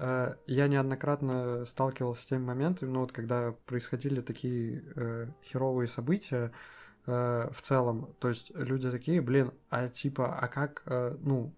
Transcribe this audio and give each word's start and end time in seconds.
э, 0.00 0.34
я 0.46 0.66
неоднократно 0.66 1.64
сталкивался 1.66 2.22
с 2.22 2.26
теми 2.26 2.42
моментами, 2.42 2.90
ну 2.90 3.00
вот 3.00 3.12
когда 3.12 3.52
происходили 3.66 4.20
такие 4.20 4.82
э, 4.96 5.26
херовые 5.44 5.88
события 5.88 6.52
э, 7.06 7.48
в 7.52 7.60
целом, 7.60 8.14
то 8.18 8.28
есть 8.28 8.50
люди 8.54 8.90
такие, 8.90 9.20
блин, 9.20 9.52
а 9.68 9.88
типа, 9.88 10.38
а 10.38 10.48
как, 10.48 10.82
э, 10.86 11.16
ну, 11.20 11.54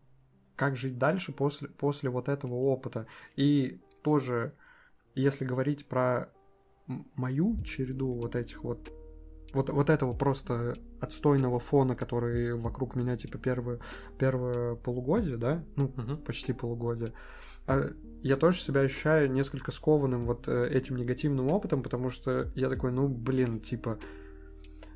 как 0.56 0.76
жить 0.76 0.98
дальше 0.98 1.32
после, 1.32 1.68
после 1.68 2.10
вот 2.10 2.28
этого 2.28 2.54
опыта? 2.54 3.06
И 3.36 3.80
тоже, 4.02 4.54
если 5.14 5.44
говорить 5.44 5.86
про 5.86 6.28
мою 6.86 7.62
череду 7.62 8.12
вот 8.12 8.34
этих 8.34 8.64
вот 8.64 8.92
вот, 9.52 9.70
вот 9.70 9.90
этого 9.90 10.14
просто 10.14 10.76
отстойного 11.00 11.58
фона, 11.58 11.94
который 11.94 12.54
вокруг 12.54 12.96
меня, 12.96 13.16
типа, 13.16 13.38
первое, 13.38 13.80
первое 14.18 14.74
полугодие, 14.76 15.36
да, 15.36 15.64
ну, 15.76 15.86
угу. 15.86 16.16
почти 16.16 16.52
полугодие, 16.52 17.12
а 17.66 17.90
я 18.22 18.36
тоже 18.36 18.60
себя 18.60 18.80
ощущаю 18.80 19.30
несколько 19.30 19.70
скованным 19.70 20.26
вот 20.26 20.48
э, 20.48 20.68
этим 20.68 20.96
негативным 20.96 21.48
опытом, 21.50 21.82
потому 21.82 22.10
что 22.10 22.50
я 22.54 22.68
такой, 22.68 22.92
ну, 22.92 23.08
блин, 23.08 23.60
типа, 23.60 23.98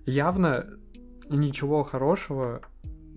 явно 0.04 0.66
ничего 1.28 1.82
хорошего 1.84 2.62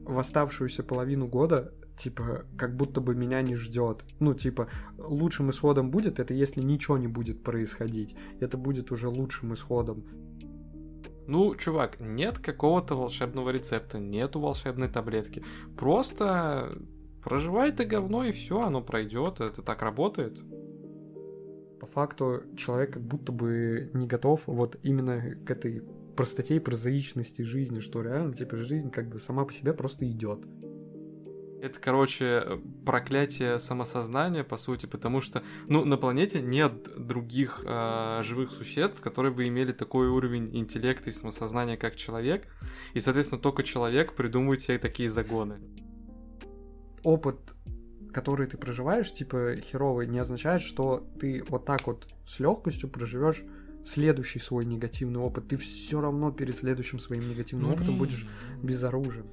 в 0.04 0.18
оставшуюся 0.18 0.84
половину 0.84 1.28
года 1.28 1.74
типа, 2.00 2.46
как 2.58 2.76
будто 2.76 3.02
бы 3.02 3.14
меня 3.14 3.42
не 3.42 3.56
ждет. 3.56 4.06
Ну, 4.20 4.34
типа, 4.34 4.70
лучшим 4.98 5.52
исходом 5.52 5.92
будет 5.92 6.20
это, 6.20 6.34
если 6.34 6.62
ничего 6.62 6.98
не 6.98 7.08
будет 7.08 7.44
происходить. 7.44 8.16
Это 8.40 8.58
будет 8.58 8.92
уже 8.92 9.10
лучшим 9.10 9.54
исходом. 9.54 10.06
Ну, 11.30 11.54
чувак, 11.56 12.00
нет 12.00 12.40
какого-то 12.40 12.96
волшебного 12.96 13.52
рецепта, 13.52 14.00
нету 14.00 14.40
волшебной 14.40 14.88
таблетки. 14.88 15.44
Просто 15.78 16.76
проживай 17.24 17.72
ты 17.72 17.86
говно 17.86 18.24
и 18.24 18.32
все, 18.32 18.62
оно 18.62 18.82
пройдет. 18.82 19.40
Это 19.40 19.62
так 19.62 19.84
работает. 19.84 20.42
По 21.80 21.86
факту 21.86 22.42
человек 22.58 22.94
как 22.94 23.04
будто 23.04 23.32
бы 23.32 23.92
не 23.94 24.08
готов 24.08 24.42
вот 24.48 24.78
именно 24.82 25.36
к 25.46 25.52
этой 25.52 25.84
простоте 26.18 26.56
и 26.56 26.60
прозаичности 26.60 27.44
жизни, 27.44 27.80
что 27.80 28.02
реально, 28.02 28.34
типа, 28.34 28.58
жизнь 28.58 28.90
как 28.90 29.08
бы 29.08 29.20
сама 29.20 29.46
по 29.46 29.54
себе 29.54 29.74
просто 29.74 30.10
идет. 30.10 30.40
Это, 31.62 31.80
короче, 31.80 32.62
проклятие 32.86 33.60
самосознания, 33.60 34.44
по 34.44 34.56
сути, 34.56 34.86
потому 34.86 35.20
что, 35.20 35.44
ну, 35.68 35.84
на 35.84 35.98
планете 35.98 36.42
нет 36.42 36.88
других 36.98 37.64
э, 37.66 38.22
живых 38.24 38.52
существ, 38.52 39.02
которые 39.02 39.34
бы 39.34 39.46
имели 39.48 39.74
такой 39.74 40.08
уровень 40.08 40.56
интеллекта 40.56 41.10
и 41.10 41.14
самосознания, 41.14 41.76
как 41.76 41.98
человек, 41.98 42.48
и, 42.94 43.02
соответственно, 43.02 43.42
только 43.42 43.64
человек 43.64 44.14
придумывает 44.14 44.62
себе 44.62 44.78
такие 44.78 45.10
загоны. 45.10 45.60
Опыт, 47.04 47.56
который 48.14 48.48
ты 48.48 48.58
проживаешь, 48.58 49.12
типа 49.12 49.58
херовый, 49.58 50.08
не 50.08 50.20
означает, 50.20 50.62
что 50.62 51.08
ты 51.20 51.44
вот 51.50 51.66
так 51.66 51.86
вот 51.88 52.08
с 52.26 52.40
легкостью 52.40 52.90
проживешь 52.90 53.44
следующий 53.84 54.40
свой 54.40 54.64
негативный 54.66 55.20
опыт. 55.20 55.50
Ты 55.50 55.58
все 55.58 56.00
равно 56.00 56.32
перед 56.32 56.56
следующим 56.56 57.00
своим 57.00 57.28
негативным 57.30 57.70
ну, 57.70 57.74
опытом 57.74 57.98
будешь 57.98 58.26
безоружен. 58.62 59.26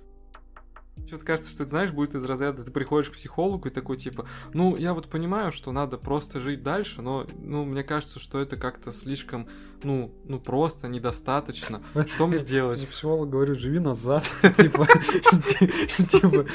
Что-то 1.06 1.25
кажется, 1.25 1.50
что 1.52 1.64
ты 1.64 1.70
знаешь, 1.70 1.92
будет 1.92 2.14
из 2.14 2.25
разряда, 2.25 2.64
ты 2.64 2.70
приходишь 2.72 3.11
к 3.11 3.12
психологу 3.12 3.69
и 3.69 3.70
такой 3.70 3.97
типа, 3.97 4.27
ну, 4.55 4.77
я 4.77 4.92
вот 4.92 5.08
понимаю, 5.08 5.53
что 5.53 5.70
надо 5.70 5.98
просто 5.98 6.41
жить 6.41 6.62
дальше, 6.62 7.00
но, 7.00 7.27
ну, 7.38 7.64
мне 7.64 7.84
кажется, 7.84 8.19
что 8.19 8.41
это 8.41 8.56
как-то 8.56 8.92
слишком, 8.92 9.47
ну, 9.84 10.12
ну, 10.25 10.41
просто, 10.41 10.88
недостаточно. 10.88 11.80
Что 12.08 12.27
мне 12.27 12.41
делать? 12.41 12.88
Психолог 12.88 13.30
говорит, 13.30 13.58
живи 13.58 13.78
назад. 13.78 14.25
Типа, 14.56 14.86
типа, 16.11 16.47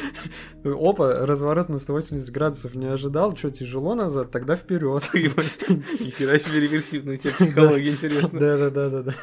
опа, 0.65 1.25
разворот 1.25 1.69
на 1.69 1.77
180 1.77 2.29
градусов 2.31 2.75
не 2.75 2.87
ожидал, 2.87 3.37
что, 3.37 3.51
тяжело 3.51 3.95
назад, 3.95 4.31
тогда 4.31 4.57
вперед. 4.57 5.09
Нихера 5.13 6.39
себе 6.39 6.59
реверсивная 6.59 7.15
у 7.15 7.17
тебя 7.17 7.33
психология, 7.33 7.91
интересно. 7.91 8.37
Да-да-да-да. 8.39 9.13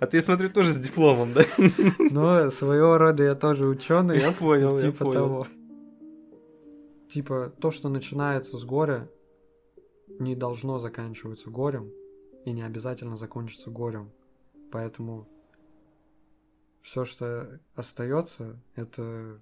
А 0.00 0.06
ты, 0.06 0.16
я 0.16 0.22
смотрю, 0.22 0.48
тоже 0.48 0.72
с 0.72 0.78
дипломом, 0.78 1.34
да? 1.34 1.44
Ну, 1.98 2.50
своего 2.50 2.98
рода 2.98 3.22
я 3.22 3.34
тоже 3.34 3.66
ученый. 3.66 4.18
Я 4.18 4.32
понял 4.32 4.61
понял, 4.70 4.92
типа 4.92 5.04
понял. 5.04 5.20
того. 5.20 5.46
Типа, 7.08 7.52
то, 7.60 7.70
что 7.70 7.88
начинается 7.88 8.56
с 8.56 8.64
горя, 8.64 9.10
не 10.18 10.34
должно 10.34 10.78
заканчиваться 10.78 11.50
горем, 11.50 11.90
и 12.44 12.52
не 12.52 12.62
обязательно 12.62 13.16
закончится 13.16 13.70
горем. 13.70 14.10
Поэтому 14.70 15.28
все, 16.82 17.04
что 17.04 17.60
остается, 17.74 18.60
это 18.74 19.40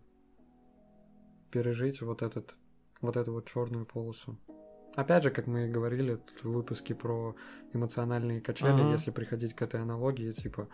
пережить 1.50 2.02
вот 2.02 2.22
этот, 2.22 2.56
вот 3.00 3.16
эту 3.16 3.32
вот 3.32 3.46
черную 3.46 3.86
полосу. 3.86 4.38
Опять 4.96 5.22
же, 5.22 5.30
как 5.30 5.46
мы 5.46 5.66
и 5.66 5.70
говорили 5.70 6.20
в 6.42 6.48
выпуске 6.48 6.94
про 6.94 7.36
эмоциональные 7.72 8.40
качели, 8.40 8.72
ага. 8.72 8.90
если 8.90 9.10
приходить 9.10 9.54
к 9.54 9.62
этой 9.62 9.80
аналогии, 9.80 10.32
типа, 10.32 10.68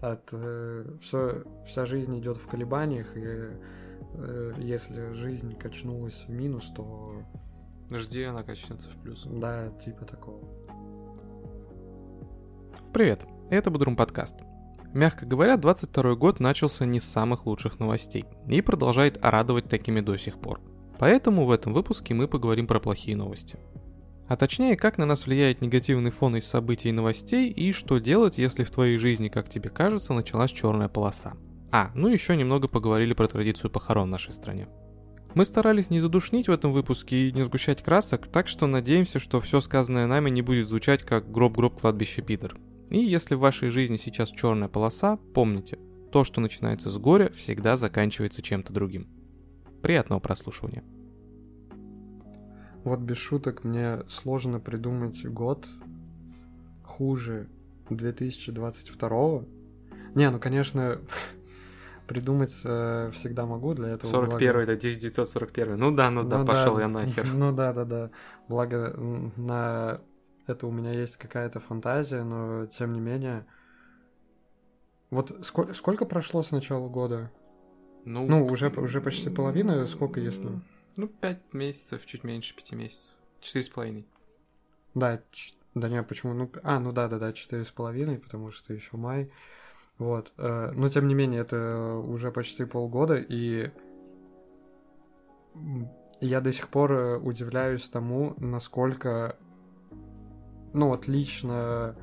от 0.00 0.28
э, 0.32 0.84
все, 1.00 1.44
вся 1.66 1.84
жизнь 1.84 2.16
идет 2.18 2.36
в 2.36 2.46
колебаниях, 2.46 3.16
и 3.16 3.50
если 4.58 5.12
жизнь 5.12 5.54
качнулась 5.56 6.24
в 6.26 6.30
минус, 6.30 6.72
то... 6.74 7.22
Жди, 7.90 8.24
она 8.24 8.42
качнется 8.42 8.90
в 8.90 8.96
плюс. 8.96 9.24
Да, 9.24 9.68
типа 9.84 10.04
такого. 10.04 10.40
Привет, 12.92 13.26
это 13.50 13.70
Будрум 13.70 13.94
подкаст. 13.94 14.36
Мягко 14.92 15.26
говоря, 15.26 15.56
22 15.56 16.14
год 16.14 16.40
начался 16.40 16.86
не 16.86 17.00
с 17.00 17.04
самых 17.04 17.44
лучших 17.44 17.78
новостей 17.78 18.24
и 18.48 18.62
продолжает 18.62 19.18
радовать 19.22 19.68
такими 19.68 20.00
до 20.00 20.16
сих 20.16 20.38
пор. 20.38 20.60
Поэтому 20.98 21.44
в 21.44 21.50
этом 21.50 21.74
выпуске 21.74 22.14
мы 22.14 22.26
поговорим 22.26 22.66
про 22.66 22.80
плохие 22.80 23.16
новости. 23.16 23.58
А 24.26 24.36
точнее, 24.36 24.76
как 24.76 24.98
на 24.98 25.06
нас 25.06 25.26
влияет 25.26 25.60
негативный 25.60 26.10
фон 26.10 26.36
из 26.36 26.46
событий 26.46 26.88
и 26.88 26.92
новостей, 26.92 27.50
и 27.50 27.72
что 27.72 27.98
делать, 27.98 28.38
если 28.38 28.64
в 28.64 28.70
твоей 28.70 28.98
жизни, 28.98 29.28
как 29.28 29.48
тебе 29.48 29.70
кажется, 29.70 30.14
началась 30.14 30.50
черная 30.50 30.88
полоса. 30.88 31.34
А, 31.72 31.90
ну 31.94 32.08
еще 32.08 32.36
немного 32.36 32.68
поговорили 32.68 33.12
про 33.12 33.26
традицию 33.26 33.70
похорон 33.70 34.08
в 34.08 34.12
нашей 34.12 34.32
стране. 34.32 34.68
Мы 35.34 35.44
старались 35.44 35.90
не 35.90 36.00
задушнить 36.00 36.48
в 36.48 36.52
этом 36.52 36.72
выпуске 36.72 37.28
и 37.28 37.32
не 37.32 37.42
сгущать 37.44 37.82
красок, 37.82 38.26
так 38.26 38.48
что 38.48 38.66
надеемся, 38.66 39.18
что 39.18 39.40
все 39.40 39.60
сказанное 39.60 40.06
нами 40.06 40.30
не 40.30 40.40
будет 40.40 40.68
звучать 40.68 41.02
как 41.02 41.30
гроб-гроб 41.30 41.78
кладбище 41.78 42.22
Питер. 42.22 42.56
И 42.88 42.98
если 42.98 43.34
в 43.34 43.40
вашей 43.40 43.70
жизни 43.70 43.96
сейчас 43.96 44.30
черная 44.30 44.68
полоса, 44.68 45.18
помните, 45.34 45.78
то, 46.10 46.24
что 46.24 46.40
начинается 46.40 46.88
с 46.88 46.96
горя, 46.96 47.30
всегда 47.36 47.76
заканчивается 47.76 48.40
чем-то 48.40 48.72
другим. 48.72 49.08
Приятного 49.82 50.20
прослушивания. 50.20 50.84
Вот 52.84 53.00
без 53.00 53.16
шуток 53.16 53.64
мне 53.64 53.98
сложно 54.08 54.60
придумать 54.60 55.26
год 55.26 55.66
хуже 56.84 57.48
2022. 57.90 59.42
Не, 60.14 60.30
ну 60.30 60.38
конечно, 60.38 61.00
придумать 62.06 62.60
э, 62.64 63.10
всегда 63.12 63.46
могу 63.46 63.74
для 63.74 63.90
этого. 63.90 64.10
41 64.10 64.52
благо... 64.52 64.62
это 64.62 64.72
1941. 64.72 65.78
Ну 65.78 65.90
да, 65.90 66.10
ну, 66.10 66.22
ну 66.22 66.28
да, 66.28 66.44
пошел 66.44 66.78
я 66.78 66.88
нахер. 66.88 67.26
Ну 67.32 67.52
да, 67.52 67.72
да, 67.72 67.84
да. 67.84 68.10
Благо 68.48 68.94
на 69.36 70.00
это 70.46 70.66
у 70.66 70.70
меня 70.70 70.92
есть 70.92 71.16
какая-то 71.16 71.60
фантазия, 71.60 72.22
но 72.22 72.66
тем 72.66 72.92
не 72.92 73.00
менее. 73.00 73.46
Вот 75.10 75.36
сколько, 75.42 75.74
сколько 75.74 76.06
прошло 76.06 76.42
с 76.42 76.50
начала 76.50 76.88
года? 76.88 77.30
Ну, 78.04 78.26
ну 78.26 78.46
уже, 78.46 78.68
уже 78.68 79.00
почти 79.00 79.30
половина, 79.30 79.86
сколько 79.86 80.20
если? 80.20 80.60
Ну, 80.96 81.08
пять 81.08 81.42
месяцев, 81.52 82.06
чуть 82.06 82.24
меньше 82.24 82.54
пяти 82.54 82.76
месяцев. 82.76 83.12
Четыре 83.40 83.64
с 83.64 83.68
половиной. 83.68 84.06
Да, 84.94 85.22
ч... 85.30 85.54
да 85.74 85.88
не, 85.88 86.02
почему? 86.02 86.32
Ну, 86.32 86.50
а, 86.62 86.80
ну 86.80 86.92
да, 86.92 87.08
да, 87.08 87.18
да, 87.18 87.32
четыре 87.32 87.64
с 87.64 87.70
половиной, 87.70 88.18
потому 88.18 88.50
что 88.50 88.72
еще 88.72 88.96
май. 88.96 89.30
Вот. 89.98 90.32
Э, 90.36 90.72
но 90.74 90.88
тем 90.88 91.08
не 91.08 91.14
менее, 91.14 91.40
это 91.40 91.94
уже 91.96 92.30
почти 92.30 92.64
полгода, 92.64 93.16
и 93.16 93.70
я 96.20 96.40
до 96.40 96.52
сих 96.52 96.68
пор 96.68 96.92
э, 96.92 97.16
удивляюсь 97.18 97.88
тому, 97.88 98.34
насколько, 98.38 99.36
ну 100.72 100.88
вот 100.88 101.08
лично 101.08 101.96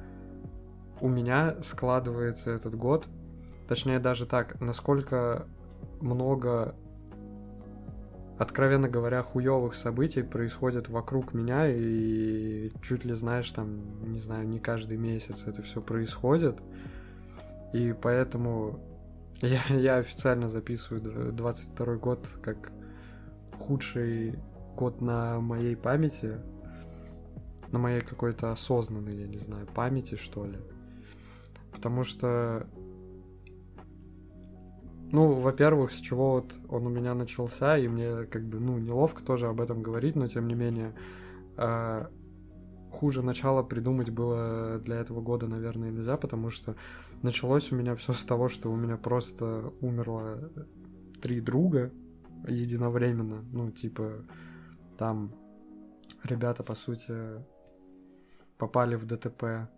у 1.02 1.08
меня 1.08 1.62
складывается 1.62 2.52
этот 2.52 2.76
год, 2.76 3.08
точнее 3.68 4.00
даже 4.00 4.26
так, 4.26 4.60
насколько 4.62 5.48
много, 6.02 6.76
откровенно 8.38 8.90
говоря, 8.90 9.22
хуевых 9.22 9.76
событий 9.76 10.22
происходит 10.22 10.90
вокруг 10.90 11.34
меня, 11.34 11.68
и 11.68 12.72
чуть 12.82 13.06
ли, 13.06 13.14
знаешь, 13.14 13.52
там, 13.52 14.12
не 14.12 14.20
знаю, 14.20 14.48
не 14.48 14.60
каждый 14.60 14.98
месяц 14.98 15.44
это 15.46 15.62
все 15.62 15.82
происходит. 15.82 16.62
И 17.74 17.94
поэтому 17.94 18.80
я, 19.42 19.62
я 19.70 19.98
официально 19.98 20.48
записываю 20.48 21.34
22 21.34 21.96
год 21.96 22.28
как 22.42 22.72
худший 23.60 24.40
год 24.76 25.02
на 25.02 25.40
моей 25.40 25.76
памяти, 25.76 26.40
на 27.72 27.80
моей 27.80 28.02
какой-то 28.02 28.52
осознанной, 28.52 29.16
я 29.16 29.28
не 29.28 29.38
знаю, 29.38 29.68
памяти, 29.68 30.16
что 30.16 30.46
ли. 30.46 30.60
Потому 31.72 32.04
что, 32.04 32.68
ну, 35.12 35.34
во-первых, 35.34 35.92
с 35.92 35.96
чего 35.96 36.34
вот 36.34 36.54
он 36.70 36.86
у 36.88 36.90
меня 36.90 37.14
начался, 37.16 37.78
и 37.78 37.88
мне 37.88 38.26
как 38.26 38.46
бы, 38.46 38.60
ну, 38.60 38.78
неловко 38.78 39.24
тоже 39.24 39.48
об 39.48 39.60
этом 39.60 39.82
говорить, 39.82 40.16
но 40.16 40.28
тем 40.28 40.48
не 40.48 40.56
менее, 40.56 40.94
э, 41.58 42.06
хуже 42.92 43.24
начала 43.24 43.64
придумать 43.64 44.12
было 44.12 44.80
для 44.80 44.98
этого 44.98 45.22
года, 45.22 45.48
наверное, 45.48 45.90
нельзя, 45.90 46.16
потому 46.16 46.50
что 46.52 46.76
началось 47.24 47.72
у 47.72 47.76
меня 47.76 47.96
все 47.96 48.14
с 48.14 48.24
того, 48.26 48.50
что 48.50 48.72
у 48.72 48.76
меня 48.76 48.98
просто 48.98 49.74
умерло 49.82 50.52
три 51.22 51.40
друга 51.40 51.92
единовременно. 52.48 53.44
Ну, 53.52 53.72
типа, 53.72 54.26
там 54.98 55.34
ребята, 56.24 56.64
по 56.64 56.76
сути, 56.76 57.14
попали 58.58 58.96
в 58.96 59.06
ДТП. 59.06 59.70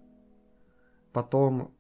Потом 1.13 1.73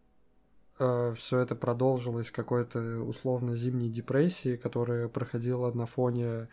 э, 0.79 1.13
все 1.15 1.39
это 1.39 1.55
продолжилось 1.55 2.31
какой-то 2.31 3.01
условно 3.01 3.55
зимней 3.55 3.89
депрессии, 3.89 4.55
которая 4.55 5.07
проходила 5.07 5.71
на 5.71 5.85
фоне 5.85 6.47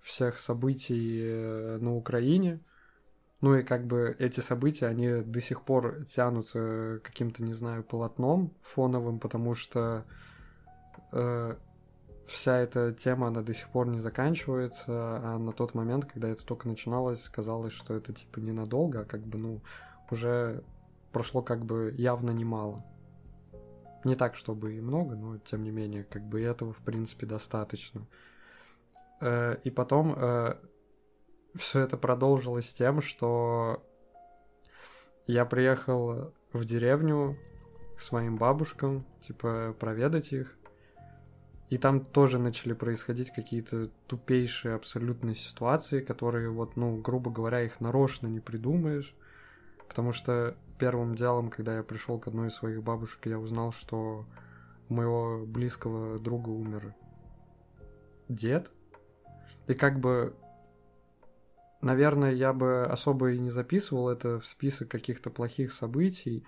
всех 0.00 0.38
событий 0.38 1.20
э, 1.22 1.78
на 1.78 1.94
Украине. 1.94 2.60
Ну 3.42 3.54
и 3.54 3.62
как 3.62 3.86
бы 3.86 4.16
эти 4.18 4.40
события, 4.40 4.86
они 4.86 5.22
до 5.22 5.40
сих 5.40 5.62
пор 5.62 6.04
тянутся 6.04 7.00
каким-то, 7.02 7.42
не 7.42 7.52
знаю, 7.52 7.84
полотном 7.84 8.54
фоновым, 8.62 9.20
потому 9.20 9.52
что 9.52 10.04
э, 11.12 11.54
вся 12.24 12.58
эта 12.58 12.92
тема, 12.92 13.28
она 13.28 13.42
до 13.42 13.52
сих 13.52 13.68
пор 13.68 13.88
не 13.88 14.00
заканчивается, 14.00 14.86
а 14.88 15.38
на 15.38 15.52
тот 15.52 15.74
момент, 15.74 16.06
когда 16.06 16.28
это 16.28 16.46
только 16.46 16.66
начиналось, 16.66 17.28
казалось, 17.28 17.74
что 17.74 17.94
это 17.94 18.14
типа 18.14 18.38
ненадолго, 18.38 19.00
а 19.00 19.04
как 19.04 19.20
бы, 19.20 19.38
ну, 19.38 19.60
уже 20.10 20.62
прошло 21.12 21.42
как 21.42 21.64
бы 21.64 21.94
явно 21.96 22.30
немало. 22.30 22.84
Не 24.04 24.14
так, 24.14 24.36
чтобы 24.36 24.76
и 24.76 24.80
много, 24.80 25.14
но 25.14 25.38
тем 25.38 25.62
не 25.62 25.70
менее, 25.70 26.04
как 26.04 26.22
бы 26.22 26.40
этого, 26.40 26.72
в 26.72 26.78
принципе, 26.78 27.26
достаточно. 27.26 28.06
Э, 29.20 29.56
и 29.62 29.70
потом 29.70 30.14
э, 30.16 30.54
все 31.58 31.80
это 31.80 31.96
продолжилось 31.96 32.72
тем, 32.72 33.00
что 33.00 33.82
я 35.26 35.44
приехал 35.44 36.32
в 36.52 36.64
деревню 36.64 37.36
к 37.96 38.00
своим 38.00 38.36
бабушкам, 38.36 39.04
типа, 39.20 39.74
проведать 39.78 40.32
их. 40.32 40.56
И 41.68 41.78
там 41.78 42.04
тоже 42.04 42.38
начали 42.38 42.74
происходить 42.74 43.32
какие-то 43.32 43.88
тупейшие 44.06 44.74
абсолютные 44.74 45.34
ситуации, 45.34 46.00
которые 46.00 46.50
вот, 46.50 46.76
ну, 46.76 46.96
грубо 46.96 47.30
говоря, 47.30 47.62
их 47.62 47.80
нарочно 47.80 48.28
не 48.28 48.38
придумаешь. 48.38 49.16
Потому 49.88 50.12
что 50.12 50.56
первым 50.78 51.16
делом, 51.16 51.50
когда 51.50 51.76
я 51.76 51.82
пришел 51.82 52.20
к 52.20 52.28
одной 52.28 52.48
из 52.48 52.54
своих 52.54 52.82
бабушек, 52.82 53.26
я 53.26 53.38
узнал, 53.38 53.72
что 53.72 54.26
у 54.88 54.94
моего 54.94 55.44
близкого 55.44 56.18
друга 56.20 56.50
умер 56.50 56.94
дед. 58.28 58.70
И 59.66 59.74
как 59.74 59.98
бы, 59.98 60.36
наверное, 61.80 62.32
я 62.32 62.52
бы 62.52 62.84
особо 62.84 63.32
и 63.32 63.38
не 63.38 63.50
записывал 63.50 64.08
это 64.08 64.38
в 64.40 64.46
список 64.46 64.88
каких-то 64.88 65.30
плохих 65.30 65.72
событий, 65.72 66.44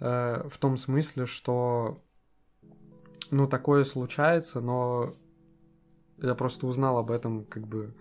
э, 0.00 0.48
в 0.48 0.58
том 0.58 0.76
смысле, 0.76 1.26
что, 1.26 2.02
ну, 3.30 3.46
такое 3.46 3.84
случается, 3.84 4.60
но 4.60 5.14
я 6.18 6.34
просто 6.34 6.66
узнал 6.66 6.98
об 6.98 7.10
этом 7.10 7.44
как 7.44 7.66
бы 7.66 7.94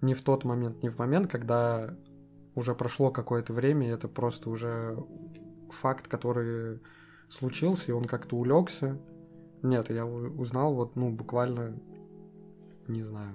не 0.00 0.14
в 0.14 0.22
тот 0.22 0.44
момент, 0.44 0.82
не 0.82 0.88
в 0.88 0.98
момент, 0.98 1.30
когда 1.30 1.96
уже 2.54 2.74
прошло 2.74 3.10
какое-то 3.10 3.52
время, 3.52 3.88
и 3.88 3.90
это 3.90 4.08
просто 4.08 4.50
уже 4.50 4.96
факт, 5.70 6.08
который 6.08 6.80
случился, 7.28 7.90
и 7.90 7.94
он 7.94 8.04
как-то 8.04 8.36
улегся. 8.36 8.98
Нет, 9.62 9.90
я 9.90 10.06
узнал 10.06 10.74
вот, 10.74 10.96
ну, 10.96 11.10
буквально, 11.10 11.78
не 12.86 13.02
знаю. 13.02 13.34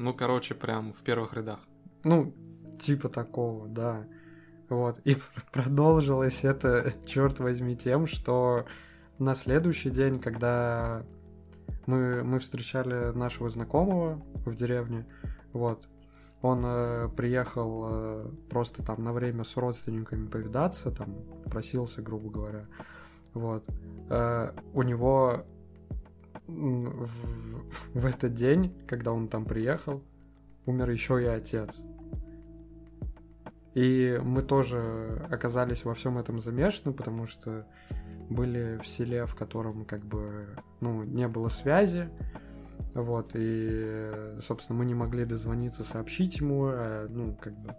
Ну, 0.00 0.14
короче, 0.14 0.54
прям 0.54 0.92
в 0.92 1.02
первых 1.02 1.32
рядах. 1.34 1.58
Ну, 2.04 2.32
типа 2.80 3.08
такого, 3.08 3.66
да. 3.66 4.06
Вот. 4.68 5.00
И 5.04 5.16
продолжилось 5.52 6.44
это, 6.44 6.94
черт 7.04 7.40
возьми, 7.40 7.76
тем, 7.76 8.06
что 8.06 8.64
на 9.18 9.34
следующий 9.34 9.90
день, 9.90 10.20
когда 10.20 11.04
мы, 11.86 12.22
мы 12.22 12.38
встречали 12.38 13.10
нашего 13.12 13.50
знакомого 13.50 14.22
в 14.46 14.54
деревне, 14.54 15.04
вот, 15.52 15.88
он 16.42 16.62
э, 16.64 17.08
приехал 17.16 17.86
э, 17.88 18.30
просто 18.50 18.84
там 18.84 19.02
на 19.02 19.12
время 19.12 19.42
с 19.42 19.56
родственниками 19.56 20.28
повидаться, 20.28 20.92
там 20.92 21.16
просился, 21.46 22.02
грубо 22.02 22.30
говоря. 22.30 22.66
Вот. 23.34 23.64
Э, 24.10 24.52
у 24.74 24.82
него 24.82 25.44
в, 26.48 27.10
в 27.94 28.06
этот 28.06 28.34
день, 28.34 28.74
когда 28.86 29.12
он 29.12 29.28
там 29.28 29.44
приехал, 29.44 30.02
умер 30.66 30.90
еще 30.90 31.22
и 31.22 31.26
отец. 31.26 31.84
И 33.74 34.20
мы 34.24 34.42
тоже 34.42 35.24
оказались 35.30 35.84
во 35.84 35.94
всем 35.94 36.18
этом 36.18 36.40
замешаны, 36.40 36.92
потому 36.92 37.26
что 37.26 37.66
были 38.28 38.78
в 38.82 38.88
селе, 38.88 39.26
в 39.26 39.36
котором 39.36 39.84
как 39.84 40.04
бы 40.04 40.48
ну, 40.80 41.04
не 41.04 41.28
было 41.28 41.48
связи, 41.48 42.10
вот, 42.94 43.32
и, 43.34 44.10
собственно, 44.40 44.78
мы 44.78 44.84
не 44.84 44.94
могли 44.94 45.24
дозвониться, 45.24 45.84
сообщить 45.84 46.40
ему, 46.40 46.66
а, 46.66 47.06
ну, 47.08 47.36
как 47.40 47.56
бы, 47.56 47.76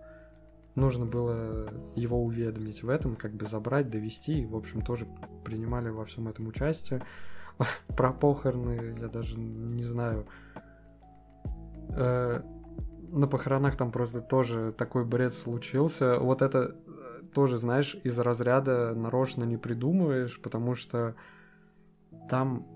нужно 0.76 1.06
было 1.06 1.70
его 1.96 2.24
уведомить 2.24 2.84
в 2.84 2.90
этом, 2.90 3.16
как 3.16 3.34
бы 3.34 3.46
забрать, 3.46 3.90
довести, 3.90 4.42
и, 4.42 4.46
в 4.46 4.56
общем, 4.56 4.82
тоже 4.82 5.08
принимали 5.44 5.90
во 5.90 6.06
всем 6.06 6.28
этом 6.28 6.48
участие. 6.48 7.02
Про 7.96 8.12
похороны 8.12 8.96
я 9.00 9.08
даже 9.08 9.38
не 9.38 9.84
знаю. 9.84 10.26
Э, 11.90 12.42
на 13.12 13.28
похоронах 13.28 13.76
там 13.76 13.92
просто 13.92 14.22
тоже 14.22 14.74
такой 14.78 15.06
бред 15.06 15.34
случился. 15.34 16.20
Вот 16.20 16.42
это 16.42 16.76
э, 16.88 17.24
тоже, 17.34 17.58
знаешь, 17.58 17.98
из 18.04 18.18
разряда 18.20 18.94
нарочно 18.96 19.44
не 19.44 19.58
придумываешь, 19.58 20.40
потому 20.42 20.76
что 20.76 21.16
там 22.30 22.68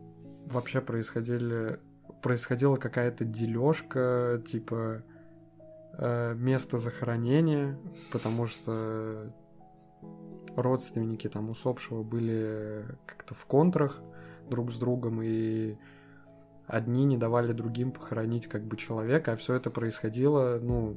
вообще 0.46 0.82
происходили 0.82 1.80
происходила 2.22 2.78
какая-то 2.78 3.26
дележка, 3.26 4.42
типа 4.46 5.04
э, 5.98 6.34
место 6.36 6.78
захоронения, 6.78 7.78
потому 8.12 8.46
что 8.46 9.34
родственники 10.56 11.28
там 11.28 11.50
усопшего 11.50 12.02
были 12.02 12.86
как-то 13.06 13.34
в 13.34 13.46
контрах 13.46 14.02
друг 14.54 14.72
с 14.72 14.78
другом, 14.78 15.22
и 15.24 15.78
одни 16.68 17.06
не 17.06 17.18
давали 17.18 17.54
другим 17.54 17.92
похоронить 17.92 18.48
как 18.48 18.64
бы 18.64 18.78
человека, 18.78 19.34
а 19.34 19.36
все 19.36 19.56
это 19.56 19.72
происходило, 19.72 20.60
ну, 20.62 20.96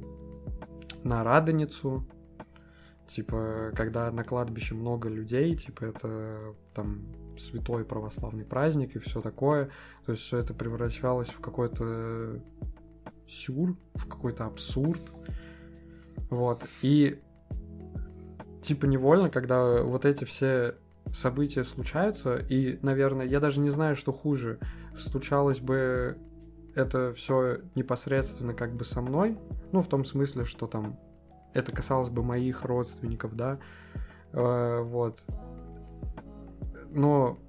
на 1.03 1.23
Радоницу, 1.23 2.05
типа, 3.07 3.71
когда 3.75 4.11
на 4.11 4.23
кладбище 4.23 4.75
много 4.75 5.09
людей, 5.09 5.55
типа, 5.55 5.85
это 5.85 6.53
там 6.75 7.01
святой 7.39 7.83
православный 7.83 8.45
праздник 8.45 8.95
и 8.95 8.99
все 8.99 9.21
такое. 9.21 9.69
То 10.05 10.11
есть 10.11 10.23
все 10.23 10.37
это 10.37 10.53
превращалось 10.53 11.29
в 11.29 11.39
какой-то 11.39 12.41
сюр, 13.27 13.75
в 13.95 14.07
какой-то 14.07 14.45
абсурд. 14.45 15.01
Вот. 16.29 16.63
И 16.81 17.21
типа 18.61 18.85
невольно, 18.85 19.29
когда 19.29 19.81
вот 19.81 20.05
эти 20.05 20.23
все 20.23 20.75
события 21.13 21.63
случаются, 21.63 22.37
и, 22.37 22.79
наверное, 22.81 23.25
я 23.25 23.39
даже 23.39 23.59
не 23.59 23.69
знаю, 23.69 23.95
что 23.95 24.11
хуже, 24.11 24.59
случалось 24.95 25.59
бы 25.59 26.17
это 26.75 27.13
все 27.13 27.59
непосредственно 27.75 28.53
как 28.53 28.75
бы 28.75 28.85
со 28.85 29.01
мной, 29.01 29.37
ну, 29.71 29.81
в 29.81 29.87
том 29.87 30.05
смысле, 30.05 30.45
что 30.45 30.67
там 30.67 30.99
это 31.53 31.71
касалось 31.71 32.09
бы 32.09 32.23
моих 32.23 32.63
родственников, 32.63 33.35
да, 33.35 33.59
э, 34.33 34.81
вот, 34.81 35.23
но, 36.89 37.39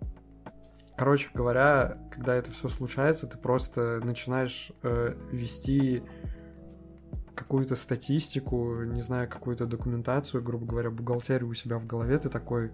короче 0.97 1.31
говоря, 1.35 1.99
когда 2.11 2.35
это 2.35 2.51
все 2.51 2.69
случается, 2.69 3.27
ты 3.27 3.39
просто 3.39 4.01
начинаешь 4.03 4.73
э, 4.83 5.15
вести 5.31 6.03
какую-то 7.35 7.77
статистику, 7.77 8.83
не 8.83 9.03
знаю, 9.03 9.29
какую-то 9.29 9.67
документацию, 9.67 10.43
грубо 10.43 10.67
говоря, 10.67 10.91
бухгалтерию 10.91 11.49
у 11.49 11.55
себя 11.55 11.79
в 11.79 11.87
голове, 11.87 12.19
ты 12.19 12.29
такой, 12.29 12.73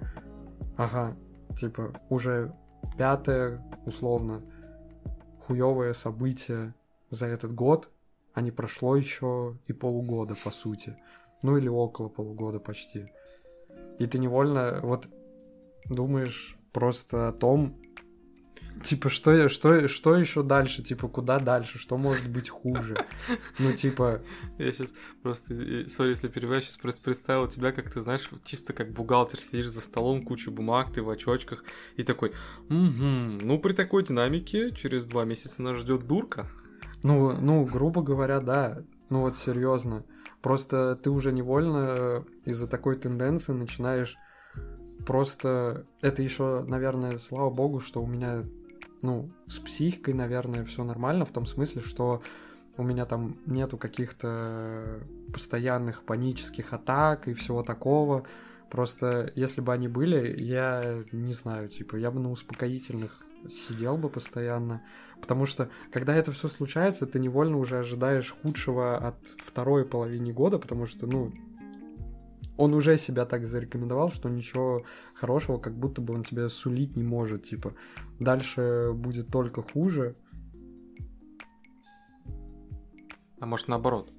ага, 0.77 1.17
типа, 1.59 1.93
уже 2.11 2.55
пятое, 2.97 3.63
условно, 3.87 4.43
хуевое 5.41 5.93
событие 5.95 6.75
за 7.11 7.27
этот 7.27 7.55
год, 7.55 7.91
а 8.33 8.41
не 8.41 8.51
прошло 8.51 8.97
еще 8.97 9.57
и 9.67 9.73
полугода, 9.73 10.35
по 10.43 10.51
сути. 10.51 10.97
Ну 11.43 11.57
или 11.57 11.69
около 11.69 12.09
полугода 12.09 12.59
почти. 12.59 13.13
И 13.99 14.07
ты 14.07 14.19
невольно, 14.19 14.81
вот 14.83 15.09
думаешь 15.87 16.57
просто 16.73 17.29
о 17.29 17.33
том, 17.33 17.77
Типа, 18.83 19.09
что, 19.09 19.49
что, 19.49 19.89
что 19.89 20.17
еще 20.17 20.43
дальше? 20.43 20.83
Типа, 20.83 21.09
куда 21.09 21.39
дальше? 21.39 21.79
Что 21.79 21.97
может 21.97 22.29
быть 22.29 22.51
хуже? 22.51 22.97
Ну, 23.59 23.73
типа... 23.73 24.21
Я 24.59 24.73
сейчас 24.73 24.93
просто, 25.23 25.55
сори, 25.89 26.11
если 26.11 26.29
перебиваю, 26.29 26.61
сейчас 26.61 26.77
просто 26.79 27.03
представил 27.03 27.47
тебя, 27.49 27.73
как 27.73 27.91
ты, 27.91 28.03
знаешь, 28.03 28.29
чисто 28.45 28.73
как 28.73 28.93
бухгалтер, 28.93 29.39
сидишь 29.39 29.69
за 29.69 29.81
столом, 29.81 30.25
куча 30.25 30.51
бумаг, 30.51 30.93
ты 30.93 31.03
в 31.03 31.09
очочках, 31.09 31.65
и 31.97 32.03
такой, 32.03 32.31
угу, 32.69 33.05
ну, 33.43 33.59
при 33.59 33.73
такой 33.73 34.05
динамике 34.05 34.73
через 34.73 35.07
два 35.07 35.25
месяца 35.25 35.63
нас 35.63 35.79
ждет 35.79 36.07
дурка. 36.07 36.51
Ну, 37.03 37.33
ну, 37.39 37.65
грубо 37.65 38.03
говоря, 38.03 38.41
да. 38.41 38.83
Ну 39.11 39.21
вот 39.21 39.37
серьезно. 39.37 40.05
Просто 40.43 40.97
ты 40.97 41.11
уже 41.11 41.33
невольно 41.33 42.25
из-за 42.45 42.67
такой 42.67 42.97
тенденции 42.97 43.53
начинаешь 43.53 44.17
просто... 45.07 45.87
Это 46.01 46.23
еще, 46.23 46.65
наверное, 46.67 47.19
слава 47.19 47.51
богу, 47.51 47.81
что 47.81 48.03
у 48.03 48.07
меня, 48.07 48.45
ну, 49.05 49.31
с 49.47 49.59
психикой, 49.59 50.15
наверное, 50.15 50.65
все 50.65 50.83
нормально, 50.83 51.27
в 51.27 51.31
том 51.31 51.45
смысле, 51.45 51.83
что 51.83 52.23
у 52.79 52.83
меня 52.83 53.05
там 53.05 53.37
нету 53.45 53.77
каких-то 53.77 55.01
постоянных 55.31 56.05
панических 56.05 56.73
атак 56.73 57.29
и 57.29 57.35
всего 57.35 57.63
такого. 57.63 58.25
Просто 58.71 59.31
если 59.37 59.61
бы 59.61 59.75
они 59.75 59.89
были, 59.89 60.41
я 60.41 61.05
не 61.13 61.35
знаю, 61.35 61.69
типа, 61.69 61.97
я 61.97 62.11
бы 62.11 62.19
на 62.19 62.31
успокоительных 62.31 63.23
сидел 63.51 63.99
бы 63.99 64.09
постоянно. 64.09 64.83
Потому 65.21 65.45
что, 65.45 65.69
когда 65.93 66.15
это 66.15 66.33
все 66.33 66.49
случается, 66.49 67.07
ты 67.07 67.19
невольно 67.19 67.59
уже 67.59 67.79
ожидаешь 67.79 68.35
худшего 68.43 68.97
от 68.97 69.17
второй 69.37 69.85
половины 69.85 70.33
года, 70.33 70.59
потому 70.59 70.87
что, 70.87 71.07
ну, 71.07 71.31
он 72.57 72.75
уже 72.75 72.99
себя 72.99 73.25
так 73.25 73.47
зарекомендовал, 73.47 74.11
что 74.11 74.29
ничего 74.29 74.85
хорошего, 75.15 75.59
как 75.59 75.75
будто 75.75 76.01
бы 76.01 76.15
он 76.15 76.23
тебе 76.23 76.49
сулить 76.49 76.97
не 76.97 77.03
может. 77.03 77.43
Типа, 77.43 77.75
дальше 78.21 78.93
будет 78.95 79.29
только 79.29 79.63
хуже. 79.63 80.15
А 83.41 83.47
может 83.47 83.69
наоборот? 83.69 84.13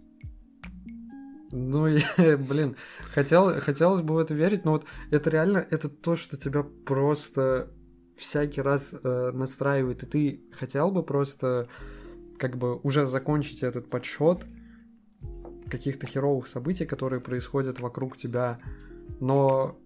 Ну, 1.51 1.87
я, 2.17 2.37
блин, 2.37 2.75
хотел, 3.13 3.59
хотелось 3.61 4.01
бы 4.01 4.15
в 4.15 4.17
это 4.17 4.33
верить, 4.33 4.65
но 4.65 4.73
вот 4.73 4.85
это 5.11 5.29
реально, 5.29 5.65
это 5.69 5.87
то, 5.89 6.15
что 6.15 6.37
тебя 6.37 6.63
просто 6.63 7.71
всякий 8.17 8.61
раз 8.61 8.93
э, 8.93 9.31
настраивает, 9.33 10.03
и 10.03 10.05
ты 10.05 10.41
хотел 10.51 10.91
бы 10.91 11.03
просто 11.03 11.67
как 12.37 12.57
бы 12.57 12.77
уже 12.77 13.05
закончить 13.05 13.63
этот 13.63 13.89
подсчет 13.89 14.45
каких-то 15.69 16.07
херовых 16.07 16.47
событий, 16.47 16.85
которые 16.85 17.19
происходят 17.19 17.79
вокруг 17.79 18.17
тебя, 18.17 18.59
но 19.19 19.77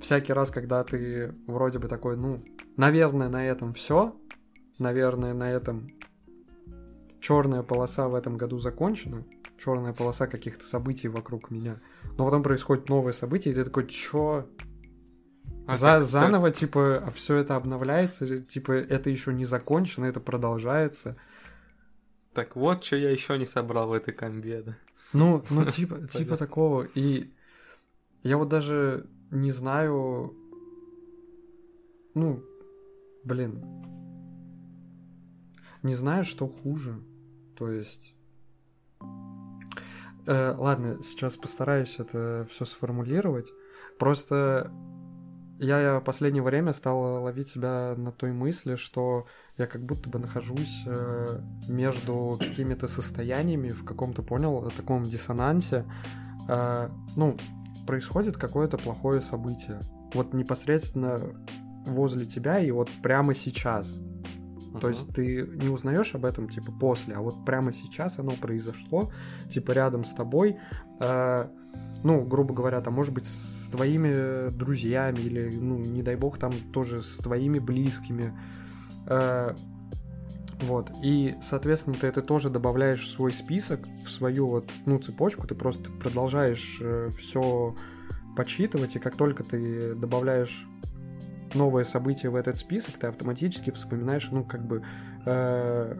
всякий 0.00 0.32
раз, 0.32 0.50
когда 0.50 0.82
ты 0.84 1.34
вроде 1.46 1.78
бы 1.78 1.88
такой, 1.88 2.16
ну, 2.16 2.44
наверное, 2.76 3.28
на 3.28 3.46
этом 3.46 3.74
все, 3.74 4.16
наверное, 4.78 5.34
на 5.34 5.50
этом 5.50 5.90
черная 7.20 7.62
полоса 7.62 8.08
в 8.08 8.14
этом 8.14 8.36
году 8.36 8.58
закончена, 8.58 9.24
черная 9.56 9.92
полоса 9.92 10.26
каких-то 10.26 10.64
событий 10.64 11.08
вокруг 11.08 11.50
меня, 11.50 11.80
но 12.18 12.24
потом 12.24 12.42
происходит 12.42 12.88
новое 12.88 13.12
событие, 13.12 13.52
и 13.52 13.54
ты 13.54 13.64
такой, 13.64 13.86
чё? 13.86 14.48
А 15.66 15.76
За, 15.76 15.86
так, 15.86 16.04
заново, 16.04 16.50
так... 16.50 16.58
типа, 16.58 16.98
а 17.06 17.10
все 17.10 17.36
это 17.36 17.54
обновляется, 17.54 18.40
типа, 18.40 18.72
это 18.72 19.10
еще 19.10 19.32
не 19.32 19.44
закончено, 19.44 20.06
это 20.06 20.18
продолжается. 20.18 21.16
Так 22.34 22.56
вот, 22.56 22.82
что 22.82 22.96
я 22.96 23.10
еще 23.10 23.38
не 23.38 23.46
собрал 23.46 23.88
в 23.88 23.92
этой 23.92 24.12
комбе, 24.12 24.62
да? 24.62 24.76
Ну, 25.12 25.42
ну, 25.50 25.64
типа, 25.70 26.06
типа 26.08 26.36
такого. 26.36 26.82
И 26.94 27.32
я 28.22 28.36
вот 28.36 28.48
даже 28.48 29.08
не 29.30 29.50
знаю... 29.50 30.34
Ну, 32.14 32.42
блин. 33.24 33.64
Не 35.82 35.94
знаю, 35.94 36.24
что 36.24 36.48
хуже. 36.48 37.02
То 37.56 37.70
есть... 37.70 38.14
Э, 40.26 40.54
ладно, 40.56 41.02
сейчас 41.02 41.36
постараюсь 41.36 41.98
это 41.98 42.46
все 42.50 42.64
сформулировать. 42.64 43.52
Просто 43.98 44.70
я 45.58 46.00
в 46.00 46.04
последнее 46.04 46.42
время 46.42 46.72
стал 46.72 47.22
ловить 47.22 47.48
себя 47.48 47.94
на 47.96 48.12
той 48.12 48.32
мысли, 48.32 48.76
что 48.76 49.26
я 49.58 49.66
как 49.66 49.84
будто 49.84 50.08
бы 50.08 50.18
нахожусь 50.18 50.82
э, 50.86 51.40
между 51.68 52.36
какими-то 52.40 52.88
состояниями 52.88 53.70
в 53.70 53.84
каком-то, 53.84 54.22
понял, 54.22 54.70
таком 54.76 55.04
диссонансе. 55.04 55.84
Э, 56.48 56.88
ну, 57.16 57.36
происходит 57.86 58.36
какое-то 58.36 58.78
плохое 58.78 59.20
событие. 59.20 59.80
Вот 60.14 60.32
непосредственно 60.32 61.20
возле 61.86 62.24
тебя 62.24 62.60
и 62.60 62.70
вот 62.70 62.88
прямо 63.02 63.34
сейчас. 63.34 63.94
Uh-huh. 63.94 64.80
То 64.80 64.88
есть 64.88 65.08
ты 65.12 65.42
не 65.42 65.68
узнаешь 65.68 66.14
об 66.14 66.24
этом 66.24 66.48
типа 66.48 66.72
после, 66.72 67.14
а 67.14 67.20
вот 67.20 67.44
прямо 67.44 67.72
сейчас 67.72 68.18
оно 68.18 68.32
произошло, 68.32 69.12
типа 69.50 69.72
рядом 69.72 70.04
с 70.04 70.14
тобой. 70.14 70.56
Э, 71.00 71.48
ну, 72.04 72.24
грубо 72.24 72.54
говоря, 72.54 72.80
там, 72.80 72.94
может 72.94 73.12
быть, 73.14 73.26
с 73.26 73.68
твоими 73.68 74.50
друзьями 74.50 75.20
или, 75.20 75.56
ну, 75.56 75.78
не 75.78 76.02
дай 76.02 76.16
бог, 76.16 76.38
там 76.38 76.52
тоже 76.72 77.02
с 77.02 77.18
твоими 77.18 77.58
близкими. 77.58 78.32
Э, 79.06 79.54
вот. 80.60 80.90
И, 81.02 81.36
соответственно, 81.42 81.96
ты 81.98 82.06
это 82.06 82.22
тоже 82.22 82.50
добавляешь 82.50 83.04
в 83.04 83.10
свой 83.10 83.32
список, 83.32 83.86
в 84.04 84.10
свою 84.10 84.48
вот, 84.48 84.70
ну, 84.86 84.98
цепочку, 84.98 85.46
ты 85.46 85.54
просто 85.54 85.90
продолжаешь 85.90 86.78
э, 86.80 87.10
все 87.18 87.74
подсчитывать, 88.36 88.96
и 88.96 88.98
как 88.98 89.16
только 89.16 89.44
ты 89.44 89.94
добавляешь 89.94 90.66
новое 91.54 91.84
событие 91.84 92.30
в 92.30 92.36
этот 92.36 92.56
список, 92.58 92.96
ты 92.98 93.08
автоматически 93.08 93.70
вспоминаешь, 93.70 94.28
ну, 94.30 94.44
как 94.44 94.66
бы... 94.66 94.82
Э, 95.26 95.96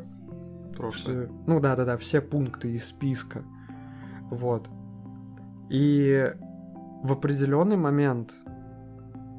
Все, 0.92 1.28
ну, 1.46 1.60
да-да-да, 1.60 1.96
все 1.96 2.20
пункты 2.20 2.72
из 2.74 2.86
списка. 2.86 3.44
Вот. 4.30 4.70
И 5.68 6.32
в 7.02 7.12
определенный 7.12 7.76
момент, 7.76 8.32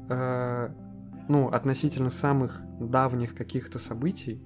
э, 0.08 0.70
ну, 1.28 1.48
относительно 1.48 2.10
самых 2.10 2.62
давних 2.80 3.34
каких-то 3.34 3.78
событий, 3.78 4.42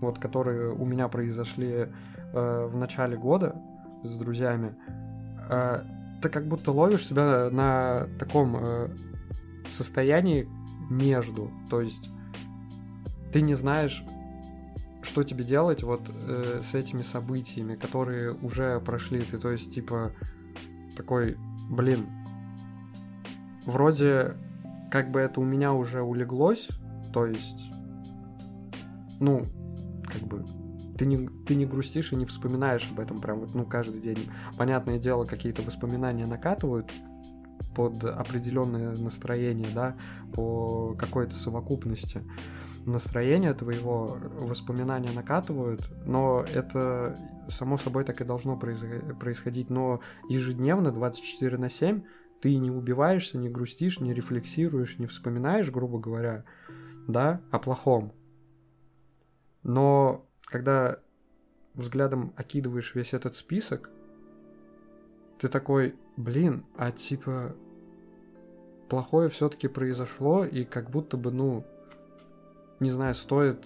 вот, 0.00 0.18
которые 0.18 0.72
у 0.72 0.84
меня 0.84 1.08
произошли 1.08 1.88
э, 2.32 2.66
в 2.66 2.76
начале 2.76 3.16
года 3.16 3.56
с 4.02 4.16
друзьями, 4.16 4.74
э, 5.48 5.82
ты 6.20 6.28
как 6.28 6.46
будто 6.46 6.72
ловишь 6.72 7.06
себя 7.06 7.48
на 7.50 8.08
таком 8.18 8.56
э, 8.56 8.88
состоянии 9.70 10.48
между, 10.90 11.50
то 11.70 11.80
есть 11.80 12.10
ты 13.32 13.40
не 13.40 13.54
знаешь, 13.54 14.04
что 15.02 15.22
тебе 15.24 15.44
делать 15.44 15.82
вот 15.82 16.10
э, 16.10 16.60
с 16.62 16.74
этими 16.74 17.02
событиями, 17.02 17.74
которые 17.74 18.32
уже 18.34 18.80
прошли, 18.80 19.22
ты, 19.22 19.38
то 19.38 19.50
есть 19.50 19.74
типа 19.74 20.12
такой, 20.96 21.36
блин, 21.70 22.06
вроде 23.66 24.36
как 24.92 25.10
бы 25.10 25.20
это 25.20 25.40
у 25.40 25.44
меня 25.44 25.72
уже 25.72 26.02
улеглось, 26.02 26.68
то 27.14 27.24
есть, 27.24 27.72
ну, 29.20 29.46
как 30.04 30.20
бы 30.20 30.44
ты 30.98 31.06
не, 31.06 31.28
ты 31.46 31.54
не 31.54 31.64
грустишь 31.64 32.12
и 32.12 32.16
не 32.16 32.26
вспоминаешь 32.26 32.86
об 32.90 33.00
этом 33.00 33.18
прям 33.22 33.40
вот, 33.40 33.54
ну, 33.54 33.64
каждый 33.64 34.02
день. 34.02 34.30
Понятное 34.58 34.98
дело, 34.98 35.24
какие-то 35.24 35.62
воспоминания 35.62 36.26
накатывают 36.26 36.92
под 37.74 38.04
определенное 38.04 38.94
настроение, 38.94 39.70
да, 39.74 39.96
по 40.34 40.94
какой-то 40.98 41.36
совокупности 41.36 42.22
настроения 42.84 43.54
твоего, 43.54 44.18
воспоминания 44.40 45.12
накатывают, 45.12 45.90
но 46.04 46.42
это 46.42 47.16
само 47.48 47.78
собой 47.78 48.04
так 48.04 48.20
и 48.20 48.24
должно 48.24 48.58
происходить, 48.58 49.70
но 49.70 50.00
ежедневно, 50.28 50.92
24 50.92 51.56
на 51.56 51.70
7, 51.70 52.02
ты 52.42 52.56
не 52.56 52.72
убиваешься, 52.72 53.38
не 53.38 53.48
грустишь, 53.48 54.00
не 54.00 54.12
рефлексируешь, 54.12 54.98
не 54.98 55.06
вспоминаешь, 55.06 55.70
грубо 55.70 56.00
говоря, 56.00 56.44
да, 57.06 57.40
о 57.52 57.60
плохом. 57.60 58.12
Но 59.62 60.26
когда 60.42 60.98
взглядом 61.74 62.34
окидываешь 62.36 62.96
весь 62.96 63.14
этот 63.14 63.36
список, 63.36 63.90
ты 65.38 65.46
такой, 65.46 65.94
блин, 66.16 66.66
а 66.76 66.90
типа 66.90 67.54
плохое 68.88 69.28
все-таки 69.28 69.68
произошло, 69.68 70.44
и 70.44 70.64
как 70.64 70.90
будто 70.90 71.16
бы, 71.16 71.30
ну, 71.30 71.64
не 72.80 72.90
знаю, 72.90 73.14
стоит 73.14 73.64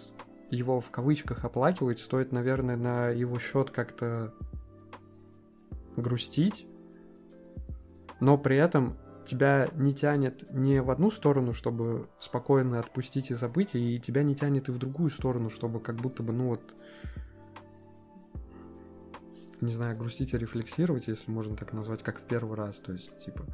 его 0.50 0.83
в 0.83 0.90
кавычках 0.90 1.47
оплакивать, 1.47 1.99
стоит, 1.99 2.30
наверное, 2.30 2.76
на 2.76 3.09
его 3.09 3.38
счет 3.38 3.71
как-то 3.71 4.35
грустить, 5.97 6.66
но 8.21 8.39
при 8.39 8.57
этом 8.57 8.97
тебя 9.25 9.69
не 9.75 9.93
тянет 9.93 10.51
не 10.53 10.81
в 10.81 10.91
одну 10.91 11.11
сторону, 11.11 11.53
чтобы 11.53 12.09
спокойно 12.19 12.79
отпустить 12.79 13.31
и 13.31 13.35
забыть, 13.35 13.75
и 13.75 13.99
тебя 14.01 14.23
не 14.23 14.35
тянет 14.35 14.69
и 14.69 14.73
в 14.73 14.79
другую 14.79 15.11
сторону, 15.11 15.51
чтобы 15.51 15.81
как 15.81 15.97
будто 15.97 16.23
бы, 16.23 16.33
ну 16.33 16.49
вот, 16.49 16.75
не 19.61 19.73
знаю, 19.73 19.97
грустить 19.97 20.33
и 20.33 20.39
рефлексировать, 20.39 21.09
если 21.09 21.31
можно 21.31 21.57
так 21.57 21.73
назвать, 21.73 22.03
как 22.03 22.19
в 22.21 22.23
первый 22.23 22.57
раз, 22.57 22.77
то 22.77 22.93
есть, 22.93 23.19
типа, 23.19 23.45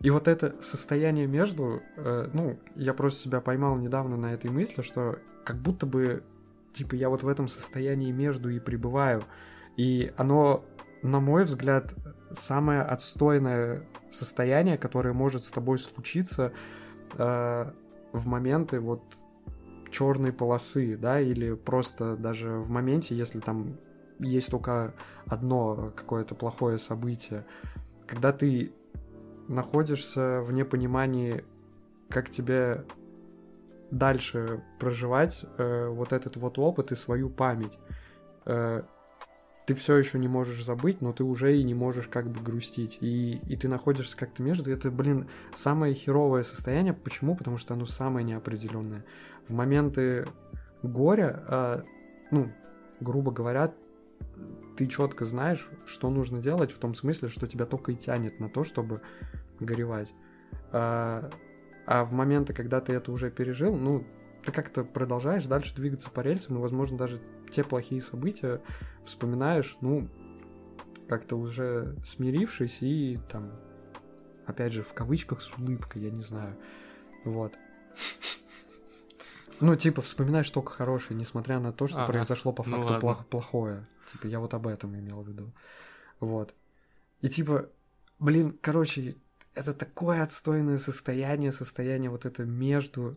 и 0.00 0.10
вот 0.10 0.26
это 0.26 0.56
состояние 0.60 1.26
между, 1.26 1.82
э, 1.96 2.28
ну, 2.32 2.58
я 2.74 2.92
просто 2.92 3.22
себя 3.22 3.40
поймал 3.40 3.76
недавно 3.76 4.16
на 4.16 4.34
этой 4.34 4.50
мысли, 4.50 4.82
что 4.82 5.18
как 5.44 5.58
будто 5.58 5.86
бы, 5.86 6.24
типа, 6.72 6.96
я 6.96 7.08
вот 7.08 7.22
в 7.22 7.28
этом 7.28 7.46
состоянии 7.46 8.10
между 8.10 8.48
и 8.50 8.58
пребываю. 8.58 9.24
И 9.76 10.12
оно, 10.16 10.64
на 11.02 11.20
мой 11.20 11.44
взгляд, 11.44 11.94
самое 12.32 12.82
отстойное 12.82 13.86
состояние, 14.12 14.78
которое 14.78 15.12
может 15.12 15.44
с 15.44 15.50
тобой 15.50 15.78
случиться 15.78 16.52
э, 17.18 17.72
в 18.12 18.26
моменты 18.26 18.80
вот 18.80 19.02
черной 19.90 20.32
полосы, 20.32 20.96
да, 20.96 21.20
или 21.20 21.54
просто 21.54 22.16
даже 22.16 22.50
в 22.58 22.70
моменте, 22.70 23.14
если 23.16 23.40
там 23.40 23.76
есть 24.18 24.50
только 24.50 24.94
одно 25.26 25.92
какое-то 25.94 26.34
плохое 26.34 26.78
событие. 26.78 27.44
Когда 28.06 28.32
ты 28.32 28.72
находишься 29.48 30.40
в 30.40 30.52
непонимании, 30.52 31.44
как 32.08 32.30
тебе 32.30 32.84
дальше 33.90 34.62
проживать 34.78 35.44
э, 35.58 35.88
вот 35.88 36.12
этот 36.12 36.36
вот 36.36 36.58
опыт 36.58 36.92
и 36.92 36.96
свою 36.96 37.28
память. 37.28 37.78
Э, 38.46 38.82
ты 39.66 39.74
все 39.74 39.96
еще 39.96 40.18
не 40.18 40.28
можешь 40.28 40.64
забыть, 40.64 41.00
но 41.00 41.12
ты 41.12 41.24
уже 41.24 41.56
и 41.56 41.62
не 41.62 41.74
можешь 41.74 42.08
как 42.08 42.28
бы 42.28 42.40
грустить. 42.40 42.98
И, 43.00 43.40
и 43.46 43.56
ты 43.56 43.68
находишься 43.68 44.16
как-то 44.16 44.42
между. 44.42 44.70
Это, 44.70 44.90
блин, 44.90 45.28
самое 45.54 45.94
херовое 45.94 46.42
состояние. 46.42 46.94
Почему? 46.94 47.36
Потому 47.36 47.58
что 47.58 47.74
оно 47.74 47.86
самое 47.86 48.24
неопределенное. 48.24 49.04
В 49.46 49.52
моменты 49.52 50.26
горя, 50.82 51.44
э, 51.46 51.82
ну, 52.32 52.52
грубо 53.00 53.30
говоря, 53.30 53.72
ты 54.76 54.86
четко 54.86 55.24
знаешь, 55.24 55.68
что 55.86 56.10
нужно 56.10 56.40
делать, 56.40 56.72
в 56.72 56.78
том 56.78 56.94
смысле, 56.94 57.28
что 57.28 57.46
тебя 57.46 57.66
только 57.66 57.92
и 57.92 57.96
тянет 57.96 58.40
на 58.40 58.48
то, 58.48 58.64
чтобы 58.64 59.00
горевать. 59.60 60.12
А, 60.72 61.30
а 61.86 62.04
в 62.04 62.12
моменты, 62.12 62.52
когда 62.52 62.80
ты 62.80 62.92
это 62.94 63.12
уже 63.12 63.30
пережил, 63.30 63.76
ну, 63.76 64.04
ты 64.44 64.50
как-то 64.50 64.82
продолжаешь 64.82 65.44
дальше 65.44 65.74
двигаться 65.74 66.10
по 66.10 66.20
рельсам, 66.20 66.56
и, 66.56 66.60
возможно, 66.60 66.98
даже 66.98 67.20
те 67.52 67.64
плохие 67.64 68.02
события 68.02 68.60
вспоминаешь, 69.04 69.76
ну, 69.80 70.08
как-то 71.08 71.36
уже 71.36 71.96
смирившись 72.04 72.78
и 72.80 73.20
там, 73.30 73.52
опять 74.46 74.72
же, 74.72 74.82
в 74.82 74.92
кавычках 74.92 75.40
с 75.42 75.52
улыбкой, 75.56 76.02
я 76.02 76.10
не 76.10 76.22
знаю. 76.22 76.56
Вот. 77.24 77.54
Ну, 79.60 79.76
типа, 79.76 80.02
вспоминаешь 80.02 80.50
только 80.50 80.72
хорошее, 80.72 81.18
несмотря 81.18 81.60
на 81.60 81.72
то, 81.72 81.86
что 81.86 82.04
произошло 82.06 82.52
по 82.52 82.64
ну 82.64 82.82
факту 82.82 82.94
ну, 82.94 83.00
плох- 83.00 83.24
плохое. 83.26 83.86
Типа, 84.10 84.26
я 84.26 84.40
вот 84.40 84.54
об 84.54 84.66
этом 84.66 84.98
имел 84.98 85.22
в 85.22 85.28
виду. 85.28 85.52
Вот. 86.18 86.54
И 87.20 87.28
типа, 87.28 87.68
блин, 88.18 88.58
короче, 88.60 89.16
это 89.54 89.72
такое 89.72 90.22
отстойное 90.22 90.78
состояние, 90.78 91.52
состояние 91.52 92.10
вот 92.10 92.26
это 92.26 92.44
между 92.44 93.16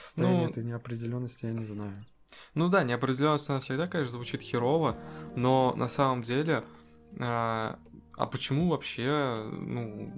состояние 0.00 0.44
ну, 0.44 0.50
этой 0.50 0.64
неопределенности, 0.64 1.46
я 1.46 1.52
не 1.52 1.64
знаю. 1.64 2.04
Ну 2.54 2.68
да, 2.68 2.82
неопределенность 2.82 3.48
она 3.50 3.60
всегда, 3.60 3.86
конечно, 3.86 4.12
звучит 4.12 4.42
херово, 4.42 4.96
но 5.36 5.74
на 5.76 5.88
самом 5.88 6.22
деле, 6.22 6.64
а, 7.18 7.78
а 8.16 8.26
почему 8.26 8.68
вообще, 8.68 9.48
ну, 9.50 10.12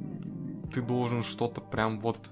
ты 0.73 0.83
должен 0.83 1.23
что-то 1.23 1.61
прям 1.61 2.01
вот 2.01 2.31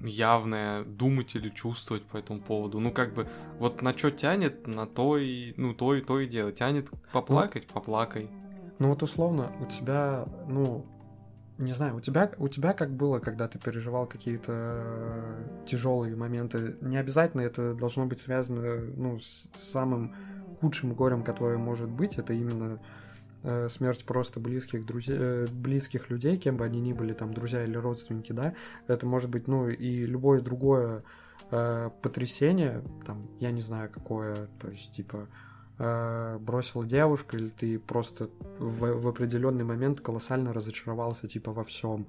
явное 0.00 0.84
думать 0.84 1.34
или 1.34 1.50
чувствовать 1.50 2.04
по 2.04 2.16
этому 2.16 2.40
поводу. 2.40 2.80
Ну, 2.80 2.92
как 2.92 3.14
бы, 3.14 3.28
вот 3.58 3.82
на 3.82 3.96
что 3.96 4.10
тянет, 4.10 4.66
на 4.66 4.86
то 4.86 5.18
и, 5.18 5.54
ну, 5.56 5.74
то 5.74 5.94
и 5.94 6.00
то 6.00 6.20
и 6.20 6.26
дело. 6.26 6.52
Тянет 6.52 6.90
поплакать, 7.12 7.64
ну, 7.68 7.74
поплакай. 7.74 8.30
Ну, 8.78 8.88
вот 8.88 9.02
условно, 9.02 9.52
у 9.60 9.64
тебя, 9.66 10.26
ну, 10.46 10.86
не 11.58 11.72
знаю, 11.72 11.96
у 11.96 12.00
тебя, 12.00 12.30
у 12.38 12.48
тебя 12.48 12.72
как 12.74 12.90
было, 12.90 13.18
когда 13.18 13.48
ты 13.48 13.58
переживал 13.58 14.06
какие-то 14.06 14.52
э, 14.52 15.64
тяжелые 15.66 16.14
моменты? 16.14 16.76
Не 16.82 16.98
обязательно 16.98 17.40
это 17.40 17.74
должно 17.74 18.06
быть 18.06 18.20
связано 18.20 18.80
ну, 18.94 19.18
с 19.18 19.48
самым 19.54 20.14
худшим 20.60 20.92
горем, 20.92 21.22
которое 21.22 21.56
может 21.56 21.88
быть. 21.88 22.18
Это 22.18 22.34
именно 22.34 22.78
э, 23.42 23.68
смерть 23.70 24.04
просто 24.04 24.38
близких, 24.38 24.84
друзей, 24.84 25.16
э, 25.18 25.46
близких 25.50 26.10
людей, 26.10 26.36
кем 26.36 26.58
бы 26.58 26.64
они 26.64 26.80
ни 26.80 26.92
были, 26.92 27.14
там, 27.14 27.32
друзья 27.32 27.64
или 27.64 27.76
родственники, 27.76 28.32
да. 28.32 28.54
Это 28.86 29.06
может 29.06 29.30
быть, 29.30 29.48
ну, 29.48 29.68
и 29.68 30.04
любое 30.04 30.42
другое 30.42 31.04
э, 31.50 31.90
потрясение, 32.02 32.82
там, 33.06 33.28
я 33.40 33.50
не 33.50 33.62
знаю, 33.62 33.90
какое, 33.90 34.48
то 34.60 34.68
есть, 34.68 34.92
типа, 34.92 35.28
э, 35.78 36.38
бросила 36.40 36.84
девушка, 36.84 37.36
или 37.36 37.48
ты 37.48 37.78
просто 37.78 38.30
в, 38.58 39.00
в 39.00 39.08
определенный 39.08 39.64
момент 39.64 40.00
колоссально 40.00 40.52
разочаровался 40.52 41.28
типа 41.28 41.52
во 41.52 41.64
всем. 41.64 42.06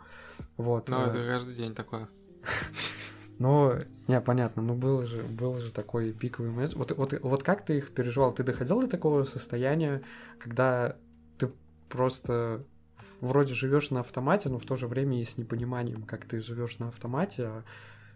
Вот. 0.57 0.89
Ну, 0.89 0.97
э... 0.97 1.09
это 1.09 1.25
каждый 1.25 1.55
день 1.55 1.73
такое. 1.73 2.07
Ну, 3.39 3.73
не, 4.07 4.19
понятно, 4.19 4.63
ну 4.63 4.73
было 4.73 5.05
же, 5.05 5.21
был 5.21 5.59
же 5.59 5.71
такой 5.71 6.11
пиковый 6.11 6.49
момент. 6.49 6.73
Вот, 6.73 6.91
вот, 6.97 7.13
вот 7.21 7.43
как 7.43 7.63
ты 7.63 7.77
их 7.77 7.93
переживал? 7.93 8.33
Ты 8.33 8.41
доходил 8.41 8.81
до 8.81 8.87
такого 8.87 9.25
состояния, 9.25 10.01
когда 10.39 10.97
ты 11.37 11.51
просто 11.87 12.63
вроде 13.21 13.53
живешь 13.53 13.91
на 13.91 13.99
автомате, 13.99 14.49
но 14.49 14.57
в 14.57 14.65
то 14.65 14.75
же 14.75 14.87
время 14.87 15.21
и 15.21 15.23
с 15.23 15.37
непониманием, 15.37 16.01
как 16.01 16.25
ты 16.25 16.39
живешь 16.39 16.79
на 16.79 16.87
автомате, 16.87 17.43
а 17.45 17.63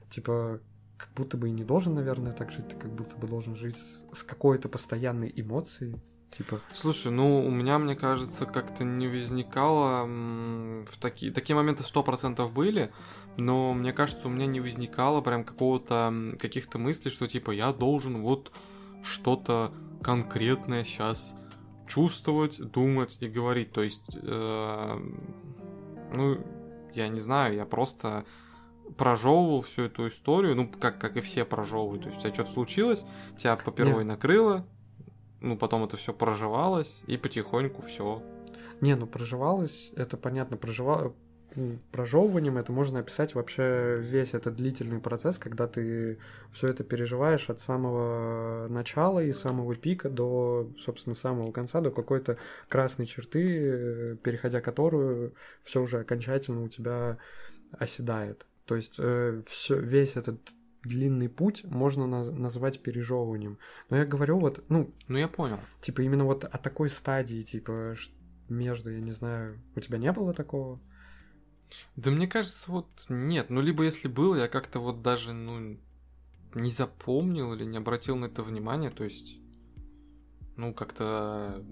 типа 0.10 0.60
как 1.02 1.10
будто 1.16 1.36
бы 1.36 1.50
и 1.50 1.52
не 1.52 1.64
должен, 1.64 1.96
наверное, 1.96 2.32
так 2.32 2.52
жить, 2.52 2.68
ты 2.68 2.76
как 2.76 2.92
будто 2.94 3.18
бы 3.18 3.28
должен 3.28 3.56
жить 3.56 3.78
с, 3.78 4.06
с 4.14 4.24
какой-то 4.24 4.70
постоянной 4.70 5.34
эмоцией. 5.36 6.00
Типа. 6.30 6.62
Слушай, 6.74 7.12
ну 7.12 7.44
у 7.44 7.50
меня, 7.50 7.78
мне 7.80 7.96
кажется, 7.96 8.46
как-то 8.46 8.86
не 8.86 9.08
возникало 9.08 10.06
в 10.06 10.98
такие 11.02 11.32
такие 11.34 11.56
моменты 11.58 11.84
сто 11.84 12.04
процентов 12.04 12.54
были, 12.54 12.94
но 13.38 13.74
мне 13.74 13.92
кажется, 13.92 14.28
у 14.28 14.32
меня 14.32 14.46
не 14.46 14.62
возникало 14.62 15.20
прям 15.22 15.44
какого-то 15.44 16.38
каких-то 16.40 16.78
мыслей, 16.78 17.12
что 17.12 17.28
типа 17.28 17.52
я 17.52 17.74
должен 17.74 18.22
вот 18.22 18.54
что-то 19.04 19.74
конкретное 20.02 20.86
сейчас 20.86 21.36
чувствовать, 21.86 22.62
думать 22.62 23.18
и 23.20 23.28
говорить. 23.28 23.74
То 23.74 23.82
есть, 23.82 24.16
э, 24.16 25.00
ну 26.14 26.38
я 26.94 27.08
не 27.10 27.20
знаю, 27.20 27.56
я 27.56 27.66
просто 27.66 28.24
прожевывал 28.98 29.62
всю 29.62 29.84
эту 29.84 30.08
историю, 30.08 30.56
ну, 30.56 30.68
как, 30.68 31.00
как 31.00 31.18
и 31.18 31.22
все 31.22 31.46
прожевывают. 31.46 32.04
То 32.04 32.10
есть 32.10 32.20
у 32.20 32.22
тебя 32.22 32.34
что-то 32.34 32.52
случилось, 32.52 33.06
тебя 33.38 33.56
попервой 33.56 34.04
Нет. 34.04 34.14
накрыло, 34.14 34.66
ну, 35.42 35.58
потом 35.58 35.84
это 35.84 35.98
все 35.98 36.14
проживалось, 36.14 37.04
и 37.08 37.18
потихоньку 37.18 37.82
все. 37.82 38.22
Не, 38.80 38.96
ну 38.96 39.08
проживалось, 39.08 39.92
это 39.96 40.18
понятно, 40.18 40.58
проживало, 40.58 41.14
прожевыванием 41.92 42.58
это 42.58 42.72
можно 42.72 43.00
описать 43.00 43.36
вообще 43.36 43.98
весь 44.00 44.34
этот 44.34 44.56
длительный 44.56 45.00
процесс, 45.00 45.38
когда 45.38 45.68
ты 45.68 46.20
все 46.52 46.68
это 46.68 46.84
переживаешь 46.84 47.50
от 47.50 47.60
самого 47.60 48.68
начала 48.70 49.20
и 49.20 49.34
самого 49.34 49.76
пика 49.76 50.10
до, 50.10 50.72
собственно, 50.78 51.16
самого 51.16 51.52
конца, 51.52 51.82
до 51.82 51.92
какой-то 51.92 52.38
красной 52.70 53.06
черты, 53.06 54.18
переходя 54.24 54.62
которую 54.62 55.34
все 55.64 55.82
уже 55.82 56.00
окончательно 56.00 56.64
у 56.64 56.70
тебя 56.70 57.18
оседает. 57.72 58.48
То 58.72 58.78
есть 58.78 58.96
э, 59.00 59.42
все, 59.48 59.78
весь 59.78 60.16
этот 60.16 60.40
длинный 60.82 61.28
путь 61.28 61.66
можно 61.66 62.04
наз- 62.04 62.32
назвать 62.32 62.82
пережевыванием. 62.82 63.58
Но 63.90 63.98
я 63.98 64.06
говорю 64.06 64.40
вот, 64.40 64.64
ну... 64.70 64.96
Ну, 65.10 65.18
я 65.18 65.28
понял. 65.28 65.60
Типа 65.82 66.00
именно 66.00 66.24
вот 66.24 66.46
о 66.46 66.58
такой 66.58 66.90
стадии, 66.90 67.42
типа 67.42 67.96
между, 68.48 68.90
я 68.90 69.02
не 69.02 69.12
знаю, 69.12 69.62
у 69.76 69.82
тебя 69.82 69.98
не 69.98 70.10
было 70.14 70.34
такого? 70.34 70.80
Да 71.98 72.12
мне 72.12 72.28
кажется, 72.28 72.72
вот 72.72 72.88
нет. 73.10 73.50
Ну, 73.50 73.60
либо 73.60 73.84
если 73.84 74.08
было, 74.08 74.36
я 74.36 74.48
как-то 74.48 74.80
вот 74.80 75.02
даже, 75.02 75.34
ну, 75.34 75.78
не 76.56 76.72
запомнил 76.72 77.54
или 77.54 77.66
не 77.66 77.76
обратил 77.78 78.16
на 78.16 78.28
это 78.28 78.42
внимание, 78.42 78.90
то 78.90 79.04
есть 79.04 79.42
ну, 80.62 80.74
как-то 80.74 81.64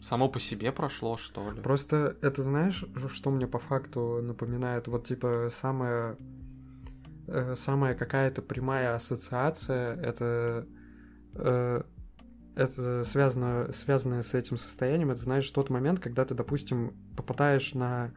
само 0.00 0.28
по 0.28 0.38
себе 0.38 0.70
прошло, 0.72 1.16
что 1.16 1.50
ли. 1.50 1.60
Просто 1.60 2.16
это 2.22 2.42
знаешь, 2.42 2.84
что 3.08 3.30
мне 3.30 3.46
по 3.46 3.58
факту 3.58 4.20
напоминает? 4.22 4.86
Вот, 4.88 5.06
типа, 5.06 5.48
самая, 5.52 6.16
э, 7.26 7.54
самая 7.56 7.94
какая-то 7.94 8.42
прямая 8.42 8.94
ассоциация, 8.94 9.94
это, 9.96 10.66
э, 11.34 11.82
это 12.54 13.04
связано, 13.04 13.72
связано 13.72 14.22
с 14.22 14.34
этим 14.34 14.56
состоянием, 14.56 15.10
это, 15.10 15.20
знаешь, 15.20 15.50
тот 15.50 15.70
момент, 15.70 16.00
когда 16.00 16.24
ты, 16.24 16.34
допустим, 16.34 16.94
попадаешь 17.16 17.74
на 17.74 18.12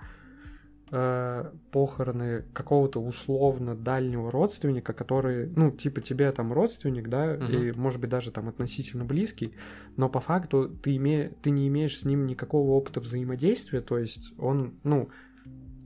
э, 0.92 1.52
похороны 1.72 2.44
какого-то 2.54 3.02
условно 3.02 3.76
дальнего 3.76 4.32
родственника, 4.32 4.94
который, 4.94 5.48
ну, 5.48 5.72
типа 5.72 6.02
тебе 6.02 6.32
там 6.32 6.54
родственник, 6.54 7.10
да, 7.10 7.34
угу. 7.34 7.46
и 7.46 7.72
может 7.72 8.02
быть 8.02 8.10
даже 8.10 8.32
там 8.32 8.50
относительно 8.50 9.06
близкий, 9.06 9.54
но 9.98 10.10
по 10.10 10.20
факту 10.20 10.70
ты, 10.70 10.96
име... 10.96 11.32
ты 11.42 11.52
не 11.52 11.68
имеешь 11.68 12.00
с 12.00 12.06
ним 12.06 12.26
никакого 12.26 12.72
опыта 12.72 13.00
взаимодействия, 13.00 13.82
то 13.82 13.98
есть 13.98 14.34
он, 14.38 14.80
ну, 14.84 15.10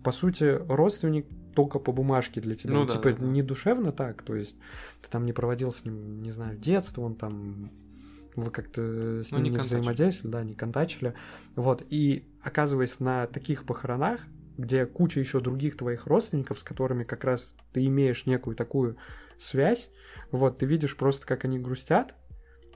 по 0.04 0.12
сути, 0.12 0.60
родственник 0.68 1.28
только 1.54 1.80
по 1.80 1.92
бумажке 1.92 2.42
для 2.42 2.56
тебя. 2.56 2.74
Ну, 2.74 2.86
типа, 2.86 3.12
да, 3.12 3.18
да. 3.18 3.26
не 3.26 3.42
душевно 3.42 3.92
так, 3.92 4.22
то 4.24 4.36
есть 4.36 4.58
ты 5.02 5.10
там 5.10 5.26
не 5.26 5.34
проводил 5.34 5.72
с 5.72 5.86
ним, 5.86 6.22
не 6.22 6.32
знаю, 6.32 6.58
детство, 6.58 7.02
он 7.02 7.16
там 7.16 7.72
вы 8.36 8.52
как-то 8.52 9.22
с 9.24 9.32
ну, 9.32 9.38
ним 9.38 9.46
ну, 9.46 9.52
не, 9.52 9.58
не 9.58 9.60
взаимодействовали, 9.60 10.32
да, 10.32 10.44
не 10.44 10.56
контачили. 10.56 11.14
Вот, 11.56 11.84
и 11.90 12.28
оказываясь 12.42 13.00
на 13.00 13.28
таких 13.28 13.66
похоронах, 13.66 14.22
где 14.58 14.86
куча 14.86 15.20
еще 15.20 15.40
других 15.40 15.78
твоих 15.78 16.08
родственников, 16.08 16.60
с 16.60 16.64
которыми 16.64 17.04
как 17.04 17.24
раз 17.24 17.56
ты 17.72 17.86
имеешь 17.86 18.26
некую 18.26 18.56
такую 18.56 18.98
связь, 19.38 19.92
вот, 20.32 20.60
ты 20.60 20.66
видишь 20.66 20.96
просто, 20.96 21.28
как 21.28 21.46
они 21.46 21.60
грустят, 21.60 22.16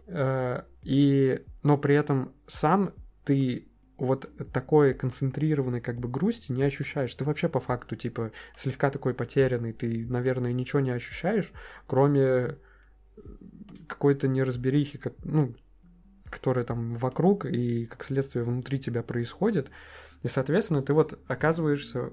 э, 0.07 0.61
и, 0.83 1.43
но 1.63 1.77
при 1.77 1.95
этом 1.95 2.33
сам 2.45 2.93
ты 3.23 3.67
вот 3.97 4.29
такой 4.53 4.93
концентрированной 4.93 5.81
как 5.81 5.99
бы 5.99 6.07
грусти 6.07 6.51
не 6.51 6.63
ощущаешь. 6.63 7.13
Ты 7.15 7.25
вообще 7.25 7.49
по 7.49 7.59
факту, 7.59 7.95
типа, 7.95 8.31
слегка 8.55 8.89
такой 8.91 9.13
потерянный, 9.13 9.73
ты, 9.73 10.05
наверное, 10.07 10.53
ничего 10.53 10.79
не 10.79 10.91
ощущаешь, 10.91 11.51
кроме 11.87 12.57
какой-то 13.87 14.27
неразберихи, 14.27 14.97
как, 14.97 15.13
ну, 15.23 15.55
которое 16.29 16.65
там 16.65 16.95
вокруг 16.95 17.45
и, 17.45 17.85
как 17.85 18.03
следствие, 18.03 18.43
внутри 18.43 18.79
тебя 18.79 19.01
происходит. 19.01 19.69
И, 20.23 20.27
соответственно, 20.27 20.81
ты 20.81 20.93
вот 20.93 21.19
оказываешься, 21.27 22.11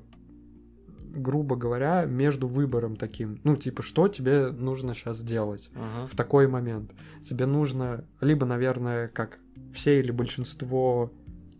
грубо 1.14 1.56
говоря, 1.56 2.04
между 2.04 2.48
выбором 2.48 2.96
таким. 2.96 3.40
Ну, 3.44 3.56
типа, 3.56 3.82
что 3.82 4.08
тебе 4.08 4.50
нужно 4.50 4.94
сейчас 4.94 5.22
делать 5.22 5.70
Ага. 5.74 6.06
в 6.06 6.16
такой 6.16 6.46
момент? 6.48 6.92
Тебе 7.24 7.46
нужно 7.46 8.04
либо, 8.20 8.46
наверное, 8.46 9.08
как 9.08 9.38
все 9.72 10.00
или 10.00 10.10
большинство, 10.10 11.12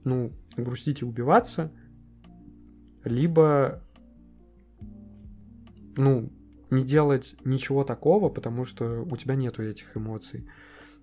ну, 0.04 0.32
грустить 0.56 1.02
и 1.02 1.04
убиваться, 1.04 1.72
либо, 3.04 3.82
ну, 5.96 6.30
не 6.70 6.84
делать 6.84 7.36
ничего 7.44 7.84
такого, 7.84 8.28
потому 8.28 8.64
что 8.64 9.02
у 9.02 9.16
тебя 9.16 9.34
нету 9.34 9.62
этих 9.62 9.96
эмоций. 9.96 10.48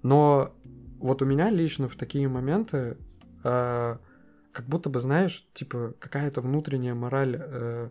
Но 0.04 0.56
вот 1.00 1.22
у 1.22 1.26
меня 1.26 1.50
лично 1.50 1.88
в 1.88 1.96
такие 1.96 2.28
моменты 2.28 2.98
э, 3.44 3.98
как 4.52 4.66
будто 4.66 4.90
бы, 4.90 5.00
знаешь, 5.00 5.48
типа 5.54 5.94
какая-то 6.00 6.42
внутренняя 6.42 6.94
мораль 6.94 7.38
э, 7.40 7.90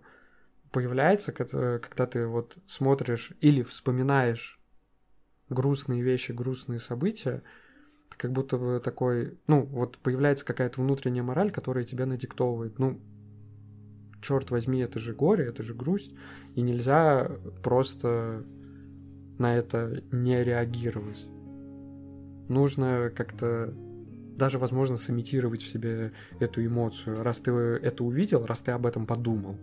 появляется, 0.70 1.32
когда, 1.32 1.78
когда 1.78 2.06
ты 2.06 2.26
вот 2.26 2.58
смотришь 2.66 3.32
или 3.40 3.62
вспоминаешь 3.62 4.60
грустные 5.48 6.02
вещи, 6.02 6.32
грустные 6.32 6.80
события, 6.80 7.42
ты 8.10 8.16
как 8.16 8.32
будто 8.32 8.58
бы 8.58 8.80
такой, 8.82 9.38
ну, 9.46 9.62
вот 9.62 9.98
появляется 9.98 10.44
какая-то 10.44 10.80
внутренняя 10.80 11.22
мораль, 11.22 11.50
которая 11.50 11.84
тебя 11.84 12.06
надиктовывает. 12.06 12.78
Ну, 12.78 13.00
черт 14.20 14.50
возьми, 14.50 14.80
это 14.80 14.98
же 14.98 15.14
горе, 15.14 15.46
это 15.46 15.62
же 15.62 15.74
грусть, 15.74 16.14
и 16.54 16.60
нельзя 16.60 17.30
просто 17.62 18.44
на 19.38 19.56
это 19.56 20.02
не 20.12 20.42
реагировать. 20.44 21.26
Нужно 22.48 23.10
как-то 23.14 23.72
даже, 24.36 24.58
возможно, 24.58 24.96
сымитировать 24.96 25.62
в 25.62 25.68
себе 25.68 26.12
эту 26.40 26.64
эмоцию, 26.64 27.22
раз 27.22 27.40
ты 27.40 27.52
это 27.52 28.04
увидел, 28.04 28.46
раз 28.46 28.62
ты 28.62 28.72
об 28.72 28.86
этом 28.86 29.06
подумал. 29.06 29.56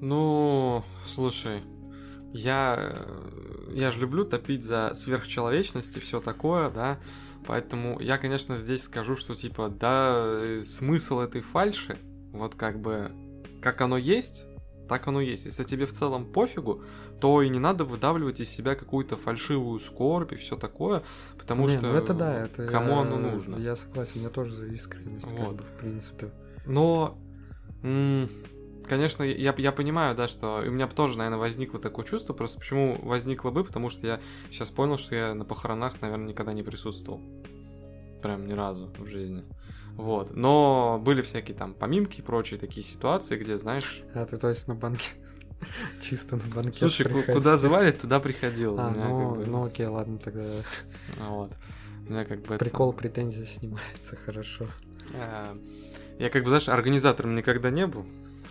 Ну, 0.00 0.84
слушай, 1.02 1.62
я, 2.32 2.76
э, 2.78 3.70
я 3.74 3.90
же 3.90 4.00
люблю 4.00 4.24
топить 4.24 4.64
за 4.64 4.92
сверхчеловечность 4.94 5.96
и 5.96 6.00
все 6.00 6.20
такое, 6.20 6.70
да, 6.70 6.98
поэтому 7.46 8.00
я, 8.00 8.18
конечно, 8.18 8.56
здесь 8.56 8.84
скажу, 8.84 9.16
что, 9.16 9.34
типа, 9.34 9.68
да, 9.68 10.12
э, 10.24 10.62
смысл 10.64 11.20
этой 11.20 11.40
фальши, 11.40 11.98
вот 12.32 12.54
как 12.54 12.80
бы, 12.80 13.10
как 13.62 13.80
оно 13.80 13.96
есть, 13.96 14.46
так 14.88 15.08
оно 15.08 15.20
есть. 15.20 15.46
Если 15.46 15.64
тебе 15.64 15.84
в 15.86 15.92
целом 15.92 16.26
пофигу, 16.32 16.84
то 17.20 17.42
и 17.42 17.48
не 17.48 17.58
надо 17.58 17.84
выдавливать 17.84 18.40
из 18.40 18.48
себя 18.48 18.76
какую-то 18.76 19.16
фальшивую 19.16 19.80
скорбь 19.80 20.32
и 20.32 20.36
все 20.36 20.56
такое, 20.56 21.02
потому 21.38 21.66
Не, 21.66 21.76
что 21.78 21.86
ну 21.88 21.94
это 21.94 22.14
да, 22.14 22.44
это 22.44 22.66
кому 22.68 22.90
я- 22.92 23.00
оно 23.00 23.18
нужно. 23.18 23.56
Я 23.56 23.74
согласен, 23.74 24.22
я 24.22 24.28
тоже 24.28 24.52
за 24.54 24.66
искренность, 24.66 25.28
как 25.28 25.38
Вот. 25.38 25.56
бы, 25.56 25.64
в 25.64 25.72
принципе. 25.78 26.30
Но, 26.66 27.18
м, 27.82 28.28
конечно, 28.86 29.22
я, 29.22 29.54
я 29.56 29.72
понимаю, 29.72 30.14
да, 30.16 30.28
что 30.28 30.62
у 30.66 30.70
меня 30.70 30.86
тоже, 30.86 31.18
наверное, 31.18 31.38
возникло 31.38 31.78
такое 31.78 32.04
чувство. 32.04 32.32
Просто 32.32 32.58
почему 32.58 32.98
возникло 33.02 33.50
бы? 33.50 33.64
Потому 33.64 33.90
что 33.90 34.06
я 34.06 34.20
сейчас 34.50 34.70
понял, 34.70 34.98
что 34.98 35.14
я 35.14 35.34
на 35.34 35.44
похоронах, 35.44 36.00
наверное, 36.00 36.28
никогда 36.28 36.52
не 36.52 36.62
присутствовал. 36.62 37.20
Прям 38.22 38.46
ни 38.46 38.52
разу 38.52 38.90
в 38.98 39.06
жизни. 39.06 39.44
Вот. 39.96 40.34
Но 40.34 41.00
были 41.02 41.22
всякие 41.22 41.56
там 41.56 41.74
поминки 41.74 42.20
и 42.20 42.22
прочие 42.22 42.58
такие 42.60 42.84
ситуации, 42.84 43.36
где, 43.36 43.58
знаешь... 43.58 44.02
А 44.14 44.26
ты, 44.26 44.36
то 44.36 44.48
есть, 44.48 44.68
на 44.68 44.74
банке... 44.74 45.10
Чисто 46.02 46.36
на 46.36 46.54
банке 46.54 46.78
Слушай, 46.78 47.08
ку- 47.10 47.32
куда 47.32 47.56
звали, 47.56 47.90
туда 47.90 48.20
приходил. 48.20 48.78
А, 48.78 48.90
ну, 48.90 49.30
как 49.34 49.38
бы- 49.38 49.46
ну 49.46 49.64
окей, 49.64 49.86
ладно, 49.86 50.18
тогда 50.18 50.42
а, 51.20 51.30
Вот. 51.30 51.52
У 52.08 52.12
меня 52.12 52.24
как 52.24 52.42
бы... 52.42 52.54
это 52.54 52.64
прикол 52.64 52.92
претензии 52.92 53.44
снимается, 53.44 54.16
хорошо. 54.24 54.66
Э, 55.14 55.56
Я 56.18 56.30
как 56.30 56.42
бы, 56.42 56.50
знаешь, 56.50 56.68
организатором 56.68 57.34
никогда 57.34 57.70
не 57.70 57.86
был. 57.86 58.04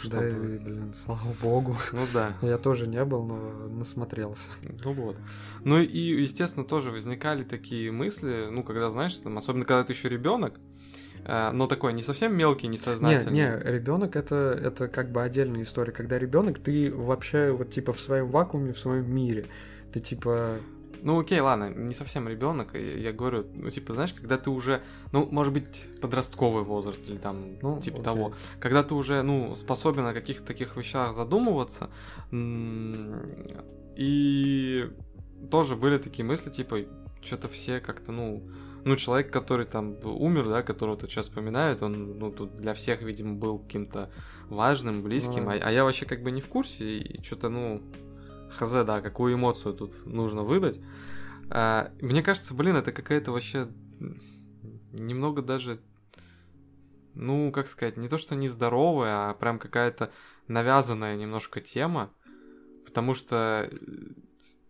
Да, 0.10 0.28
и, 0.28 0.32
блин, 0.58 0.94
слава 0.96 1.34
богу. 1.42 1.76
Ну 1.92 2.02
да. 2.14 2.34
Я 2.42 2.58
тоже 2.58 2.88
не 2.88 3.04
был, 3.06 3.24
но 3.24 3.36
насмотрелся. 3.70 4.50
Ну 4.84 4.94
вот. 4.94 5.18
Ну 5.64 5.80
и, 5.80 6.22
естественно, 6.22 6.66
тоже 6.66 6.92
возникали 6.92 7.44
такие 7.44 7.92
мысли, 7.92 8.48
ну, 8.52 8.64
когда, 8.64 8.90
знаешь, 8.92 9.16
там, 9.18 9.38
особенно 9.38 9.66
когда 9.66 9.84
ты 9.84 9.94
еще 9.94 10.10
ребенок, 10.10 10.60
э, 11.24 11.52
но 11.52 11.68
такой 11.68 11.94
не 11.94 12.04
совсем 12.04 12.36
мелкий, 12.36 12.68
Не, 12.68 12.74
несознательный. 12.74 13.34
не, 13.34 13.72
ребенок 13.72 14.16
это, 14.16 14.36
это 14.62 14.88
как 14.88 15.12
бы 15.12 15.24
отдельная 15.24 15.64
история. 15.64 15.92
Когда 15.92 16.20
ребенок, 16.20 16.60
ты 16.60 16.94
вообще 16.94 17.52
вот 17.52 17.72
типа 17.72 17.94
в 17.94 18.00
своем 18.00 18.30
вакууме, 18.30 18.74
в 18.74 18.80
своем 18.80 19.14
мире. 19.14 19.48
Ты 19.92 20.00
типа. 20.00 20.58
Ну 21.06 21.20
окей, 21.20 21.40
ладно, 21.40 21.70
не 21.70 21.94
совсем 21.94 22.28
ребенок, 22.28 22.74
я, 22.74 23.14
говорю, 23.14 23.46
ну, 23.54 23.70
типа, 23.70 23.94
знаешь, 23.94 24.12
когда 24.12 24.40
ты 24.40 24.50
уже, 24.50 24.82
ну, 25.12 25.28
может 25.30 25.54
быть, 25.54 25.86
подростковый 26.02 26.64
возраст 26.64 27.08
или 27.08 27.18
там, 27.18 27.60
Ну, 27.62 27.80
типа 27.80 27.98
окей. 27.98 28.04
того, 28.06 28.34
когда 28.60 28.82
ты 28.82 28.96
уже, 28.96 29.22
ну, 29.22 29.56
способен 29.56 30.08
о 30.08 30.14
каких-то 30.16 30.44
таких 30.44 30.76
вещах 30.76 31.14
задумываться, 31.14 31.92
и 33.96 34.90
тоже 35.52 35.76
были 35.76 36.00
такие 36.00 36.26
мысли, 36.26 36.50
типа, 36.50 36.80
что-то 37.22 37.48
все 37.50 37.80
как-то, 37.80 38.12
ну, 38.12 38.44
ну, 38.84 38.96
человек, 38.96 39.32
который 39.32 39.66
там 39.66 39.96
умер, 40.04 40.50
да, 40.50 40.64
которого 40.64 40.98
ты 40.98 41.08
сейчас 41.08 41.28
вспоминают, 41.28 41.82
он, 41.82 42.18
ну, 42.20 42.32
тут 42.32 42.56
для 42.56 42.74
всех, 42.74 43.02
видимо, 43.02 43.36
был 43.36 43.60
каким-то 43.60 44.10
важным, 44.50 45.02
близким, 45.02 45.46
Ну. 45.46 45.50
а, 45.52 45.54
а 45.54 45.72
я 45.72 45.84
вообще 45.84 46.06
как 46.06 46.22
бы 46.24 46.32
не 46.32 46.42
в 46.42 46.48
курсе, 46.48 46.98
и 46.98 47.24
что-то, 47.24 47.50
ну, 47.50 47.82
хз, 48.50 48.72
да, 48.72 49.02
какую 49.02 49.36
эмоцию 49.36 49.74
тут 49.74 50.06
нужно 50.06 50.44
выдать. 50.44 50.80
А, 51.50 51.92
мне 52.02 52.24
кажется, 52.24 52.54
блин, 52.54 52.76
это 52.76 52.92
какая-то 52.92 53.32
вообще 53.32 53.68
немного 54.92 55.42
даже, 55.42 55.80
ну, 57.14 57.52
как 57.52 57.68
сказать, 57.68 57.98
не 57.98 58.08
то 58.08 58.18
что 58.18 58.36
нездоровая, 58.36 59.30
а 59.30 59.34
прям 59.34 59.60
какая-то 59.60 60.12
навязанная 60.48 61.16
немножко 61.16 61.62
тема, 61.62 62.12
потому 62.86 63.14
что, 63.14 63.70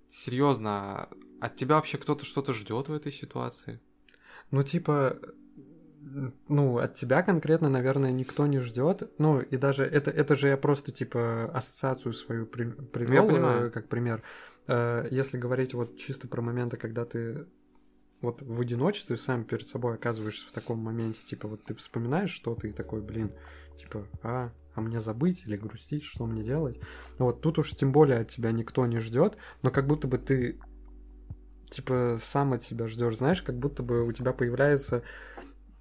серьезно, 0.08 1.10
от 1.42 1.56
тебя 1.56 1.76
вообще 1.76 1.98
кто-то 1.98 2.26
что-то 2.26 2.54
ждет 2.54 2.90
в 2.90 2.94
этой 2.94 3.12
ситуации? 3.12 3.80
Ну, 4.52 4.64
типа. 4.64 5.20
Ну, 6.48 6.78
от 6.78 6.94
тебя 6.94 7.24
конкретно, 7.24 7.70
наверное, 7.70 8.12
никто 8.12 8.46
не 8.46 8.60
ждет. 8.60 9.12
Ну, 9.18 9.42
и 9.42 9.58
даже 9.58 9.84
это, 9.84 10.12
это 10.12 10.36
же 10.36 10.50
я 10.50 10.58
просто, 10.58 10.92
типа, 10.92 11.46
ассоциацию 11.54 12.14
свою 12.14 12.46
при, 12.46 12.66
привел, 12.66 13.28
понимаю. 13.28 13.68
э, 13.68 13.70
как 13.72 13.88
пример. 13.88 14.22
Э, 14.68 15.08
Если 15.10 15.38
говорить 15.38 15.74
вот 15.74 15.98
чисто 15.98 16.28
про 16.28 16.42
моменты, 16.42 16.78
когда 16.78 17.06
ты 17.06 17.48
вот 18.22 18.42
в 18.42 18.62
одиночестве 18.62 19.18
сам 19.18 19.44
перед 19.44 19.68
собой 19.68 19.96
оказываешься 19.96 20.48
в 20.48 20.52
таком 20.52 20.80
моменте, 20.80 21.22
типа, 21.24 21.48
вот 21.48 21.64
ты 21.64 21.74
вспоминаешь 21.74 22.30
что-то 22.30 22.68
и 22.68 22.72
такой, 22.72 23.02
блин, 23.02 23.32
типа, 23.78 24.08
а, 24.22 24.52
а 24.76 24.82
мне 24.82 25.00
забыть 25.00 25.44
или 25.46 25.58
грустить, 25.58 26.04
что 26.04 26.26
мне 26.28 26.44
делать? 26.44 26.80
Вот 27.18 27.42
тут 27.42 27.58
уж 27.58 27.72
тем 27.72 27.92
более 27.92 28.20
от 28.20 28.28
тебя 28.30 28.52
никто 28.52 28.86
не 28.86 29.00
ждет, 29.00 29.38
но 29.64 29.72
как 29.72 29.88
будто 29.88 30.08
бы 30.08 30.18
ты 30.18 30.60
типа 31.70 32.20
сам 32.22 32.54
от 32.54 32.64
себя 32.64 32.88
ждешь, 32.88 33.18
знаешь, 33.18 33.42
как 33.42 33.58
будто 33.58 33.84
бы 33.84 34.06
у 34.06 34.12
тебя 34.12 34.34
появляется 34.34 35.04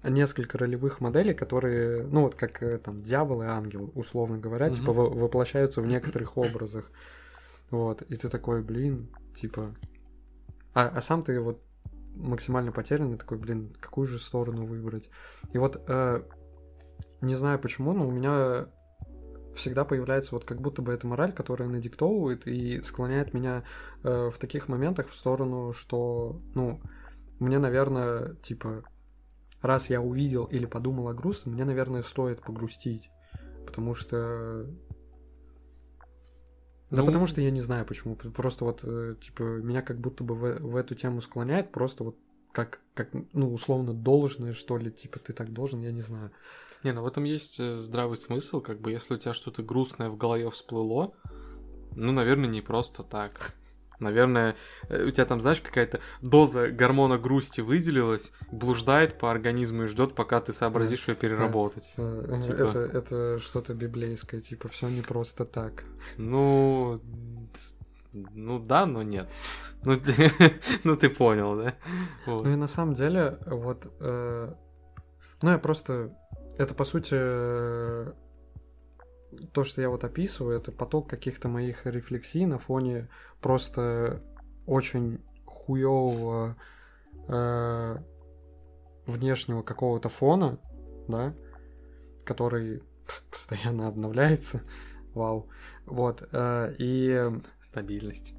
несколько 0.03 0.57
ролевых 0.57 1.01
моделей, 1.01 1.33
которые, 1.33 2.03
ну 2.03 2.21
вот 2.21 2.35
как 2.35 2.61
э, 2.61 2.77
там 2.77 3.01
дьявол 3.01 3.41
и 3.43 3.45
ангел, 3.47 3.91
условно 3.95 4.37
говоря, 4.37 4.67
Мгм. 4.67 4.75
типа 4.75 4.93
во- 4.93 5.09
воплощаются 5.09 5.81
в 5.81 5.87
некоторых 5.87 6.37
образах. 6.37 6.91
Вот, 7.71 8.01
и 8.03 8.15
ты 8.15 8.29
такой, 8.29 8.61
блин, 8.61 9.09
типа... 9.33 9.75
А, 10.73 10.87
а 10.87 11.01
сам 11.01 11.23
ты 11.23 11.39
вот 11.39 11.61
максимально 12.15 12.71
потерянный, 12.71 13.17
такой, 13.17 13.37
блин, 13.37 13.75
какую 13.79 14.07
же 14.07 14.19
сторону 14.19 14.65
выбрать? 14.65 15.09
И 15.51 15.57
вот, 15.57 15.81
э, 15.87 16.21
не 17.21 17.35
знаю 17.35 17.59
почему, 17.59 17.93
но 17.93 18.07
у 18.07 18.11
меня 18.11 18.67
всегда 19.55 19.85
появляется 19.85 20.35
вот 20.35 20.45
как 20.45 20.61
будто 20.61 20.81
бы 20.81 20.93
эта 20.93 21.07
мораль, 21.07 21.31
которая 21.31 21.69
надиктовывает 21.69 22.45
и 22.45 22.81
склоняет 22.83 23.33
меня 23.33 23.63
э, 24.03 24.29
в 24.29 24.37
таких 24.37 24.67
моментах 24.67 25.09
в 25.09 25.15
сторону, 25.15 25.73
что, 25.73 26.41
ну, 26.53 26.81
мне, 27.39 27.57
наверное, 27.57 28.35
типа, 28.35 28.83
раз 29.61 29.89
я 29.89 30.01
увидел 30.01 30.45
или 30.45 30.65
подумал 30.65 31.07
о 31.07 31.13
грустном, 31.13 31.55
мне, 31.55 31.65
наверное, 31.65 32.03
стоит 32.03 32.41
погрустить. 32.41 33.09
Потому 33.65 33.95
что... 33.95 34.65
Да 36.91 37.01
Ну, 37.01 37.05
потому 37.07 37.25
что 37.25 37.41
я 37.41 37.49
не 37.49 37.61
знаю 37.61 37.85
почему. 37.85 38.15
Просто 38.15 38.65
вот, 38.65 38.81
э, 38.83 39.15
типа, 39.19 39.41
меня 39.41 39.81
как 39.81 39.99
будто 39.99 40.23
бы 40.23 40.35
в, 40.35 40.59
в 40.59 40.75
эту 40.75 40.93
тему 40.93 41.21
склоняет, 41.21 41.71
просто 41.71 42.03
вот 42.03 42.17
как, 42.51 42.79
как, 42.93 43.09
ну, 43.33 43.51
условно, 43.51 43.93
должное, 43.93 44.53
что 44.53 44.77
ли, 44.77 44.91
типа, 44.91 45.19
ты 45.19 45.33
так 45.33 45.51
должен, 45.51 45.81
я 45.81 45.91
не 45.91 46.01
знаю. 46.01 46.31
Не, 46.83 46.93
ну 46.93 47.01
в 47.01 47.07
этом 47.07 47.23
есть 47.23 47.59
э, 47.59 47.79
здравый 47.79 48.15
смысл, 48.15 48.61
как 48.61 48.79
бы 48.79 48.91
если 48.91 49.15
у 49.15 49.17
тебя 49.17 49.33
что-то 49.33 49.63
грустное 49.63 50.09
в 50.09 50.17
голове 50.17 50.49
всплыло, 50.51 51.13
ну, 51.95 52.11
наверное, 52.11 52.47
не 52.47 52.61
просто 52.61 53.03
так. 53.03 53.55
Наверное, 53.99 54.55
э, 54.89 55.05
у 55.05 55.11
тебя 55.11 55.25
там, 55.25 55.41
знаешь, 55.41 55.61
какая-то 55.61 55.99
доза 56.21 56.69
гормона 56.69 57.17
грусти 57.17 57.61
выделилась, 57.61 58.31
блуждает 58.51 59.17
по 59.17 59.31
организму 59.31 59.83
и 59.83 59.87
ждет, 59.87 60.15
пока 60.15 60.41
ты 60.41 60.53
сообразишь 60.53 61.07
ее 61.07 61.15
переработать. 61.15 61.93
Э, 61.97 62.41
Типа. 62.43 62.55
Это, 62.55 62.79
это 62.79 63.39
что-то 63.39 63.73
библейское, 63.73 64.41
типа, 64.41 64.67
все 64.69 64.87
не 64.89 65.01
просто 65.01 65.45
так. 65.45 65.85
Ну, 66.17 67.01
ну 68.33 68.59
да, 68.59 68.85
но 68.85 69.03
нет. 69.03 69.29
Ну 69.83 69.99
ты, 69.99 70.31
ну, 70.83 70.95
ты 70.95 71.09
понял, 71.09 71.55
да? 71.57 71.75
Вот. 72.25 72.43
Ну 72.43 72.51
и 72.51 72.55
на 72.55 72.67
самом 72.67 72.93
деле, 72.93 73.37
вот, 73.45 73.87
э, 73.99 74.53
ну 75.41 75.49
я 75.49 75.57
просто, 75.57 76.17
это 76.57 76.73
по 76.73 76.85
сути 76.85 77.15
э, 77.17 78.13
то, 79.53 79.63
что 79.63 79.81
я 79.81 79.89
вот 79.89 80.03
описываю, 80.03 80.57
это 80.57 80.71
поток 80.71 81.09
каких-то 81.09 81.47
моих 81.47 81.85
рефлексий 81.85 82.45
на 82.45 82.57
фоне 82.57 83.09
просто 83.41 84.21
очень 84.65 85.21
хуевого 85.45 86.55
э, 87.27 87.97
внешнего 89.05 89.61
какого-то 89.61 90.09
фона, 90.09 90.59
да, 91.07 91.33
который 92.25 92.83
постоянно 93.31 93.87
обновляется. 93.87 94.61
Вау. 95.13 95.49
Вот. 95.85 96.27
Э, 96.31 96.73
и... 96.77 97.31
Стабильность. 97.63 98.33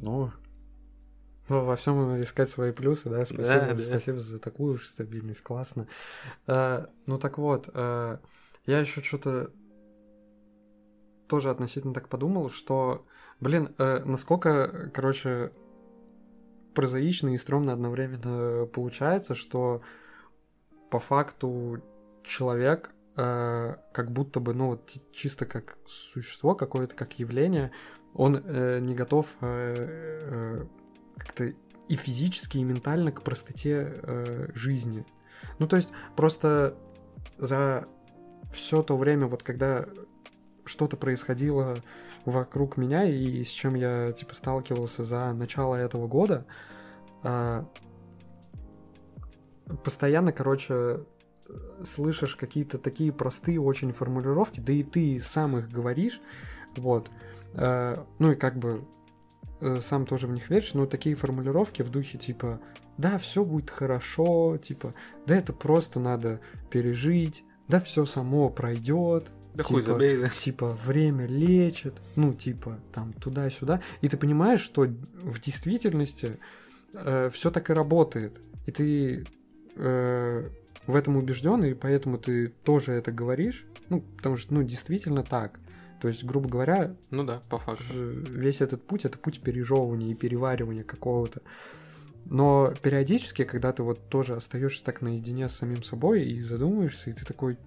Ну, 0.00 0.30
во 1.48 1.76
всем 1.76 2.20
искать 2.22 2.50
свои 2.50 2.72
плюсы, 2.72 3.08
да, 3.08 3.24
спасибо, 3.24 3.44
да, 3.44 3.74
да. 3.74 3.80
спасибо 3.80 4.20
за 4.20 4.38
такую 4.38 4.74
уж 4.74 4.86
стабильность, 4.86 5.42
классно. 5.42 5.86
Э, 6.46 6.86
ну 7.06 7.18
так 7.18 7.38
вот, 7.38 7.70
э, 7.72 8.18
я 8.66 8.80
еще 8.80 9.02
что-то 9.02 9.50
тоже 11.28 11.50
относительно 11.50 11.94
так 11.94 12.08
подумал, 12.08 12.50
что, 12.50 13.06
блин, 13.40 13.74
э, 13.78 14.02
насколько, 14.04 14.90
короче, 14.92 15.52
прозаично 16.74 17.28
и 17.34 17.38
стрёмно 17.38 17.72
одновременно 17.72 18.66
получается, 18.66 19.34
что 19.34 19.82
по 20.90 20.98
факту 20.98 21.82
человек 22.22 22.90
э, 23.16 23.74
как 23.92 24.12
будто 24.12 24.40
бы, 24.40 24.54
ну 24.54 24.68
вот 24.68 24.92
чисто 25.12 25.46
как 25.46 25.78
существо 25.86 26.54
какое-то, 26.54 26.94
как 26.94 27.18
явление, 27.18 27.72
он 28.14 28.36
э, 28.36 28.78
не 28.80 28.94
готов 28.94 29.36
э, 29.40 29.74
э, 29.78 30.66
как-то 31.16 31.52
и 31.88 31.94
физически, 31.94 32.58
и 32.58 32.64
ментально 32.64 33.12
к 33.12 33.22
простоте 33.22 34.00
э, 34.02 34.48
жизни. 34.54 35.04
Ну 35.58 35.66
то 35.66 35.76
есть 35.76 35.90
просто 36.16 36.76
за 37.38 37.88
все 38.52 38.82
то 38.82 38.96
время, 38.96 39.26
вот 39.26 39.42
когда 39.42 39.86
что-то 40.68 40.96
происходило 40.96 41.82
вокруг 42.24 42.76
меня 42.76 43.04
и 43.04 43.42
с 43.42 43.48
чем 43.48 43.74
я 43.74 44.12
типа 44.12 44.34
сталкивался 44.34 45.02
за 45.02 45.32
начало 45.32 45.74
этого 45.74 46.06
года, 46.06 46.46
э, 47.24 47.64
постоянно, 49.82 50.32
короче, 50.32 51.00
слышишь 51.84 52.36
какие-то 52.36 52.78
такие 52.78 53.12
простые 53.12 53.60
очень 53.60 53.92
формулировки, 53.92 54.60
да 54.60 54.72
и 54.72 54.82
ты 54.82 55.20
сам 55.20 55.56
их 55.56 55.70
говоришь, 55.70 56.20
вот, 56.76 57.10
э, 57.54 58.04
ну 58.18 58.32
и 58.32 58.36
как 58.36 58.58
бы 58.58 58.84
э, 59.60 59.80
сам 59.80 60.06
тоже 60.06 60.26
в 60.26 60.32
них 60.32 60.50
веришь, 60.50 60.74
но 60.74 60.86
такие 60.86 61.14
формулировки 61.14 61.82
в 61.82 61.90
духе 61.90 62.18
типа, 62.18 62.60
да, 62.96 63.18
все 63.18 63.44
будет 63.44 63.70
хорошо, 63.70 64.58
типа, 64.58 64.94
да 65.26 65.36
это 65.36 65.52
просто 65.52 66.00
надо 66.00 66.40
пережить, 66.70 67.44
да 67.68 67.80
все 67.80 68.04
само 68.04 68.50
пройдет, 68.50 69.30
да 69.58 69.64
типа, 69.64 69.74
хуй 69.74 69.82
забей, 69.82 70.16
да. 70.16 70.28
Типа, 70.28 70.78
время 70.84 71.26
лечит, 71.26 71.94
ну, 72.14 72.32
типа, 72.32 72.78
там, 72.92 73.12
туда-сюда. 73.12 73.82
И 74.00 74.08
ты 74.08 74.16
понимаешь, 74.16 74.60
что 74.60 74.82
в 74.82 75.40
действительности 75.40 76.38
э, 76.92 77.28
все 77.32 77.50
так 77.50 77.68
и 77.68 77.72
работает. 77.72 78.40
И 78.66 78.70
ты 78.70 79.26
э, 79.74 80.48
в 80.86 80.94
этом 80.94 81.16
убежден, 81.16 81.64
и 81.64 81.74
поэтому 81.74 82.18
ты 82.18 82.48
тоже 82.62 82.92
это 82.92 83.10
говоришь. 83.10 83.66
Ну, 83.88 84.02
потому 84.16 84.36
что, 84.36 84.54
ну, 84.54 84.62
действительно 84.62 85.24
так. 85.24 85.58
То 86.00 86.06
есть, 86.06 86.22
грубо 86.22 86.48
говоря, 86.48 86.94
ну 87.10 87.24
да, 87.24 87.42
по 87.48 87.58
факту. 87.58 87.84
Весь 87.92 88.60
этот 88.60 88.86
путь 88.86 89.04
это 89.04 89.18
путь 89.18 89.40
пережевывания 89.40 90.12
и 90.12 90.14
переваривания 90.14 90.84
какого-то. 90.84 91.42
Но 92.26 92.72
периодически, 92.80 93.44
когда 93.44 93.72
ты 93.72 93.82
вот 93.82 94.08
тоже 94.08 94.36
остаешься 94.36 94.84
так 94.84 95.02
наедине 95.02 95.48
с 95.48 95.56
самим 95.56 95.82
собой 95.82 96.24
и 96.24 96.40
задумываешься, 96.42 97.10
и 97.10 97.12
ты 97.12 97.24
такой, 97.24 97.58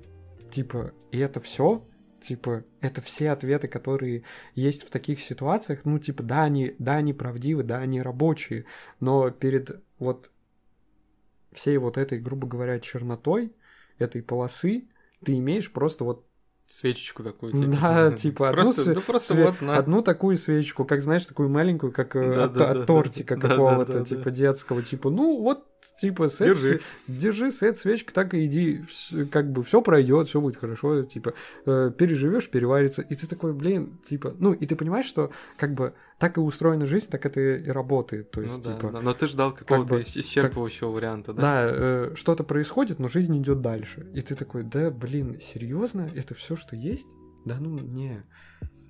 типа, 0.52 0.94
и 1.12 1.20
это 1.20 1.40
все? 1.40 1.88
Типа, 2.22 2.64
это 2.82 3.02
все 3.02 3.32
ответы, 3.32 3.68
которые 3.68 4.24
есть 4.54 4.84
в 4.84 4.92
таких 4.92 5.22
ситуациях. 5.22 5.82
Ну, 5.86 5.98
типа, 5.98 6.22
да, 6.22 6.44
они, 6.44 6.76
да, 6.78 6.96
они 6.98 7.14
правдивы, 7.14 7.64
да, 7.64 7.80
они 7.80 8.02
рабочие, 8.02 8.66
но 9.00 9.32
перед 9.32 9.84
вот 9.98 10.32
всей 11.52 11.78
вот 11.78 11.98
этой, 11.98 12.20
грубо 12.20 12.48
говоря, 12.48 12.80
чернотой 12.80 13.54
этой 13.98 14.22
полосы 14.22 14.88
ты 15.24 15.38
имеешь 15.38 15.72
просто 15.72 16.04
вот 16.04 16.28
свечечку 16.72 17.22
такую. 17.22 17.52
Типа. 17.52 17.78
Да, 17.82 18.12
типа 18.18 18.50
одну, 18.50 18.64
просто, 18.64 18.82
св... 18.82 18.96
ну, 18.96 19.02
просто 19.02 19.34
све... 19.34 19.46
вот 19.46 19.62
на... 19.62 19.78
одну 19.78 20.02
такую 20.02 20.38
свечку, 20.38 20.86
как 20.86 21.02
знаешь, 21.02 21.26
такую 21.26 21.50
маленькую, 21.50 21.92
как 21.92 22.16
э, 22.16 22.34
да, 22.34 22.44
от, 22.46 22.54
да, 22.54 22.72
от 22.72 22.86
тортика 22.86 23.36
да, 23.36 23.48
какого-то, 23.50 24.00
да, 24.00 24.06
типа 24.06 24.32
детского, 24.32 24.82
типа, 24.82 25.10
ну 25.10 25.42
вот, 25.42 25.66
типа, 26.00 26.30
сет, 26.30 26.48
держи, 26.48 26.82
держи 27.08 27.52
сет, 27.52 27.76
свечка, 27.76 28.14
так 28.14 28.34
и 28.34 28.46
иди, 28.46 28.86
как 29.32 29.52
бы 29.52 29.64
все 29.64 29.82
пройдет, 29.82 30.30
все 30.30 30.40
будет 30.40 30.56
хорошо, 30.56 31.04
типа, 31.04 31.34
э, 31.66 31.92
переживешь, 31.98 32.50
переварится, 32.50 33.02
и 33.02 33.16
ты 33.16 33.28
такой, 33.28 33.54
блин, 33.54 34.00
типа, 34.08 34.34
ну, 34.40 34.54
и 34.54 34.66
ты 34.66 34.78
понимаешь, 34.78 35.06
что 35.06 35.32
как 35.58 35.74
бы 35.74 35.94
так 36.22 36.38
и 36.38 36.40
устроена 36.40 36.86
жизнь, 36.86 37.10
так 37.10 37.26
это 37.26 37.40
и 37.40 37.68
работает. 37.68 38.30
То 38.30 38.42
есть, 38.42 38.64
ну, 38.64 38.76
типа, 38.76 38.92
да, 38.92 39.02
но 39.02 39.12
ты 39.14 39.26
ждал 39.26 39.56
какого-то 39.56 39.96
как 39.96 39.98
бы, 39.98 40.04
исчерпывающего 40.04 40.90
как, 40.90 40.96
варианта, 40.96 41.34
да? 41.34 41.42
Да, 41.42 41.62
э, 41.66 42.12
что-то 42.14 42.44
происходит, 42.44 43.00
но 43.00 43.08
жизнь 43.08 43.36
идет 43.42 43.62
дальше. 43.62 44.08
И 44.14 44.22
ты 44.22 44.36
такой, 44.36 44.62
да, 44.62 44.92
блин, 44.92 45.40
серьезно, 45.42 46.08
это 46.14 46.36
все, 46.36 46.56
что 46.56 46.76
есть? 46.76 47.08
Да 47.44 47.58
ну 47.60 47.76
не. 47.76 48.24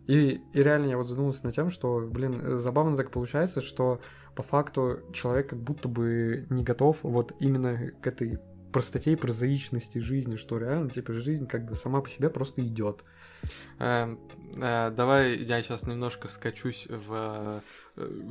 И, 0.08 0.42
и 0.52 0.62
реально 0.62 0.88
я 0.88 0.98
вот 0.98 1.08
задумался 1.08 1.46
над 1.46 1.56
тем, 1.56 1.70
что, 1.70 2.02
блин, 2.02 2.58
забавно 2.58 2.98
так 2.98 3.12
получается, 3.12 3.62
что 3.62 4.02
по 4.36 4.44
факту 4.44 5.00
человек 5.14 5.52
как 5.52 5.60
будто 5.60 5.88
бы 5.88 6.46
не 6.50 6.66
готов 6.66 6.98
вот 7.02 7.32
именно 7.40 7.92
к 8.02 8.08
этой 8.08 8.40
простоте 8.74 9.14
и 9.14 9.16
прозаичности 9.16 10.00
жизни, 10.00 10.36
что 10.36 10.58
реально, 10.58 10.90
типа, 10.90 11.14
жизнь 11.14 11.48
как 11.48 11.66
бы 11.66 11.78
сама 11.78 12.02
по 12.02 12.10
себе 12.10 12.30
просто 12.30 12.62
идет. 12.62 13.06
Э, 13.80 14.16
э, 14.56 14.92
давай 14.92 15.38
я 15.38 15.62
сейчас 15.62 15.88
немножко 15.88 16.28
скачусь 16.28 16.88
в 16.90 17.62
э, 17.98 18.22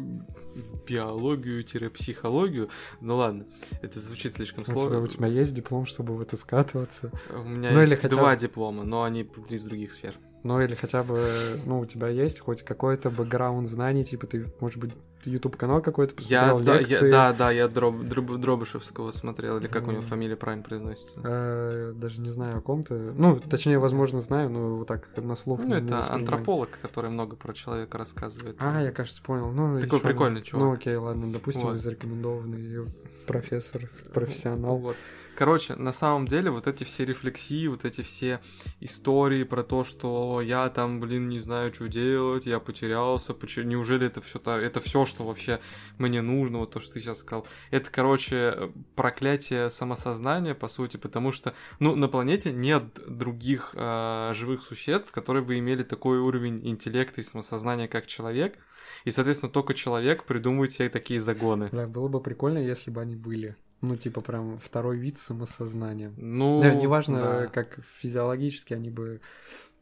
биологию-психологию. 0.87 2.71
Ну 3.01 3.17
ладно, 3.17 3.47
это 3.83 4.01
звучит 4.01 4.35
слишком 4.35 4.67
сложно. 4.67 5.01
У 5.01 5.07
тебя, 5.07 5.27
есть 5.27 5.55
диплом, 5.55 5.87
чтобы 5.87 6.17
в 6.17 6.21
это 6.21 6.37
скатываться? 6.37 7.11
У 7.35 7.49
меня 7.49 7.71
ну, 7.73 7.81
есть 7.81 8.09
два 8.09 8.37
диплома, 8.37 8.85
но 8.85 9.03
они 9.03 9.29
из 9.51 9.65
других 9.65 9.93
сфер. 9.93 10.15
Ну 10.43 10.61
или 10.61 10.75
хотя 10.75 11.03
бы, 11.03 11.21
ну, 11.67 11.81
у 11.81 11.87
тебя 11.87 12.09
есть 12.09 12.41
хоть 12.41 12.63
какой-то 12.63 13.11
бэкграунд 13.11 13.69
знаний, 13.69 14.05
типа 14.05 14.27
ты, 14.27 14.47
может 14.61 14.79
быть, 14.79 14.93
YouTube 15.25 15.57
канал 15.57 15.83
какой-то 15.83 16.15
посмотрел, 16.15 16.61
я, 16.61 16.79
лекции. 16.79 17.11
Да, 17.11 17.27
я, 17.27 17.33
да, 17.33 17.33
да, 17.33 17.51
я 17.51 17.69
Дроб, 17.69 18.03
Дроб, 18.03 18.33
Дробышевского 18.33 19.13
смотрел, 19.13 19.59
или 19.59 19.67
как 19.67 19.85
mm. 19.85 19.89
у 19.89 19.93
него 19.93 20.03
фамилия 20.03 20.37
правильно 20.37 20.65
произносится? 20.65 21.21
Э, 21.25 21.93
даже 21.95 22.21
не 22.21 22.31
знаю 22.31 22.59
о 22.59 22.61
ком-то. 22.61 22.95
Ну, 22.95 23.39
точнее, 23.39 23.79
возможно, 23.79 24.21
знаю, 24.21 24.51
но 24.51 24.77
вот 24.77 24.89
так 24.89 25.09
на 25.17 25.37
слух. 25.37 25.61
Ну, 25.65 25.75
это 25.75 26.11
антрополог, 26.13 26.71
который 26.83 27.11
много 27.11 27.37
про 27.37 27.53
человека 27.53 27.99
рассказывает. 27.99 28.57
А, 28.61 28.81
я, 28.81 28.93
кажется, 28.93 29.23
понял. 29.23 29.51
Ну, 29.51 29.81
Такой 29.81 30.01
прикольный 30.01 30.43
чувак. 30.43 30.67
Ну, 30.67 30.73
окей, 30.73 30.97
ладно, 30.97 31.33
допустим, 31.33 31.63
вот. 31.63 31.79
зарекомендованный 31.79 32.87
профессор, 33.27 33.89
профессионал. 34.13 34.79
Вот. 34.79 34.97
Короче, 35.41 35.75
на 35.75 35.93
самом 35.93 36.27
деле 36.27 36.51
вот 36.51 36.67
эти 36.67 36.85
все 36.85 37.07
рефлексии, 37.07 37.67
вот 37.67 37.87
эти 37.87 38.03
все 38.03 38.41
истории 38.81 39.45
про 39.45 39.63
то, 39.63 39.85
что 39.85 40.43
я 40.43 40.69
там, 40.69 41.01
блин, 41.01 41.31
не 41.31 41.39
знаю, 41.39 41.73
что 41.73 41.89
делать, 41.89 42.45
я 42.45 42.61
потерялся, 42.61 43.33
почему, 43.33 43.67
неужели 43.67 44.07
это 44.07 44.21
все 44.21 44.39
то, 44.39 44.59
это 44.59 44.81
все, 44.81 45.07
что 45.11 45.25
вообще 45.25 45.61
мне 45.99 46.23
нужно, 46.23 46.59
вот 46.61 46.71
то, 46.71 46.81
что 46.81 46.95
ты 46.95 47.01
сейчас 47.01 47.19
сказал. 47.19 47.47
Это, 47.71 47.91
короче, 47.91 48.73
проклятие 48.97 49.69
самосознания, 49.69 50.55
по 50.55 50.69
сути, 50.69 50.97
потому 50.97 51.33
что, 51.33 51.53
ну, 51.81 51.95
на 51.95 52.09
планете 52.09 52.53
нет 52.53 52.85
других 53.07 53.75
э, 53.77 54.33
живых 54.35 54.63
существ, 54.63 55.11
которые 55.11 55.45
бы 55.45 55.59
имели 55.59 55.83
такой 55.83 56.19
уровень 56.19 56.67
интеллекта 56.67 57.21
и 57.21 57.25
самосознания, 57.25 57.89
как 57.89 58.07
человек. 58.07 58.59
И, 59.05 59.11
соответственно, 59.11 59.53
только 59.53 59.75
человек 59.75 60.25
придумывает 60.25 60.73
себе 60.73 60.89
такие 60.89 61.21
загоны. 61.21 61.69
Да, 61.73 61.87
было 61.87 62.09
бы 62.09 62.21
прикольно, 62.21 62.59
если 62.59 62.91
бы 62.91 63.01
они 63.01 63.17
были. 63.17 63.57
Ну, 63.83 63.97
типа, 63.97 64.21
прям 64.21 64.59
второй 64.59 64.99
вид 64.99 65.19
самосознания. 65.19 66.13
Ну, 66.17 66.61
да, 66.61 66.75
неважно, 66.75 67.21
да. 67.21 67.47
как 67.47 67.79
физиологически 68.01 68.75
они 68.75 68.91
бы 68.91 69.21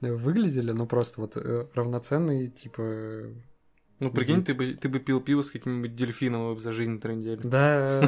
э, 0.01 0.13
выглядели, 0.13 0.71
но 0.71 0.87
просто 0.87 1.21
вот 1.21 1.37
э, 1.37 1.67
равноценные, 1.75 2.49
типа... 2.49 3.27
Ну, 4.01 4.11
прикинь, 4.13 4.45
ты 4.45 4.55
бы, 4.55 4.75
ты 4.75 4.89
бы 4.89 5.01
пил 5.01 5.21
пиво 5.21 5.43
с 5.43 5.51
каким-нибудь 5.51 5.97
дельфином 5.97 6.61
за 6.61 6.71
жизнь 6.71 7.01
трындели. 7.01 7.41
Да, 7.43 8.01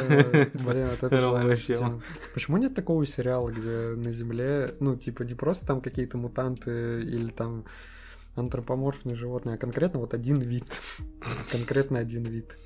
блин, 0.55 0.89
вот 0.89 1.03
это 1.03 1.09
была 1.09 1.57
тема. 1.57 2.01
Почему 2.33 2.59
нет 2.59 2.75
такого 2.75 3.05
сериала, 3.05 3.51
где 3.51 3.95
на 3.97 4.13
Земле, 4.13 4.77
ну, 4.79 4.97
типа, 4.97 5.25
не 5.25 5.35
просто 5.35 5.67
там 5.67 5.81
какие-то 5.81 6.17
мутанты 6.17 7.03
или 7.03 7.29
там 7.29 7.65
антропоморфные 8.37 9.17
животные, 9.17 9.57
а 9.57 9.59
конкретно 9.59 9.99
вот 9.99 10.15
один 10.15 10.41
вид. 10.41 10.65
конкретно 11.51 11.99
один 11.99 12.23
вид. 12.23 12.57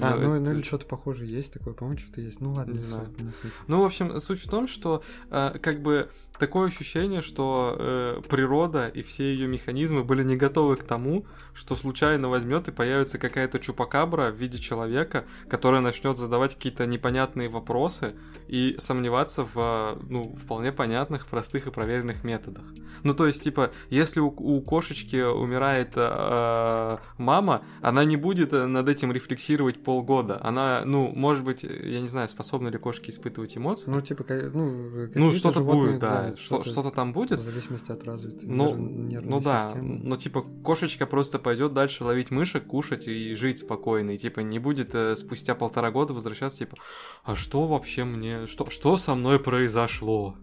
А, 0.00 0.16
ну, 0.16 0.28
ну, 0.28 0.34
это... 0.34 0.44
ну 0.44 0.56
или 0.56 0.62
что-то 0.62 0.86
похожее 0.86 1.30
есть 1.30 1.52
такое, 1.52 1.74
по-моему, 1.74 1.98
что-то 1.98 2.20
есть. 2.20 2.40
Ну 2.40 2.52
ладно, 2.52 2.72
не, 2.72 2.78
знаю. 2.78 3.06
Суть, 3.06 3.20
не 3.20 3.30
суть. 3.32 3.52
Ну, 3.66 3.82
в 3.82 3.84
общем, 3.84 4.20
суть 4.20 4.40
в 4.40 4.48
том, 4.48 4.68
что 4.68 5.02
э, 5.30 5.58
как 5.60 5.82
бы 5.82 6.08
такое 6.38 6.68
ощущение, 6.68 7.22
что 7.22 7.76
э, 7.78 8.20
природа 8.28 8.88
и 8.88 9.02
все 9.02 9.32
ее 9.32 9.46
механизмы 9.46 10.04
были 10.04 10.22
не 10.22 10.36
готовы 10.36 10.76
к 10.76 10.84
тому, 10.84 11.26
что 11.54 11.74
случайно 11.74 12.28
возьмет 12.28 12.68
и 12.68 12.72
появится 12.72 13.18
какая-то 13.18 13.58
чупакабра 13.58 14.30
в 14.30 14.36
виде 14.36 14.58
человека, 14.58 15.24
которая 15.48 15.80
начнет 15.80 16.16
задавать 16.16 16.54
какие-то 16.54 16.86
непонятные 16.86 17.48
вопросы 17.48 18.14
и 18.46 18.76
сомневаться 18.78 19.46
в, 19.52 19.98
ну, 20.08 20.34
вполне 20.36 20.72
понятных, 20.72 21.26
простых 21.26 21.66
и 21.66 21.70
проверенных 21.70 22.24
методах. 22.24 22.64
Ну, 23.02 23.14
то 23.14 23.26
есть, 23.26 23.42
типа, 23.42 23.70
если 23.90 24.20
у, 24.20 24.28
у 24.28 24.60
кошечки 24.60 25.22
умирает 25.22 25.92
э, 25.96 26.98
мама, 27.16 27.62
она 27.82 28.04
не 28.04 28.16
будет 28.16 28.52
над 28.52 28.88
этим 28.88 29.12
рефлексировать 29.12 29.82
полгода. 29.82 30.38
Она, 30.42 30.82
ну, 30.84 31.08
может 31.14 31.44
быть, 31.44 31.62
я 31.62 32.00
не 32.00 32.08
знаю, 32.08 32.28
способны 32.28 32.68
ли 32.68 32.78
кошки 32.78 33.10
испытывать 33.10 33.56
эмоции. 33.56 33.90
Ну, 33.90 34.00
типа, 34.00 34.24
ну, 34.52 35.08
ну 35.14 35.32
что-то 35.32 35.60
будет, 35.60 35.98
да, 35.98 36.27
что-то, 36.36 36.68
что-то 36.68 36.90
там 36.90 37.12
будет. 37.12 37.38
В 37.38 37.42
зависимости 37.42 37.90
от 37.90 38.04
развитой 38.04 38.48
ну, 38.48 38.76
нервной 38.76 39.30
Ну 39.30 39.40
да, 39.40 39.68
системы. 39.68 40.00
но 40.02 40.16
типа 40.16 40.42
кошечка 40.62 41.06
просто 41.06 41.38
пойдет 41.38 41.72
дальше 41.72 42.04
ловить 42.04 42.30
мышек, 42.30 42.66
кушать 42.66 43.08
и 43.08 43.34
жить 43.34 43.60
спокойно, 43.60 44.10
и 44.10 44.18
типа 44.18 44.40
не 44.40 44.58
будет 44.58 44.94
э, 44.94 45.16
спустя 45.16 45.54
полтора 45.54 45.90
года 45.90 46.14
возвращаться, 46.14 46.58
типа, 46.58 46.76
а 47.24 47.34
что 47.34 47.66
вообще 47.66 48.04
мне, 48.04 48.46
что, 48.46 48.70
что 48.70 48.96
со 48.96 49.14
мной 49.14 49.38
произошло? 49.38 50.36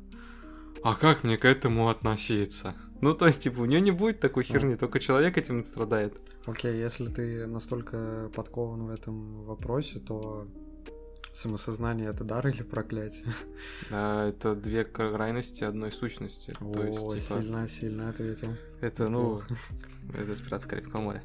А 0.84 0.96
как 0.96 1.24
мне 1.24 1.38
к 1.38 1.46
этому 1.46 1.90
относиться? 1.90 2.76
Ну, 3.02 3.14
то 3.14 3.28
есть, 3.28 3.44
типа, 3.44 3.60
у 3.60 3.66
нее 3.66 3.82
не 3.82 3.92
будет 3.92 4.20
такой 4.20 4.44
херни, 4.44 4.74
ну. 4.74 4.78
только 4.78 5.00
человек 5.00 5.38
этим 5.38 5.62
страдает. 5.64 6.22
Окей, 6.46 6.80
если 6.80 7.08
ты 7.08 7.46
настолько 7.46 8.32
подкован 8.34 8.86
в 8.86 8.90
этом 8.90 9.44
вопросе, 9.44 10.00
то 10.00 10.48
Самосознание 11.34 12.10
это 12.10 12.24
дар 12.24 12.48
или 12.48 12.64
проклятие? 12.64 13.26
А, 13.92 14.30
это 14.30 14.56
две 14.56 14.84
крайности 14.84 15.64
одной 15.64 15.92
сущности. 15.92 16.56
О, 16.60 16.74
То 16.74 16.84
есть, 16.84 17.28
типа... 17.28 17.42
сильно, 17.42 17.68
сильно 17.68 18.10
ответил. 18.10 18.56
Это, 18.82 19.10
ну, 19.10 19.42
это 20.14 20.32
из 20.32 20.42
«Пиратов 20.42 20.68
Карибского 20.68 21.02
моря». 21.02 21.24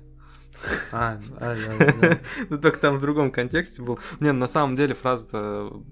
А, 0.93 1.19
а, 1.39 1.57
да, 1.79 1.93
да. 2.01 2.19
Ну, 2.49 2.59
только 2.59 2.79
там 2.79 2.97
в 2.97 3.01
другом 3.01 3.31
контексте 3.31 3.83
был. 3.83 3.99
Не, 4.21 4.33
на 4.33 4.47
самом 4.47 4.77
деле 4.77 4.95
фраза-то 4.95 5.83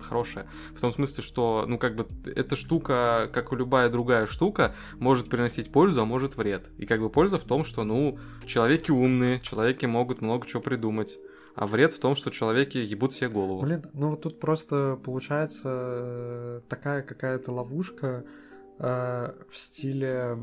хорошая. 0.00 0.46
В 0.74 0.80
том 0.80 0.92
смысле, 0.92 1.22
что, 1.22 1.64
ну, 1.66 1.78
как 1.78 1.96
бы, 1.96 2.06
эта 2.30 2.56
штука, 2.56 3.30
как 3.32 3.52
и 3.52 3.56
любая 3.56 3.88
другая 3.88 4.26
штука, 4.26 4.74
может 4.98 5.28
приносить 5.28 5.72
пользу, 5.72 6.02
а 6.02 6.04
может 6.04 6.36
вред. 6.36 6.70
И 6.78 6.86
как 6.86 7.00
бы 7.00 7.10
польза 7.10 7.38
в 7.38 7.44
том, 7.44 7.64
что, 7.64 7.84
ну, 7.84 8.18
человеки 8.46 8.90
умные, 8.90 9.40
человеки 9.40 9.86
могут 9.86 10.20
много 10.20 10.46
чего 10.46 10.62
придумать 10.62 11.18
а 11.54 11.66
вред 11.66 11.94
в 11.94 12.00
том, 12.00 12.14
что 12.14 12.30
человеки 12.30 12.78
ебут 12.78 13.14
себе 13.14 13.28
голову. 13.28 13.62
Блин, 13.62 13.84
ну 13.92 14.10
вот 14.10 14.22
тут 14.22 14.40
просто 14.40 14.98
получается 15.02 15.68
э, 15.68 16.60
такая 16.68 17.02
какая-то 17.02 17.52
ловушка 17.52 18.24
э, 18.78 19.32
в 19.50 19.56
стиле... 19.56 20.38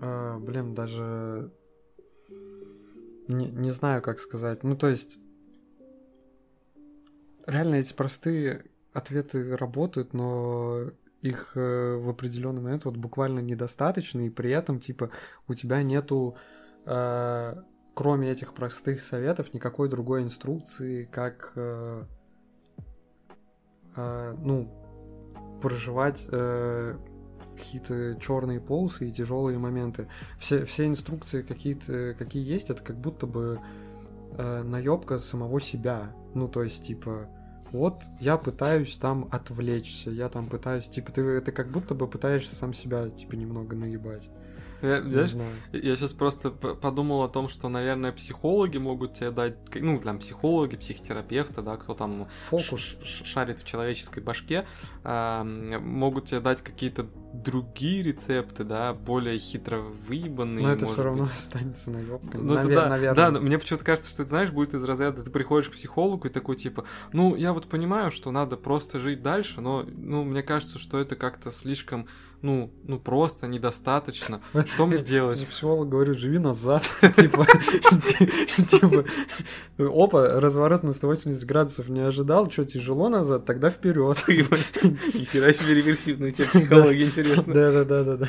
Э, 0.00 0.38
блин, 0.38 0.74
даже... 0.74 1.52
Не, 3.28 3.46
не 3.46 3.70
знаю, 3.70 4.02
как 4.02 4.20
сказать. 4.20 4.62
Ну, 4.62 4.76
то 4.76 4.88
есть... 4.88 5.18
Реально 7.44 7.76
эти 7.76 7.92
простые 7.92 8.66
ответы 8.92 9.56
работают, 9.56 10.12
но 10.12 10.92
их 11.22 11.56
э, 11.56 11.96
в 11.96 12.08
определенный 12.08 12.62
момент 12.62 12.84
вот 12.84 12.96
буквально 12.96 13.40
недостаточно, 13.40 14.20
и 14.20 14.30
при 14.30 14.50
этом, 14.50 14.78
типа, 14.78 15.10
у 15.48 15.54
тебя 15.54 15.82
нету 15.82 16.36
э, 16.84 17.54
кроме 17.94 18.30
этих 18.30 18.54
простых 18.54 19.00
советов, 19.00 19.52
никакой 19.54 19.88
другой 19.88 20.22
инструкции, 20.22 21.04
как, 21.04 21.52
э, 21.56 22.04
э, 23.96 24.36
ну, 24.38 24.68
проживать 25.60 26.26
э, 26.30 26.96
какие-то 27.56 28.16
черные 28.20 28.60
полосы 28.60 29.08
и 29.08 29.12
тяжелые 29.12 29.58
моменты. 29.58 30.08
Все, 30.38 30.64
все 30.64 30.86
инструкции 30.86 31.42
какие-то, 31.42 32.14
какие 32.18 32.44
есть, 32.44 32.70
это 32.70 32.82
как 32.82 32.96
будто 32.96 33.26
бы 33.26 33.60
э, 34.36 34.62
наебка 34.62 35.18
самого 35.18 35.60
себя. 35.60 36.14
Ну, 36.34 36.48
то 36.48 36.62
есть, 36.62 36.84
типа, 36.84 37.28
вот 37.70 38.02
я 38.20 38.36
пытаюсь 38.36 38.96
там 38.96 39.28
отвлечься, 39.30 40.10
я 40.10 40.28
там 40.28 40.46
пытаюсь, 40.46 40.88
типа, 40.88 41.12
ты, 41.12 41.40
ты 41.40 41.52
как 41.52 41.70
будто 41.70 41.94
бы 41.94 42.08
пытаешься 42.08 42.54
сам 42.54 42.74
себя, 42.74 43.08
типа, 43.08 43.34
немного 43.34 43.76
наебать. 43.76 44.28
Я, 44.82 45.00
знаешь, 45.02 45.34
я 45.72 45.96
сейчас 45.96 46.12
просто 46.12 46.50
подумал 46.50 47.22
о 47.22 47.28
том, 47.28 47.48
что, 47.48 47.68
наверное, 47.68 48.12
психологи 48.12 48.78
могут 48.78 49.14
тебе 49.14 49.30
дать, 49.30 49.54
ну, 49.74 49.98
там, 50.00 50.18
психологи, 50.18 50.76
психотерапевты, 50.76 51.62
да, 51.62 51.76
кто 51.76 51.94
там 51.94 52.28
Фокус. 52.48 52.96
шарит 53.02 53.60
в 53.60 53.66
человеческой 53.66 54.22
башке, 54.22 54.66
э, 55.04 55.42
могут 55.80 56.26
тебе 56.26 56.40
дать 56.40 56.62
какие-то 56.62 57.06
другие 57.32 58.02
рецепты, 58.02 58.64
да, 58.64 58.92
более 58.92 59.38
хитро 59.38 59.78
выебанные. 59.78 60.66
Но 60.66 60.72
это 60.72 60.86
все 60.86 61.02
равно 61.02 61.24
быть. 61.24 61.32
останется 61.32 61.90
наебкой. 61.90 62.40
Ну, 62.40 62.54
Навер- 62.54 62.74
да, 62.74 62.88
наверное. 62.88 63.30
Да, 63.30 63.40
мне 63.40 63.58
почему-то 63.58 63.84
кажется, 63.84 64.10
что, 64.10 64.24
ты 64.24 64.28
знаешь, 64.28 64.50
будет 64.50 64.74
из 64.74 64.84
разряда, 64.84 65.22
ты 65.22 65.30
приходишь 65.30 65.70
к 65.70 65.72
психологу 65.72 66.28
и 66.28 66.30
такой, 66.30 66.56
типа, 66.56 66.84
ну, 67.12 67.34
я 67.34 67.52
вот 67.52 67.66
понимаю, 67.68 68.10
что 68.10 68.30
надо 68.30 68.56
просто 68.56 69.00
жить 69.00 69.22
дальше, 69.22 69.60
но, 69.60 69.84
ну, 69.86 70.24
мне 70.24 70.42
кажется, 70.42 70.78
что 70.78 70.98
это 70.98 71.16
как-то 71.16 71.50
слишком 71.50 72.06
ну, 72.42 72.72
ну 72.86 72.98
просто 72.98 73.46
недостаточно. 73.46 74.40
Что 74.66 74.86
мне 74.86 74.98
делать? 74.98 75.46
Психолог 75.46 75.88
говорю, 75.88 76.14
живи 76.14 76.38
назад. 76.38 76.82
Типа, 77.16 77.46
типа, 78.70 79.04
опа, 79.78 80.40
разворот 80.40 80.82
на 80.82 80.92
180 80.92 81.44
градусов 81.44 81.88
не 81.88 82.00
ожидал, 82.00 82.50
что 82.50 82.64
тяжело 82.64 83.08
назад, 83.08 83.44
тогда 83.44 83.70
вперед. 83.70 84.22
Нихера 84.28 85.52
себе 85.52 85.74
реверсивно, 85.74 86.26
у 86.26 86.30
тебя 86.30 86.48
психология 86.48 87.04
интересно. 87.04 87.54
Да, 87.54 87.84
да, 87.84 88.02
да, 88.02 88.16
да. 88.16 88.28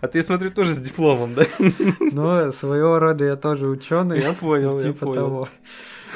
А 0.00 0.08
ты, 0.08 0.18
я 0.18 0.24
смотрю, 0.24 0.50
тоже 0.50 0.74
с 0.74 0.78
дипломом, 0.78 1.34
да? 1.34 1.44
Ну, 1.58 2.50
своего 2.52 2.98
рода 2.98 3.26
я 3.26 3.36
тоже 3.36 3.68
ученый. 3.68 4.20
Я 4.20 4.32
понял, 4.32 4.78
я 4.78 4.92
типа 4.92 5.06
понял. 5.06 5.20
того. 5.20 5.48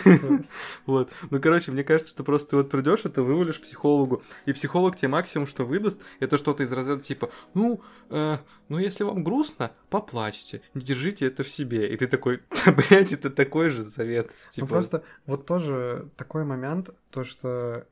Вот. 0.87 1.11
Ну, 1.31 1.40
короче, 1.40 1.73
мне 1.73 1.85
кажется, 1.85 2.11
что 2.11 2.25
просто 2.25 2.51
ты 2.51 2.57
вот 2.57 2.71
придешь, 2.71 3.05
это 3.05 3.23
вывалишь 3.23 3.61
психологу, 3.61 4.23
и 4.47 4.53
психолог 4.53 4.97
тебе 4.97 5.09
максимум, 5.09 5.47
что 5.47 5.64
выдаст, 5.64 6.03
это 6.21 6.37
что-то 6.37 6.62
из 6.62 6.73
разряда 6.73 7.03
типа, 7.03 7.31
ну, 7.55 7.83
э, 8.11 8.38
ну, 8.69 8.79
если 8.79 9.05
вам 9.05 9.25
грустно, 9.25 9.73
поплачьте, 9.90 10.62
не 10.75 10.83
держите 10.83 11.27
это 11.27 11.43
в 11.43 11.49
себе. 11.49 11.93
И 11.93 11.97
ты 11.97 12.07
такой, 12.07 12.43
блядь, 12.67 13.12
это 13.12 13.31
такой 13.31 13.71
же 13.71 13.83
совет. 13.83 14.27
Ну, 14.27 14.53
типа... 14.53 14.67
Ну, 14.67 14.67
просто 14.67 15.05
вот 15.27 15.47
тоже 15.47 16.11
такой 16.17 16.45
момент, 16.45 16.90
то, 17.11 17.25
что 17.25 17.87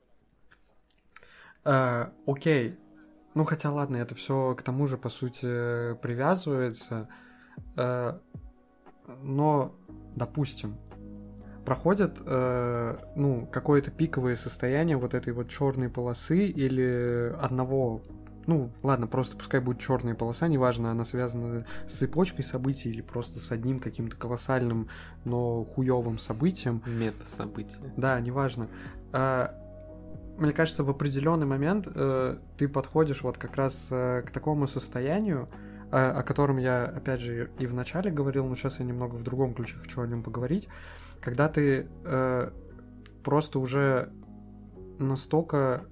э, 1.64 2.07
окей, 2.27 2.77
ну 3.35 3.44
хотя 3.44 3.70
ладно, 3.70 3.96
это 3.96 4.14
все 4.14 4.55
к 4.55 4.62
тому 4.62 4.87
же, 4.87 4.98
по 4.98 5.09
сути, 5.09 5.94
привязывается. 5.96 7.09
Э, 7.77 8.18
но, 9.22 9.75
допустим, 10.16 10.77
проходят, 11.64 12.18
э, 12.25 12.96
ну, 13.16 13.46
какое-то 13.51 13.90
пиковое 13.90 14.37
состояние 14.37 14.96
вот 14.96 15.14
этой 15.14 15.33
вот 15.33 15.48
черной 15.48 15.88
полосы 15.88 16.46
или 16.46 17.35
одного 17.40 18.03
ну, 18.46 18.72
ладно, 18.83 19.07
просто 19.07 19.37
пускай 19.37 19.61
будет 19.61 19.79
черная 19.79 20.14
полоса, 20.14 20.48
неважно, 20.48 20.90
она 20.90 21.05
связана 21.05 21.64
с 21.87 21.92
цепочкой 21.94 22.44
событий 22.44 22.90
или 22.90 23.01
просто 23.01 23.38
с 23.38 23.53
одним 23.53 23.79
каким-то 23.79 24.16
колоссальным, 24.16 24.88
но 25.25 25.64
хуевым 25.64 26.18
событием. 26.18 26.83
Мета-событие. 26.87 27.92
Да, 27.96 28.18
неважно. 28.20 28.68
А, 29.12 29.55
мне 30.38 30.53
кажется, 30.53 30.83
в 30.83 30.90
определенный 30.90 31.46
момент 31.46 31.87
э, 31.94 32.38
ты 32.57 32.68
подходишь 32.68 33.22
вот 33.22 33.38
как 33.38 33.57
раз 33.57 33.88
э, 33.90 34.22
к 34.22 34.31
такому 34.31 34.66
состоянию, 34.66 35.48
э, 35.90 35.96
о 35.96 36.22
котором 36.22 36.57
я, 36.57 36.85
опять 36.85 37.20
же, 37.20 37.51
и 37.59 37.66
в 37.66 37.75
начале 37.75 38.11
говорил, 38.11 38.46
но 38.46 38.55
сейчас 38.55 38.81
я 38.81 38.85
немного 38.85 39.14
в 39.14 39.22
другом 39.22 39.55
ключе 39.55 39.77
хочу 39.77 40.01
о 40.01 40.07
нем 40.07 40.22
поговорить 40.22 40.68
когда 41.22 41.48
ты 41.48 41.88
э, 42.04 42.50
просто 43.22 43.58
уже 43.58 44.12
настолько 44.98 45.87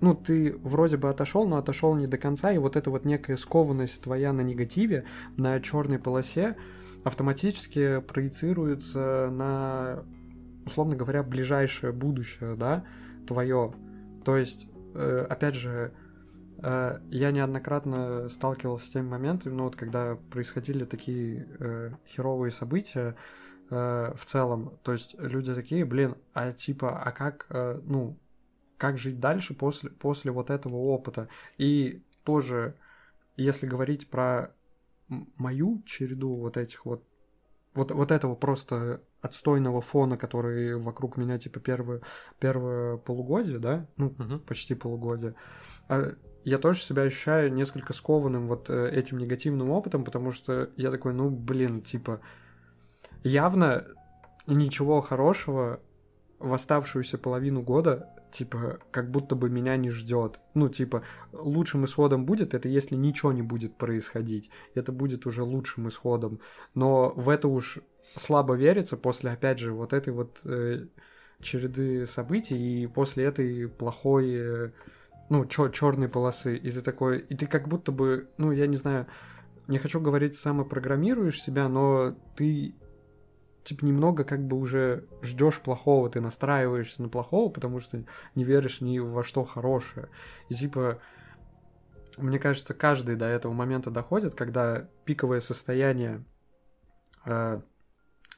ну, 0.00 0.14
ты 0.14 0.56
вроде 0.56 0.96
бы 0.96 1.10
отошел, 1.10 1.46
но 1.46 1.58
отошел 1.58 1.94
не 1.94 2.06
до 2.06 2.18
конца, 2.18 2.52
и 2.52 2.58
вот 2.58 2.76
эта 2.76 2.90
вот 2.90 3.04
некая 3.04 3.36
скованность 3.36 4.02
твоя 4.02 4.32
на 4.32 4.40
негативе, 4.40 5.04
на 5.36 5.60
черной 5.60 5.98
полосе, 5.98 6.56
автоматически 7.04 8.00
проецируется 8.00 9.28
на, 9.30 10.02
условно 10.64 10.96
говоря, 10.96 11.22
ближайшее 11.22 11.92
будущее, 11.92 12.56
да, 12.56 12.84
твое. 13.26 13.74
То 14.24 14.36
есть, 14.36 14.70
э, 14.94 15.26
опять 15.28 15.54
же, 15.54 15.92
э, 16.62 16.98
я 17.10 17.30
неоднократно 17.30 18.28
сталкивался 18.28 18.86
с 18.86 18.90
теми 18.90 19.08
моментами, 19.08 19.52
ну 19.54 19.64
вот 19.64 19.76
когда 19.76 20.16
происходили 20.30 20.84
такие 20.84 21.46
э, 21.58 21.90
херовые 22.06 22.52
события, 22.52 23.16
э, 23.70 24.12
в 24.16 24.24
целом. 24.24 24.78
То 24.82 24.92
есть 24.92 25.14
люди 25.18 25.54
такие, 25.54 25.84
блин, 25.84 26.16
а 26.34 26.52
типа, 26.52 27.02
а 27.02 27.12
как, 27.12 27.46
э, 27.50 27.80
ну, 27.84 28.18
как 28.76 28.98
жить 28.98 29.20
дальше 29.20 29.54
после, 29.54 29.90
после 29.90 30.32
вот 30.32 30.50
этого 30.50 30.76
опыта? 30.76 31.28
И 31.58 32.02
тоже, 32.24 32.74
если 33.36 33.66
говорить 33.66 34.08
про 34.08 34.52
мою 35.08 35.82
череду 35.86 36.34
вот 36.36 36.56
этих 36.56 36.84
вот 36.84 37.04
вот, 37.74 37.92
вот 37.92 38.10
этого 38.10 38.34
просто 38.34 39.00
отстойного 39.20 39.80
фона, 39.80 40.16
который 40.16 40.76
вокруг 40.76 41.16
меня, 41.16 41.38
типа, 41.38 41.60
первое, 41.60 42.00
первое 42.38 42.96
полугодие, 42.96 43.58
да, 43.58 43.86
ну, 43.96 44.14
Мгм. 44.18 44.40
почти 44.40 44.74
полугодие, 44.74 45.34
а, 45.88 46.14
я 46.42 46.58
тоже 46.58 46.80
себя 46.80 47.02
ощущаю 47.02 47.52
несколько 47.52 47.92
скованным 47.92 48.48
вот 48.48 48.70
э, 48.70 48.90
этим 48.90 49.18
негативным 49.18 49.70
опытом, 49.70 50.04
потому 50.04 50.32
что 50.32 50.70
я 50.76 50.90
такой, 50.90 51.12
ну, 51.12 51.28
блин, 51.28 51.82
типа, 51.82 52.20
явно 53.22 53.86
ничего 54.46 55.00
хорошего 55.00 55.80
в 56.38 56.54
оставшуюся 56.54 57.18
половину 57.18 57.62
года, 57.62 58.08
типа, 58.32 58.78
как 58.90 59.10
будто 59.10 59.34
бы 59.34 59.50
меня 59.50 59.76
не 59.76 59.90
ждет. 59.90 60.40
Ну, 60.54 60.68
типа, 60.68 61.02
лучшим 61.32 61.84
исходом 61.84 62.24
будет 62.24 62.54
это, 62.54 62.68
если 62.68 62.96
ничего 62.96 63.32
не 63.32 63.42
будет 63.42 63.76
происходить. 63.76 64.50
Это 64.74 64.92
будет 64.92 65.26
уже 65.26 65.42
лучшим 65.42 65.88
исходом. 65.88 66.40
Но 66.74 67.10
в 67.10 67.28
это 67.28 67.48
уж 67.48 67.80
слабо 68.16 68.54
верится 68.54 68.96
после, 68.96 69.30
опять 69.30 69.58
же, 69.58 69.72
вот 69.72 69.92
этой 69.92 70.12
вот 70.12 70.40
э, 70.44 70.86
череды 71.40 72.06
событий 72.06 72.82
и 72.82 72.86
после 72.86 73.24
этой 73.24 73.68
плохой, 73.68 74.32
э, 74.32 74.70
ну, 75.28 75.44
черной 75.46 76.08
полосы. 76.08 76.56
И 76.56 76.70
ты 76.70 76.80
такой, 76.80 77.18
и 77.20 77.36
ты 77.36 77.46
как 77.46 77.68
будто 77.68 77.92
бы, 77.92 78.28
ну, 78.38 78.52
я 78.52 78.66
не 78.66 78.76
знаю, 78.76 79.06
не 79.68 79.78
хочу 79.78 80.00
говорить, 80.00 80.34
самопрограммируешь 80.34 81.40
себя, 81.40 81.68
но 81.68 82.16
ты 82.36 82.74
типа 83.64 83.84
немного 83.84 84.24
как 84.24 84.46
бы 84.46 84.56
уже 84.56 85.06
ждешь 85.22 85.60
плохого, 85.60 86.08
ты 86.10 86.20
настраиваешься 86.20 87.02
на 87.02 87.08
плохого, 87.08 87.50
потому 87.50 87.80
что 87.80 88.04
не 88.34 88.44
веришь 88.44 88.80
ни 88.80 88.98
во 88.98 89.22
что 89.22 89.44
хорошее. 89.44 90.08
И 90.48 90.54
типа, 90.54 91.00
мне 92.16 92.38
кажется, 92.38 92.74
каждый 92.74 93.16
до 93.16 93.26
этого 93.26 93.52
момента 93.52 93.90
доходит, 93.90 94.34
когда 94.34 94.88
пиковое 95.04 95.40
состояние 95.40 96.24
э, 97.24 97.60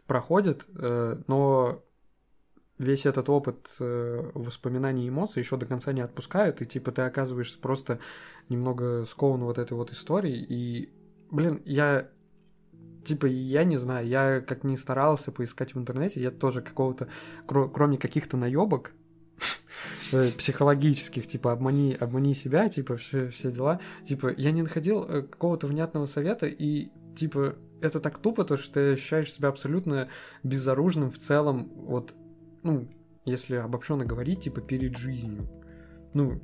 проходит, 0.06 0.66
э, 0.76 1.22
но 1.26 1.82
весь 2.78 3.06
этот 3.06 3.28
опыт 3.28 3.70
э, 3.78 4.30
воспоминаний 4.34 5.06
и 5.06 5.08
эмоций 5.08 5.40
еще 5.40 5.56
до 5.56 5.66
конца 5.66 5.92
не 5.92 6.00
отпускают, 6.00 6.60
и 6.62 6.66
типа 6.66 6.90
ты 6.90 7.02
оказываешься 7.02 7.58
просто 7.58 8.00
немного 8.48 9.04
скован 9.06 9.44
вот 9.44 9.58
этой 9.58 9.74
вот 9.74 9.92
историей, 9.92 10.44
и, 10.44 10.92
блин, 11.30 11.62
я 11.64 12.08
типа, 13.04 13.26
я 13.26 13.64
не 13.64 13.76
знаю, 13.76 14.06
я 14.06 14.40
как 14.40 14.64
не 14.64 14.76
старался 14.76 15.32
поискать 15.32 15.74
в 15.74 15.78
интернете, 15.78 16.20
я 16.20 16.30
тоже 16.30 16.62
какого-то, 16.62 17.08
кро- 17.46 17.70
кроме 17.72 17.98
каких-то 17.98 18.36
наебок 18.36 18.92
э, 20.12 20.30
психологических, 20.36 21.26
типа, 21.26 21.52
обмани, 21.52 21.94
обмани 21.94 22.34
себя, 22.34 22.68
типа, 22.68 22.96
все, 22.96 23.28
все 23.28 23.50
дела, 23.50 23.80
типа, 24.04 24.32
я 24.36 24.52
не 24.52 24.62
находил 24.62 25.04
э, 25.04 25.22
какого-то 25.22 25.66
внятного 25.66 26.06
совета, 26.06 26.46
и, 26.46 26.90
типа, 27.16 27.56
это 27.80 28.00
так 28.00 28.18
тупо, 28.18 28.44
то, 28.44 28.56
что 28.56 28.74
ты 28.74 28.92
ощущаешь 28.92 29.32
себя 29.32 29.48
абсолютно 29.48 30.08
безоружным 30.42 31.10
в 31.10 31.18
целом, 31.18 31.70
вот, 31.74 32.14
ну, 32.62 32.88
если 33.24 33.56
обобщенно 33.56 34.04
говорить, 34.04 34.40
типа, 34.40 34.60
перед 34.60 34.96
жизнью. 34.96 35.48
Ну, 36.14 36.40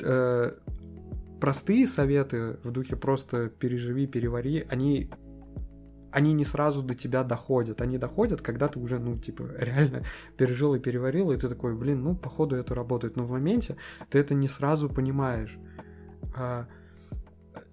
э, 0.00 0.52
простые 1.40 1.86
советы 1.86 2.58
в 2.62 2.70
духе 2.70 2.96
просто 2.96 3.48
переживи, 3.48 4.06
перевари, 4.06 4.66
они 4.70 5.10
они 6.10 6.32
не 6.32 6.44
сразу 6.44 6.82
до 6.82 6.94
тебя 6.94 7.22
доходят. 7.22 7.80
Они 7.80 7.98
доходят, 7.98 8.40
когда 8.40 8.68
ты 8.68 8.78
уже, 8.78 8.98
ну, 8.98 9.18
типа, 9.18 9.42
реально 9.58 10.04
пережил 10.36 10.74
и 10.74 10.80
переварил, 10.80 11.32
и 11.32 11.36
ты 11.36 11.48
такой, 11.48 11.74
блин, 11.74 12.02
ну, 12.02 12.16
походу 12.16 12.56
это 12.56 12.74
работает. 12.74 13.16
Но 13.16 13.24
в 13.24 13.30
моменте 13.30 13.76
ты 14.10 14.18
это 14.18 14.34
не 14.34 14.48
сразу 14.48 14.88
понимаешь. 14.88 15.58
А, 16.34 16.66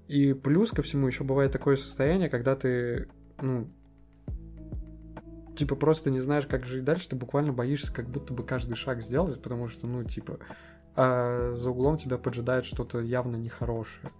и 0.08 0.34
плюс 0.34 0.72
ко 0.72 0.82
всему 0.82 1.08
еще 1.08 1.24
бывает 1.24 1.52
такое 1.52 1.76
состояние, 1.76 2.30
когда 2.30 2.56
ты, 2.56 3.08
ну, 3.42 3.70
типа, 5.56 5.76
просто 5.76 6.12
не 6.12 6.20
знаешь, 6.20 6.46
как 6.46 6.66
жить 6.66 6.84
дальше, 6.84 7.10
ты 7.10 7.16
буквально 7.16 7.54
боишься 7.54 7.94
как 7.94 8.10
будто 8.10 8.34
бы 8.34 8.44
каждый 8.44 8.76
шаг 8.76 9.02
сделать, 9.02 9.42
потому 9.42 9.68
что, 9.68 9.88
ну, 9.88 10.04
типа, 10.04 10.40
а 10.96 11.52
за 11.54 11.72
углом 11.72 11.98
тебя 11.98 12.18
поджидает 12.18 12.66
что-то 12.66 13.00
явно 13.02 13.36
нехорошее. 13.36 14.12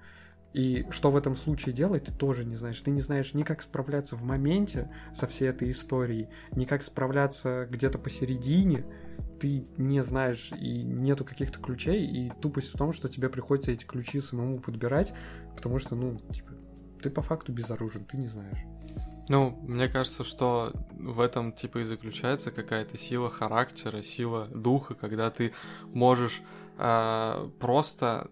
И 0.56 0.86
что 0.90 1.12
в 1.12 1.18
этом 1.18 1.36
случае 1.36 1.76
делать, 1.76 2.06
ты 2.06 2.14
тоже 2.14 2.46
не 2.46 2.56
знаешь. 2.56 2.80
Ты 2.80 2.90
не 2.90 3.02
знаешь 3.02 3.34
ни 3.34 3.44
как 3.44 3.62
справляться 3.62 4.16
в 4.16 4.24
моменте 4.24 4.90
со 5.14 5.28
всей 5.28 5.50
этой 5.50 5.70
историей, 5.70 6.30
ни 6.52 6.64
как 6.64 6.82
справляться 6.82 7.68
где-то 7.70 7.98
посередине. 7.98 8.86
Ты 9.38 9.66
не 9.76 10.02
знаешь, 10.02 10.54
и 10.54 10.82
нету 10.82 11.26
каких-то 11.26 11.60
ключей, 11.60 12.08
и 12.08 12.32
тупость 12.42 12.74
в 12.74 12.78
том, 12.78 12.94
что 12.94 13.10
тебе 13.10 13.28
приходится 13.28 13.74
эти 13.74 13.84
ключи 13.84 14.22
самому 14.22 14.60
подбирать, 14.60 15.14
потому 15.58 15.78
что, 15.78 15.96
ну, 15.96 16.18
типа, 16.32 16.54
ты 17.04 17.10
по 17.10 17.22
факту 17.22 17.52
безоружен, 17.52 18.06
ты 18.06 18.16
не 18.16 18.28
знаешь. 18.28 18.60
Ну, 19.28 19.60
мне 19.64 19.90
кажется, 19.90 20.24
что 20.24 20.72
в 20.92 21.20
этом 21.20 21.52
типа 21.52 21.80
и 21.80 21.84
заключается 21.84 22.52
какая-то 22.52 22.98
сила 22.98 23.30
характера, 23.30 24.02
сила 24.02 24.48
духа, 24.48 24.96
когда 24.96 25.30
ты 25.32 25.52
можешь 25.88 26.42
э, 26.78 27.50
просто 27.60 28.30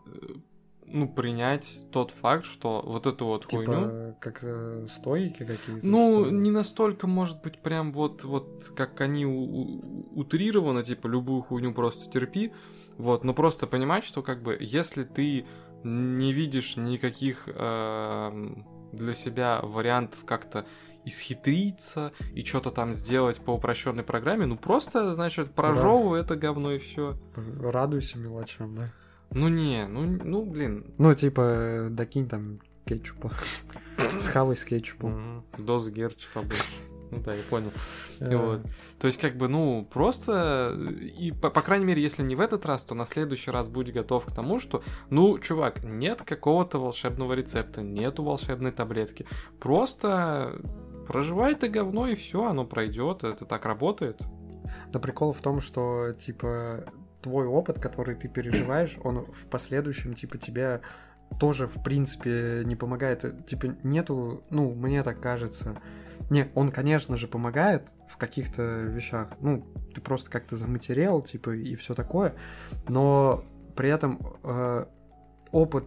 ну, 0.85 1.07
принять 1.07 1.85
тот 1.91 2.11
факт, 2.11 2.45
что 2.45 2.81
вот 2.85 3.05
эту 3.05 3.25
вот 3.25 3.47
типа, 3.47 3.65
хуйню... 3.65 4.15
как 4.19 4.39
э, 4.43 4.85
стойки 4.89 5.45
какие-то? 5.45 5.85
Ну, 5.85 6.29
не 6.29 6.51
настолько, 6.51 7.07
может 7.07 7.41
быть, 7.41 7.59
прям 7.59 7.91
вот, 7.91 8.23
вот 8.23 8.71
как 8.75 9.01
они 9.01 9.25
утрированы, 9.25 10.83
типа, 10.83 11.07
любую 11.07 11.41
хуйню 11.41 11.73
просто 11.73 12.09
терпи, 12.09 12.53
вот, 12.97 13.23
но 13.23 13.33
просто 13.33 13.67
понимать, 13.67 14.03
что 14.03 14.21
как 14.21 14.43
бы, 14.43 14.57
если 14.59 15.03
ты 15.03 15.45
не 15.83 16.31
видишь 16.31 16.77
никаких 16.77 17.43
э, 17.47 18.55
для 18.91 19.13
себя 19.13 19.59
вариантов 19.61 20.23
как-то 20.25 20.65
исхитриться 21.05 22.13
и 22.33 22.45
что-то 22.45 22.71
там 22.71 22.93
сделать 22.93 23.39
по 23.41 23.51
упрощенной 23.51 24.03
программе, 24.03 24.45
ну 24.45 24.57
просто, 24.57 25.15
значит, 25.15 25.51
прожевывай 25.53 26.19
да. 26.21 26.25
это 26.25 26.35
говно 26.35 26.71
и 26.71 26.77
все. 26.77 27.17
Радуйся 27.35 28.17
мелочам, 28.17 28.75
да. 28.75 28.93
Ну 29.35 29.47
не, 29.47 29.85
ну, 29.87 30.05
ну 30.23 30.45
блин. 30.45 30.93
Ну, 30.97 31.13
типа, 31.13 31.87
докинь 31.89 32.27
там 32.27 32.59
кетчупа. 32.85 33.31
Схавай 34.19 34.55
с 34.55 34.63
кетчупом. 34.63 35.45
Доза 35.57 35.91
герчи 35.91 36.27
побольше. 36.33 36.63
Ну 37.13 37.19
да, 37.19 37.33
я 37.33 37.43
понял. 37.43 37.71
И 38.19 38.35
вот. 38.35 38.61
То 38.99 39.07
есть, 39.07 39.19
как 39.19 39.35
бы, 39.35 39.47
ну, 39.47 39.87
просто, 39.91 40.75
и, 41.19 41.31
по, 41.31 41.49
по 41.49 41.61
крайней 41.61 41.85
мере, 41.85 42.01
если 42.01 42.23
не 42.23 42.35
в 42.35 42.41
этот 42.41 42.65
раз, 42.65 42.83
то 42.85 42.95
на 42.95 43.05
следующий 43.05 43.51
раз 43.51 43.69
будь 43.69 43.91
готов 43.91 44.25
к 44.25 44.31
тому, 44.31 44.59
что, 44.59 44.83
ну, 45.09 45.37
чувак, 45.37 45.83
нет 45.83 46.23
какого-то 46.23 46.79
волшебного 46.79 47.33
рецепта, 47.33 47.81
нету 47.81 48.23
волшебной 48.23 48.71
таблетки. 48.71 49.27
Просто 49.59 50.59
проживай 51.07 51.53
это 51.53 51.67
говно, 51.67 52.07
и 52.07 52.15
все, 52.15 52.45
оно 52.45 52.65
пройдет, 52.65 53.23
это 53.23 53.45
так 53.45 53.65
работает. 53.65 54.21
Да 54.91 54.99
прикол 54.99 55.33
в 55.33 55.41
том, 55.41 55.61
что, 55.61 56.13
типа, 56.13 56.85
твой 57.23 57.47
опыт, 57.47 57.79
который 57.79 58.15
ты 58.15 58.27
переживаешь, 58.27 58.99
он 59.03 59.25
в 59.31 59.47
последующем, 59.47 60.13
типа, 60.13 60.37
тебе 60.37 60.81
тоже, 61.39 61.67
в 61.67 61.81
принципе, 61.83 62.63
не 62.65 62.75
помогает. 62.75 63.45
Типа, 63.47 63.75
нету, 63.83 64.43
ну, 64.49 64.73
мне 64.73 65.03
так 65.03 65.19
кажется. 65.19 65.75
Не, 66.29 66.47
он, 66.53 66.69
конечно 66.69 67.17
же, 67.17 67.27
помогает 67.27 67.89
в 68.09 68.17
каких-то 68.17 68.61
вещах. 68.61 69.29
Ну, 69.39 69.65
ты 69.95 70.01
просто 70.01 70.29
как-то 70.29 70.55
заматерел, 70.55 71.21
типа, 71.21 71.51
и 71.51 71.75
все 71.75 71.95
такое. 71.95 72.35
Но 72.87 73.43
при 73.75 73.89
этом 73.89 74.19
э, 74.43 74.85
опыт, 75.51 75.85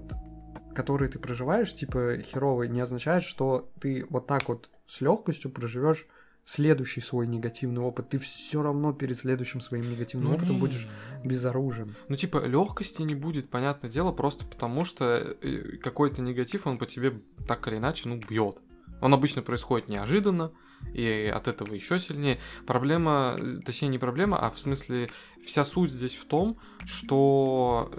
который 0.74 1.09
ты 1.09 1.18
проживаешь, 1.18 1.72
типа, 1.74 2.18
херовый, 2.18 2.68
не 2.68 2.80
означает, 2.80 3.22
что 3.22 3.70
ты 3.80 4.05
вот 4.11 4.26
так 4.26 4.49
вот 4.49 4.68
с 4.87 5.01
легкостью 5.01 5.51
проживешь 5.51 6.07
следующий 6.47 7.01
свой 7.01 7.26
негативный 7.26 7.82
опыт, 7.82 8.11
ты 8.11 8.18
все 8.18 8.62
равно 8.62 8.92
перед 8.92 9.18
следующим 9.18 9.61
своим 9.61 9.90
негативным 9.90 10.30
ну, 10.30 10.36
опытом 10.36 10.61
будешь 10.61 10.88
безоружен. 11.24 11.97
Ну, 12.09 12.16
типа, 12.16 12.47
легкости 12.47 13.03
не 13.03 13.16
будет, 13.16 13.51
понятное 13.51 13.90
дело, 13.90 14.12
просто 14.12 14.47
потому 14.47 14.84
что 14.84 15.36
э, 15.42 15.76
какой-то 15.82 16.22
негатив, 16.22 16.68
он 16.68 16.78
по 16.78 16.86
тебе 16.86 17.20
так 17.49 17.66
или 17.66 17.78
иначе, 17.78 18.09
ну, 18.09 18.16
бьет. 18.16 18.59
Он 19.03 19.12
обычно 19.12 19.42
происходит 19.42 19.88
неожиданно, 19.88 20.53
и 20.94 21.32
от 21.34 21.49
этого 21.49 21.74
еще 21.74 21.99
сильнее. 21.99 22.38
Проблема, 22.64 23.36
точнее 23.64 23.88
не 23.88 23.99
проблема, 23.99 24.38
а 24.38 24.51
в 24.51 24.61
смысле 24.61 25.11
вся 25.44 25.64
суть 25.64 25.90
здесь 25.90 26.14
в 26.14 26.26
том, 26.26 26.59
что 26.84 27.90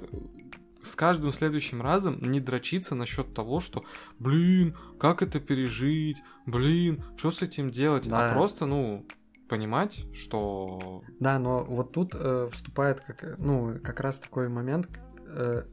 с 0.87 0.95
каждым 0.95 1.31
следующим 1.31 1.81
разом 1.81 2.19
не 2.21 2.39
дрочиться 2.39 2.95
насчет 2.95 3.33
того, 3.33 3.59
что, 3.59 3.83
блин, 4.19 4.75
как 4.99 5.21
это 5.21 5.39
пережить, 5.39 6.17
блин, 6.45 7.03
что 7.17 7.31
с 7.31 7.41
этим 7.41 7.69
делать, 7.69 8.07
а 8.07 8.09
да. 8.09 8.31
а 8.31 8.33
просто, 8.33 8.65
ну, 8.65 9.05
понимать, 9.47 10.05
что... 10.13 11.03
Да, 11.19 11.39
но 11.39 11.63
вот 11.63 11.91
тут 11.91 12.13
э, 12.13 12.49
вступает 12.51 13.01
как, 13.01 13.37
ну, 13.37 13.77
как 13.81 13.99
раз 13.99 14.19
такой 14.19 14.49
момент 14.49 14.89
э, 15.27 15.63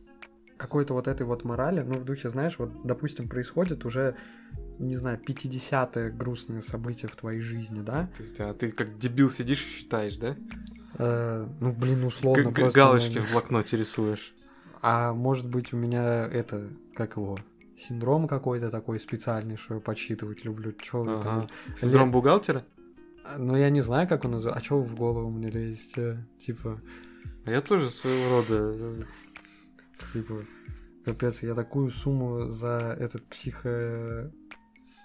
какой-то 0.57 0.95
вот 0.95 1.09
этой 1.09 1.27
вот 1.27 1.45
морали, 1.45 1.81
ну, 1.81 1.95
в 1.95 2.05
духе, 2.05 2.29
знаешь, 2.29 2.59
вот, 2.59 2.71
допустим, 2.85 3.29
происходит 3.29 3.85
уже, 3.85 4.17
не 4.79 4.97
знаю, 4.97 5.21
50-е 5.21 6.11
грустные 6.11 6.63
события 6.63 7.09
в 7.09 7.17
твоей 7.17 7.41
жизни, 7.41 7.81
да? 7.81 8.09
То 8.17 8.23
есть, 8.23 8.41
а 8.41 8.55
ты 8.55 8.71
как 8.71 8.99
дебил 8.99 9.29
сидишь 9.29 9.63
и 9.63 9.69
считаешь, 9.69 10.17
да? 10.17 10.37
Э, 10.99 11.47
ну, 11.61 11.73
блин, 11.73 12.05
условно. 12.05 12.51
Г- 12.51 12.71
галочки 12.71 13.19
в 13.19 13.33
блокноте 13.33 13.77
рисуешь. 13.77 14.35
А 14.87 15.13
может 15.15 15.49
быть 15.49 15.73
у 15.73 15.77
меня 15.79 16.27
это, 16.27 16.69
как 16.95 17.17
его, 17.17 17.39
синдром 17.77 18.29
какой-то 18.29 18.69
такой 18.71 19.01
специальный, 19.01 19.57
что 19.57 19.75
я 19.75 19.81
подсчитывать 19.81 20.45
люблю. 20.45 20.73
Чё 20.73 21.01
вы 21.03 21.23
там? 21.23 21.39
Ага. 21.39 21.47
Синдром 21.81 22.11
бухгалтера? 22.11 22.65
Ну, 23.39 23.57
я 23.57 23.71
не 23.71 23.81
знаю, 23.81 24.07
как 24.07 24.25
он 24.27 24.33
называется. 24.33 24.61
А 24.61 24.65
что 24.65 24.81
в 24.81 24.95
голову 24.95 25.31
мне 25.31 25.49
лезть? 25.51 25.97
э, 25.97 26.19
Типа, 26.39 26.81
А 27.47 27.51
Я 27.51 27.63
тоже 27.63 27.91
своего 27.91 28.37
рода. 28.41 28.75
э, 28.79 29.03
типа, 30.13 30.35
капец, 31.07 31.43
я 31.43 31.55
такую 31.55 31.91
сумму 31.91 32.51
за 32.51 32.95
этот 33.01 33.25
психо... 33.25 34.31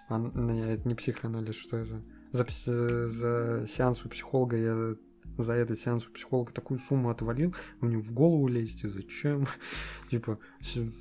ан- 0.09 0.33
Не, 0.35 0.73
это 0.73 0.87
не 0.87 0.95
психоанализ, 0.95 1.55
что 1.55 1.77
это? 1.77 2.01
За, 2.31 2.43
пс- 2.43 2.63
э, 2.67 3.07
за 3.07 3.65
сеанс 3.69 4.05
у 4.05 4.09
психолога 4.09 4.57
я 4.57 4.93
за 5.37 5.53
этот 5.53 5.79
сеанс 5.79 6.07
у 6.07 6.11
психолога 6.11 6.51
такую 6.51 6.79
сумму 6.79 7.09
отвалил, 7.09 7.55
мне 7.81 7.97
в 7.97 8.11
голову 8.11 8.47
лезть, 8.47 8.83
и 8.83 8.87
зачем? 8.87 9.45
Типа, 10.11 10.39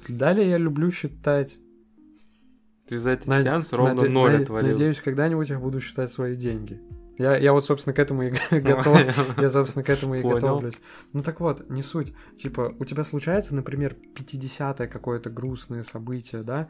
далее 0.09 0.49
я 0.51 0.59
люблю 0.59 0.91
считать. 0.91 1.59
Ты 2.87 2.99
за 2.99 3.11
этот 3.11 3.27
Над- 3.27 3.45
сеанс 3.45 3.73
ровно 3.73 4.01
наде- 4.03 4.09
ноль 4.09 4.33
наде- 4.33 4.43
отвалил. 4.45 4.73
Надеюсь, 4.73 5.01
когда-нибудь 5.01 5.51
я 5.51 5.59
буду 5.59 5.81
считать 5.81 6.11
свои 6.13 6.35
деньги. 6.35 6.81
Я, 7.19 7.37
я 7.37 7.53
вот, 7.53 7.65
собственно, 7.65 7.93
к 7.95 7.99
этому 7.99 8.23
и 8.23 8.31
готов. 8.51 9.39
Я, 9.39 9.51
собственно, 9.51 9.85
к 9.85 9.91
этому 9.91 10.15
и 10.15 10.23
готовлюсь. 10.23 10.79
Ну 11.13 11.21
так 11.21 11.41
вот, 11.41 11.69
не 11.69 11.83
суть. 11.83 12.15
Типа, 12.39 12.75
у 12.79 12.85
тебя 12.85 13.03
случается, 13.05 13.55
например, 13.55 13.97
50-е 14.15 14.87
какое-то 14.89 15.29
грустное 15.29 15.83
событие, 15.83 16.43
да? 16.45 16.69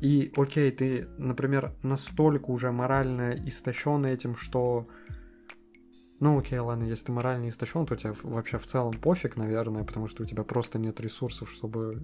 И, 0.00 0.32
окей, 0.36 0.70
ты, 0.72 1.06
например, 1.16 1.72
настолько 1.82 2.50
уже 2.50 2.72
морально 2.72 3.34
истощен 3.46 4.04
этим, 4.04 4.36
что... 4.36 4.88
Ну, 6.24 6.38
окей, 6.38 6.58
ладно, 6.58 6.84
если 6.84 7.04
ты 7.04 7.12
морально 7.12 7.50
истощен, 7.50 7.84
то 7.84 7.96
тебе 7.96 8.14
вообще 8.22 8.56
в 8.56 8.64
целом 8.64 8.94
пофиг, 8.94 9.36
наверное, 9.36 9.84
потому 9.84 10.08
что 10.08 10.22
у 10.22 10.26
тебя 10.26 10.42
просто 10.42 10.78
нет 10.78 10.98
ресурсов, 10.98 11.50
чтобы 11.50 12.00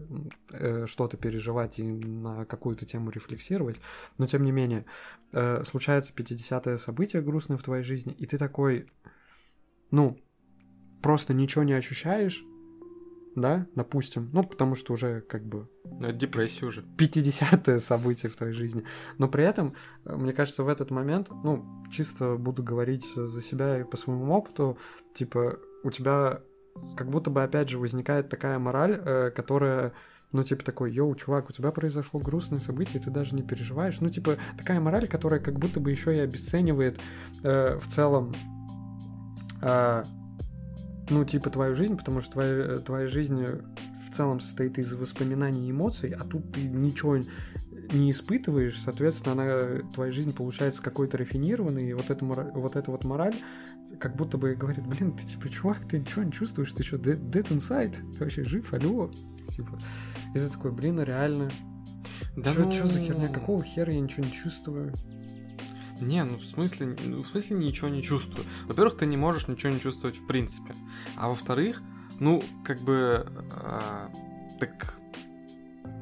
э, 0.51 0.85
что-то 0.85 1.17
переживать 1.17 1.79
и 1.79 1.85
на 1.91 2.45
какую-то 2.45 2.85
тему 2.85 3.09
рефлексировать. 3.09 3.81
Но, 4.19 4.27
тем 4.27 4.45
не 4.45 4.53
менее, 4.53 4.85
э, 5.33 5.65
случается 5.65 6.13
50-е 6.13 6.77
событие 6.77 7.23
грустное 7.23 7.57
в 7.57 7.63
твоей 7.63 7.83
жизни, 7.83 8.13
и 8.13 8.27
ты 8.27 8.37
такой, 8.37 8.91
ну, 9.91 10.19
просто 11.01 11.33
ничего 11.33 11.65
не 11.65 11.73
ощущаешь, 11.73 12.45
да, 13.37 13.67
допустим, 13.75 14.31
ну, 14.33 14.43
потому 14.43 14.75
что 14.75 14.93
уже 14.93 15.21
как 15.21 15.45
бы 15.45 15.69
Ну, 15.85 16.09
это 16.09 16.13
депрессия 16.13 16.67
уже. 16.67 16.83
50-е 16.83 17.81
событие 17.81 18.31
в 18.31 18.37
твоей 18.37 18.53
жизни. 18.53 18.85
Но 19.19 19.29
при 19.29 19.45
этом, 19.45 19.75
э, 20.05 20.17
мне 20.17 20.33
кажется, 20.33 20.65
в 20.65 20.69
этот 20.69 20.91
момент, 20.91 21.29
ну, 21.45 21.85
чисто 21.91 22.37
буду 22.37 22.63
говорить 22.63 23.07
за 23.15 23.43
себя 23.43 23.81
и 23.81 23.85
по 23.85 23.97
своему 23.97 24.33
опыту, 24.33 24.79
типа, 25.15 25.59
у 25.83 25.91
тебя 25.91 26.43
как 26.97 27.11
будто 27.11 27.31
бы, 27.31 27.43
опять 27.43 27.69
же, 27.69 27.79
возникает 27.79 28.29
такая 28.29 28.59
мораль, 28.59 29.01
э, 29.05 29.31
которая 29.31 29.93
ну, 30.33 30.45
типа 30.45 30.65
такой, 30.65 30.93
йоу, 30.93 31.15
чувак, 31.17 31.51
у 31.51 31.53
тебя 31.53 31.73
произошло 31.73 32.21
грустное 32.21 32.61
событие, 32.61 33.03
ты 33.03 33.11
даже 33.11 33.35
не 33.35 33.43
переживаешь. 33.43 34.01
Ну, 34.01 34.11
типа, 34.11 34.37
такая 34.57 34.81
мораль, 34.81 35.09
которая 35.09 35.41
как 35.41 35.59
будто 35.59 35.81
бы 35.81 35.91
еще 35.91 36.17
и 36.17 36.21
обесценивает 36.21 37.01
э, 37.43 37.77
в 37.79 37.89
целом 37.89 38.33
э, 39.61 40.05
ну, 41.11 41.25
типа, 41.25 41.51
твою 41.51 41.75
жизнь, 41.75 41.97
потому 41.97 42.21
что 42.21 42.33
твоя, 42.33 42.79
твоя 42.79 43.07
жизнь 43.07 43.45
в 43.45 44.15
целом 44.15 44.41
состоит 44.41 44.79
из 44.79 44.95
воспоминаний 44.95 45.69
и 45.69 45.71
эмоций, 45.71 46.11
а 46.11 46.25
тут 46.25 46.53
ты 46.53 46.63
ничего 46.63 47.19
не 47.93 48.11
испытываешь, 48.11 48.79
соответственно, 48.81 49.33
она, 49.33 49.91
твоя 49.93 50.13
жизнь 50.13 50.33
получается 50.35 50.83
какой-то 50.83 51.19
рафинированной, 51.19 51.91
и 51.91 51.93
вот, 51.93 52.11
эта 52.11 52.25
вот 52.25 52.77
эта 52.77 52.91
вот 52.91 53.05
мораль 53.05 53.37
как 53.99 54.17
будто 54.17 54.39
бы 54.39 54.55
говорит, 54.55 54.87
блин, 54.87 55.13
ты 55.13 55.27
типа, 55.27 55.49
чувак, 55.49 55.79
ты 55.89 55.99
ничего 55.99 56.23
не 56.23 56.33
чувствуешь, 56.33 56.73
ты 56.73 56.83
что, 56.83 56.97
dead, 56.97 57.21
dead 57.31 57.49
inside? 57.49 57.97
Ты 58.13 58.21
вообще 58.21 58.45
жив, 58.45 58.73
алло? 58.73 59.11
Типа, 59.55 59.79
и 60.35 60.39
ты 60.39 60.49
такой, 60.49 60.71
блин, 60.71 61.01
а 61.01 61.05
реально? 61.05 61.51
Да 62.37 62.55
Чё, 62.55 62.65
ну... 62.65 62.73
чё 62.73 62.87
за 62.87 63.01
херня? 63.01 63.29
Какого 63.29 63.63
хера 63.65 63.93
я 63.93 64.01
ничего 64.01 64.25
не 64.25 64.33
чувствую? 64.33 64.95
Не, 66.01 66.25
ну 66.25 66.39
в 66.39 66.45
смысле, 66.45 66.97
ну, 67.05 67.23
в 67.23 67.27
смысле 67.27 67.57
ничего 67.57 67.89
не 67.89 68.03
чувствую. 68.03 68.45
Во-первых, 68.67 68.97
ты 68.97 69.07
не 69.07 69.17
можешь 69.17 69.49
ничего 69.49 69.73
не 69.73 69.81
чувствовать 69.81 70.17
в 70.17 70.27
принципе. 70.27 70.75
А 71.17 71.29
во-вторых, 71.29 71.83
ну, 72.19 72.43
как 72.65 72.81
бы, 72.81 73.27
а, 73.53 74.11
так 74.59 74.95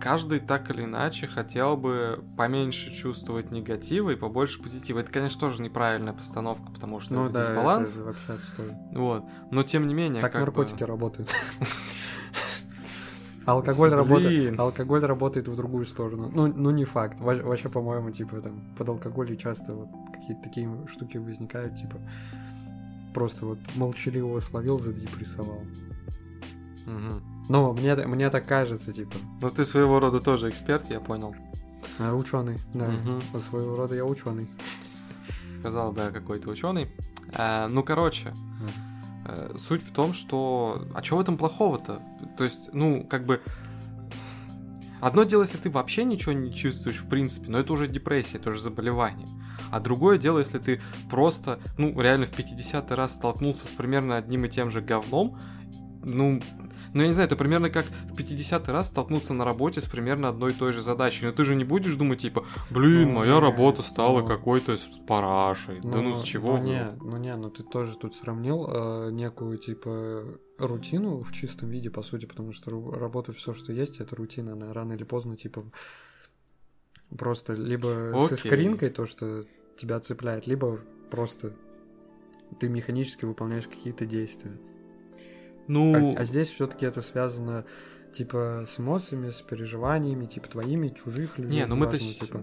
каждый 0.01 0.39
так 0.39 0.71
или 0.71 0.85
иначе 0.85 1.27
хотел 1.27 1.77
бы 1.77 2.25
поменьше 2.37 2.95
чувствовать 2.95 3.51
негатива 3.51 4.11
и 4.11 4.17
побольше 4.17 4.63
позитива. 4.63 5.01
Это, 5.01 5.11
конечно, 5.11 5.41
тоже 5.41 5.61
неправильная 5.63 6.13
постановка, 6.13 6.71
потому 6.71 7.01
что 7.01 7.15
Ну 7.15 7.25
это 7.25 7.35
да, 7.35 7.47
дисбаланс. 7.49 7.95
это 7.95 8.05
вообще 8.05 8.33
отстой. 8.35 8.71
Вот. 8.93 9.25
Но 9.51 9.63
тем 9.65 9.89
не 9.89 9.95
менее, 9.95 10.21
Так 10.21 10.33
как 10.33 10.43
бы- 10.43 10.47
наркотики 10.47 10.85
работают. 10.85 11.31
Алкоголь 13.49 13.91
работает, 13.91 14.61
алкоголь 14.61 15.01
работает 15.05 15.49
в 15.49 15.57
другую 15.57 15.87
сторону. 15.87 16.31
Ну, 16.33 16.47
ну 16.55 16.71
не 16.71 16.85
факт. 16.85 17.21
Во- 17.21 17.35
Вообще, 17.35 17.69
по-моему, 17.69 18.11
типа 18.11 18.41
там 18.41 18.75
под 18.77 18.89
алкоголем 18.89 19.37
часто 19.37 19.75
вот 19.75 19.89
какие-то 20.13 20.43
такие 20.43 20.69
штуки 20.87 21.17
возникают, 21.17 21.77
типа 21.77 21.97
просто 23.15 23.47
вот 23.47 23.59
молчаливого 23.75 24.41
словил, 24.41 24.79
задепрессовал. 24.79 25.63
Мгм. 26.87 27.23
Но 27.49 27.73
мне, 27.73 27.95
мне 27.97 28.31
так 28.31 28.47
кажется, 28.47 28.93
типа, 28.93 29.17
Ну 29.41 29.51
ты 29.51 29.65
своего 29.65 29.99
рода 30.01 30.21
тоже 30.21 30.51
эксперт, 30.51 30.91
я 30.91 31.01
понял. 31.01 31.35
ученый, 31.99 32.59
да. 32.75 32.91
По 33.33 33.41
своего 33.41 33.77
рода 33.77 33.95
я 33.95 34.05
ученый. 34.05 34.49
Сказал 35.61 35.93
бы 35.93 36.03
я 36.03 36.11
какой-то 36.11 36.51
ученый. 36.51 36.89
А, 37.33 37.69
ну, 37.69 37.83
короче, 37.83 38.33
э, 39.27 39.55
суть 39.59 39.83
в 39.83 39.93
том, 39.93 40.13
что... 40.13 40.83
А 40.95 41.03
что 41.03 41.17
в 41.17 41.21
этом 41.21 41.37
плохого-то? 41.37 42.01
То 42.39 42.45
есть, 42.45 42.71
ну, 42.73 43.05
как 43.05 43.27
бы... 43.27 43.43
Одно 45.01 45.23
дело, 45.25 45.43
если 45.43 45.59
ты 45.59 45.71
вообще 45.71 46.05
ничего 46.05 46.33
не 46.33 46.53
чувствуешь 46.53 46.99
в 46.99 47.09
принципе, 47.09 47.51
но 47.51 47.59
это 47.59 47.73
уже 47.73 47.87
депрессия, 47.87 48.39
это 48.39 48.51
уже 48.51 48.61
заболевание. 48.61 49.29
А 49.71 49.79
другое 49.79 50.19
дело, 50.19 50.39
если 50.39 50.59
ты 50.59 50.81
просто, 51.11 51.61
ну, 51.77 52.01
реально 52.01 52.27
в 52.27 52.31
50 52.31 52.91
раз 52.93 53.15
столкнулся 53.15 53.67
с 53.67 53.71
примерно 53.71 54.17
одним 54.17 54.45
и 54.45 54.49
тем 54.49 54.71
же 54.71 54.81
говном, 54.81 55.39
ну, 56.03 56.43
ну, 56.95 57.03
я 57.03 57.09
не 57.09 57.15
знаю, 57.15 57.27
это 57.27 57.37
примерно 57.37 57.71
как 57.71 57.87
в 57.87 58.17
50 58.17 58.69
раз 58.69 58.89
столкнуться 58.89 59.35
на 59.35 59.45
работе 59.45 59.81
с 59.81 59.87
примерно 59.87 60.29
одной 60.29 60.53
и 60.53 60.55
той 60.55 60.73
же 60.73 60.83
задачей. 60.83 61.27
Но 61.27 61.33
ты 61.33 61.45
же 61.45 61.55
не 61.55 61.65
будешь 61.65 61.95
думать, 61.97 62.21
типа, 62.21 62.45
блин, 62.71 63.09
Ну, 63.09 63.15
моя 63.21 63.35
не, 63.35 63.41
работа 63.41 63.83
стала 63.83 64.21
ну. 64.21 64.27
какой-то 64.27 64.77
с 64.79 64.87
парашей. 65.07 65.81
да 65.83 66.01
ну 66.01 66.15
с 66.15 66.23
чего 66.23 66.57
Ну 66.57 66.63
вы? 66.63 66.69
не, 66.69 66.93
ну 67.01 67.17
не, 67.17 67.37
ну 67.37 67.51
ты 67.51 67.63
тоже 67.63 67.97
тут 67.97 68.15
сравнил 68.15 68.67
э, 68.69 69.11
некую 69.13 69.59
типа 69.59 70.25
рутину 70.59 71.23
в 71.23 71.33
чистом 71.33 71.69
виде, 71.71 71.91
по 71.91 72.03
сути, 72.03 72.27
потому 72.27 72.53
что 72.53 72.71
работа 72.93 73.33
все, 73.33 73.55
что 73.55 73.73
есть, 73.73 74.01
это 74.01 74.17
рутина, 74.17 74.53
она 74.53 74.73
рано 74.73 74.95
или 74.95 75.05
поздно 75.05 75.37
типа 75.37 75.65
просто 77.17 77.55
либо 77.55 78.13
с 78.29 78.33
Окей. 78.33 78.37
искринкой 78.37 78.91
то, 78.91 79.07
что 79.07 79.45
тебя 79.77 80.01
цепляет, 80.01 80.47
либо 80.47 80.81
просто 81.11 81.53
ты 82.61 82.69
механически 82.69 83.25
выполняешь 83.25 83.69
какие-то 83.69 84.07
действия. 84.07 84.53
Ну, 85.69 86.15
А, 86.17 86.21
а 86.21 86.25
здесь 86.25 86.51
все-таки 86.51 86.85
это 86.87 87.01
связано 87.03 87.65
типа 88.13 88.65
с 88.67 88.81
эмоциями, 88.81 89.31
с 89.31 89.41
переживаниями, 89.43 90.27
типа 90.27 90.49
твоими, 90.49 90.89
чужих 90.89 91.39
людей. 91.39 91.61
не, 91.61 91.67
ну 91.67 91.77
мы-то... 91.77 91.99
типа. 91.99 92.43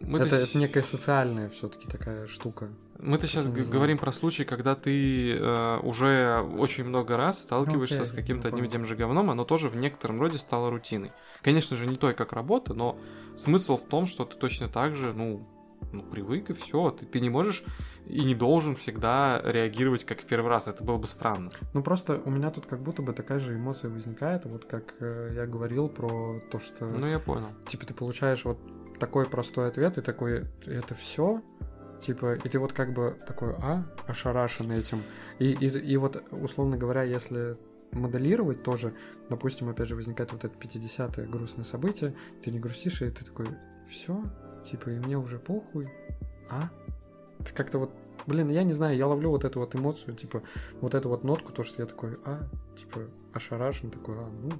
мы-то 0.00 0.26
это, 0.26 0.36
это 0.36 0.58
некая 0.58 0.82
социальная 0.82 1.48
все-таки 1.50 1.86
такая 1.86 2.26
штука. 2.26 2.70
Мы-то 2.98 3.26
сейчас 3.26 3.48
говорим 3.48 3.98
про 3.98 4.12
случай, 4.12 4.44
когда 4.44 4.74
ты 4.74 5.34
э, 5.34 5.78
уже 5.82 6.40
очень 6.56 6.84
много 6.84 7.16
раз 7.16 7.42
сталкиваешься 7.42 8.02
окей, 8.02 8.06
с 8.06 8.12
каким-то 8.12 8.48
одним 8.48 8.64
и 8.64 8.68
тем 8.68 8.84
же 8.84 8.94
говном, 8.94 9.30
оно 9.30 9.44
тоже 9.44 9.68
в 9.68 9.76
некотором 9.76 10.20
роде 10.20 10.38
стало 10.38 10.70
рутиной. 10.70 11.12
Конечно 11.42 11.76
же, 11.76 11.86
не 11.86 11.96
той, 11.96 12.14
как 12.14 12.32
работа, 12.32 12.74
но 12.74 12.96
смысл 13.36 13.76
в 13.76 13.88
том, 13.88 14.06
что 14.06 14.24
ты 14.24 14.36
точно 14.36 14.68
так 14.68 14.94
же, 14.94 15.12
ну, 15.12 15.46
ну 15.92 16.02
привык 16.02 16.50
и 16.50 16.52
все. 16.52 16.90
Ты, 16.90 17.06
ты 17.06 17.20
не 17.20 17.30
можешь 17.30 17.64
и 18.06 18.24
не 18.24 18.34
должен 18.34 18.74
всегда 18.74 19.40
реагировать 19.44 20.04
как 20.04 20.20
в 20.20 20.26
первый 20.26 20.48
раз. 20.48 20.68
Это 20.68 20.84
было 20.84 20.98
бы 20.98 21.06
странно. 21.06 21.50
Ну 21.74 21.82
просто 21.82 22.20
у 22.24 22.30
меня 22.30 22.50
тут 22.50 22.66
как 22.66 22.80
будто 22.82 23.02
бы 23.02 23.12
такая 23.12 23.38
же 23.38 23.54
эмоция 23.54 23.90
возникает, 23.90 24.44
вот 24.46 24.64
как 24.64 24.94
э, 25.00 25.32
я 25.34 25.46
говорил 25.46 25.88
про 25.88 26.40
то, 26.50 26.58
что 26.60 26.86
Ну, 26.86 27.06
я 27.06 27.18
понял. 27.18 27.48
типа 27.66 27.86
ты 27.86 27.94
получаешь 27.94 28.44
вот 28.44 28.58
такой 28.98 29.26
простой 29.28 29.68
ответ 29.68 29.98
и 29.98 30.00
такой 30.00 30.46
это 30.66 30.94
все, 30.94 31.42
типа 32.00 32.34
и 32.34 32.48
ты 32.48 32.58
вот 32.58 32.72
как 32.72 32.92
бы 32.92 33.16
такой 33.26 33.54
а 33.54 33.84
ошарашен 34.06 34.70
этим 34.72 35.02
и 35.38 35.50
и, 35.52 35.66
и 35.66 35.96
вот 35.96 36.22
условно 36.30 36.76
говоря, 36.76 37.02
если 37.02 37.56
моделировать 37.92 38.62
тоже, 38.62 38.94
допустим, 39.28 39.68
опять 39.68 39.86
же 39.88 39.94
возникает 39.96 40.32
вот 40.32 40.44
это 40.44 40.54
50-е 40.58 41.26
грустное 41.26 41.64
событие, 41.64 42.14
ты 42.42 42.50
не 42.50 42.58
грустишь 42.58 43.02
и 43.02 43.10
ты 43.10 43.24
такой 43.24 43.48
все, 43.88 44.22
типа 44.64 44.90
и 44.90 44.98
мне 44.98 45.16
уже 45.18 45.38
похуй, 45.38 45.88
а 46.50 46.70
ты 47.44 47.52
как-то 47.52 47.78
вот 47.78 47.90
Блин, 48.26 48.50
я 48.50 48.62
не 48.62 48.72
знаю, 48.72 48.96
я 48.96 49.06
ловлю 49.06 49.30
вот 49.30 49.44
эту 49.44 49.58
вот 49.58 49.74
эмоцию, 49.74 50.14
типа, 50.14 50.42
вот 50.80 50.94
эту 50.94 51.08
вот 51.08 51.24
нотку, 51.24 51.52
то, 51.52 51.64
что 51.64 51.82
я 51.82 51.86
такой, 51.86 52.18
а, 52.24 52.48
типа, 52.76 53.00
ошарашен, 53.32 53.90
такой, 53.90 54.16
а, 54.16 54.28
ну, 54.42 54.52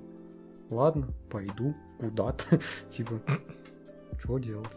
ладно, 0.71 1.09
пойду 1.31 1.75
куда-то, 2.01 2.61
типа, 2.91 3.21
что 4.19 4.39
делать? 4.39 4.77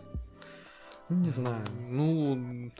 Ну, 1.09 1.17
не 1.17 1.29
знаю. 1.29 1.65
Ну, 1.89 2.71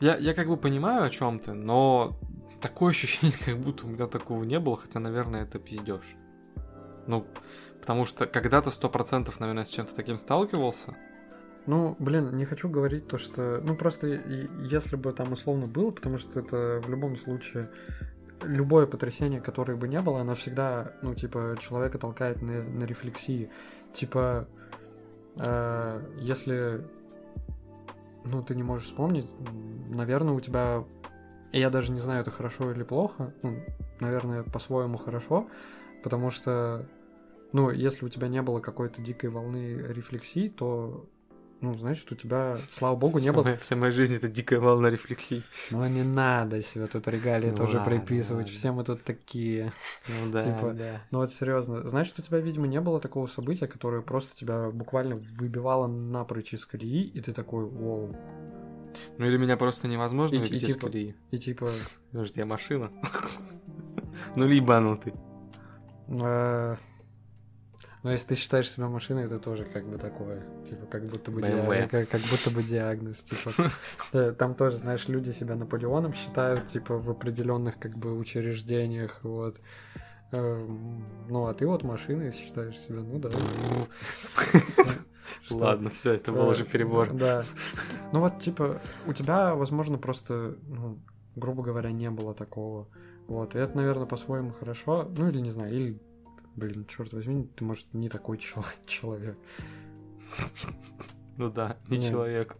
я, 0.00 0.16
я 0.16 0.34
как 0.34 0.48
бы 0.48 0.56
понимаю, 0.56 1.04
о 1.04 1.10
чем 1.10 1.40
ты, 1.40 1.52
но 1.52 2.16
такое 2.60 2.90
ощущение, 2.92 3.36
как 3.44 3.58
будто 3.58 3.86
у 3.86 3.90
меня 3.90 4.06
такого 4.06 4.44
не 4.44 4.58
было, 4.58 4.76
хотя, 4.76 4.98
наверное, 4.98 5.42
это 5.42 5.58
пиздеж. 5.58 6.04
Ну, 7.06 7.26
потому 7.80 8.04
что 8.04 8.26
когда-то 8.26 8.70
сто 8.70 8.88
процентов, 8.88 9.40
наверное, 9.40 9.64
с 9.64 9.70
чем-то 9.70 9.94
таким 9.94 10.18
сталкивался. 10.18 10.94
Ну, 11.68 11.96
блин, 11.98 12.34
не 12.34 12.46
хочу 12.46 12.70
говорить 12.70 13.08
то, 13.08 13.18
что... 13.18 13.60
Ну, 13.62 13.76
просто 13.76 14.06
если 14.06 14.96
бы 14.96 15.12
там 15.12 15.32
условно 15.32 15.66
было, 15.66 15.90
потому 15.90 16.16
что 16.16 16.40
это 16.40 16.80
в 16.82 16.88
любом 16.88 17.14
случае 17.18 17.68
любое 18.42 18.86
потрясение, 18.86 19.42
которое 19.42 19.76
бы 19.76 19.86
не 19.86 20.00
было, 20.00 20.22
оно 20.22 20.34
всегда, 20.34 20.94
ну, 21.02 21.14
типа, 21.14 21.56
человека 21.60 21.98
толкает 21.98 22.40
на, 22.40 22.62
на 22.62 22.84
рефлексии. 22.84 23.50
Типа, 23.92 24.48
э, 25.36 26.02
если, 26.16 26.86
ну, 28.24 28.42
ты 28.42 28.54
не 28.54 28.62
можешь 28.62 28.86
вспомнить, 28.86 29.28
наверное, 29.90 30.32
у 30.32 30.40
тебя... 30.40 30.84
Я 31.52 31.68
даже 31.68 31.92
не 31.92 32.00
знаю, 32.00 32.22
это 32.22 32.30
хорошо 32.30 32.72
или 32.72 32.82
плохо. 32.82 33.34
Ну, 33.42 33.58
наверное, 34.00 34.42
по-своему 34.42 34.96
хорошо, 34.96 35.48
потому 36.02 36.30
что, 36.30 36.86
ну, 37.52 37.70
если 37.70 38.06
у 38.06 38.08
тебя 38.08 38.28
не 38.28 38.40
было 38.40 38.60
какой-то 38.60 39.02
дикой 39.02 39.28
волны 39.28 39.82
рефлексии, 39.86 40.48
то 40.48 41.06
ну, 41.60 41.74
значит, 41.74 42.10
у 42.12 42.14
тебя, 42.14 42.56
слава 42.70 42.94
богу, 42.94 43.18
не 43.18 43.32
было... 43.32 43.42
Моя, 43.42 43.56
вся 43.56 43.74
моя 43.74 43.90
жизнь— 43.90 44.14
это 44.16 44.28
дикая 44.28 44.60
волна 44.60 44.90
рефлексий. 44.90 45.42
Ну, 45.72 45.84
не 45.88 46.04
надо 46.04 46.62
себе 46.62 46.86
тут 46.86 47.08
регалии 47.08 47.50
ну, 47.50 47.56
тоже 47.56 47.78
ладно, 47.78 47.92
приписывать. 47.92 48.46
Ладно. 48.46 48.58
Все 48.58 48.72
мы 48.72 48.84
тут 48.84 49.02
такие. 49.02 49.72
Ну 50.06 50.30
да, 50.30 50.42
типа, 50.42 50.72
да. 50.72 51.02
Ну 51.10 51.18
вот 51.18 51.32
серьезно. 51.32 51.86
Значит, 51.88 52.18
у 52.20 52.22
тебя, 52.22 52.38
видимо, 52.38 52.68
не 52.68 52.80
было 52.80 53.00
такого 53.00 53.26
события, 53.26 53.66
которое 53.66 54.02
просто 54.02 54.36
тебя 54.36 54.70
буквально 54.70 55.16
выбивало 55.16 55.88
напрочь 55.88 56.54
из 56.54 56.64
колеи, 56.64 57.02
и 57.02 57.20
ты 57.20 57.32
такой, 57.32 57.64
вау. 57.64 58.14
Ну 59.18 59.26
или 59.26 59.36
меня 59.36 59.56
просто 59.56 59.88
невозможно 59.88 60.36
и, 60.36 60.38
выбить 60.38 60.62
и, 60.62 60.66
из 60.66 60.74
типа, 60.74 60.86
колеи. 60.86 61.16
И 61.32 61.38
типа... 61.38 61.68
Может, 62.12 62.36
я 62.36 62.46
машина? 62.46 62.90
Ну, 64.34 64.46
либанутый. 64.46 65.14
А, 66.08 66.76
но 68.02 68.12
если 68.12 68.28
ты 68.28 68.34
считаешь 68.36 68.70
себя 68.70 68.88
машиной, 68.88 69.24
это 69.24 69.38
тоже 69.38 69.64
как 69.64 69.86
бы 69.86 69.98
такое, 69.98 70.42
типа, 70.68 70.86
как 70.86 71.04
будто 71.04 71.30
бы, 71.30 71.42
диагноз, 71.42 71.90
как, 71.90 72.08
как 72.08 72.20
будто 72.22 72.50
бы 72.50 72.62
диагноз, 72.62 73.18
типа. 73.18 74.32
Там 74.38 74.54
тоже, 74.54 74.76
знаешь, 74.76 75.08
люди 75.08 75.30
себя 75.32 75.56
Наполеоном 75.56 76.14
считают, 76.14 76.68
типа, 76.68 76.98
в 76.98 77.10
определенных 77.10 77.78
как 77.78 77.96
бы 77.96 78.16
учреждениях, 78.16 79.18
вот. 79.22 79.60
Эм, 80.30 81.04
ну, 81.28 81.46
а 81.46 81.54
ты 81.54 81.66
вот 81.66 81.82
машиной 81.82 82.32
считаешь 82.32 82.78
себя, 82.78 83.00
ну 83.00 83.18
да. 83.18 83.30
Ну, 83.30 83.86
Ладно, 85.58 85.90
все, 85.90 86.12
это 86.12 86.32
был 86.32 86.48
уже 86.48 86.64
перебор. 86.64 87.12
Да. 87.12 87.44
Ну 88.12 88.20
вот, 88.20 88.40
типа, 88.40 88.80
у 89.06 89.12
тебя, 89.12 89.54
возможно, 89.54 89.98
просто, 89.98 90.56
ну, 90.66 90.98
грубо 91.34 91.62
говоря, 91.62 91.90
не 91.90 92.10
было 92.10 92.34
такого. 92.34 92.88
Вот, 93.26 93.54
и 93.54 93.58
это, 93.58 93.76
наверное, 93.76 94.06
по-своему 94.06 94.50
хорошо. 94.50 95.08
Ну, 95.16 95.28
или 95.28 95.40
не 95.40 95.50
знаю, 95.50 95.74
или 95.74 96.00
Блин, 96.58 96.86
черт 96.86 97.12
возьми, 97.12 97.48
ты, 97.54 97.64
может, 97.64 97.86
не 97.94 98.08
такой 98.08 98.38
человек. 98.86 99.38
Ну 101.36 101.50
да, 101.50 101.76
не, 101.88 102.08
человек. 102.08 102.56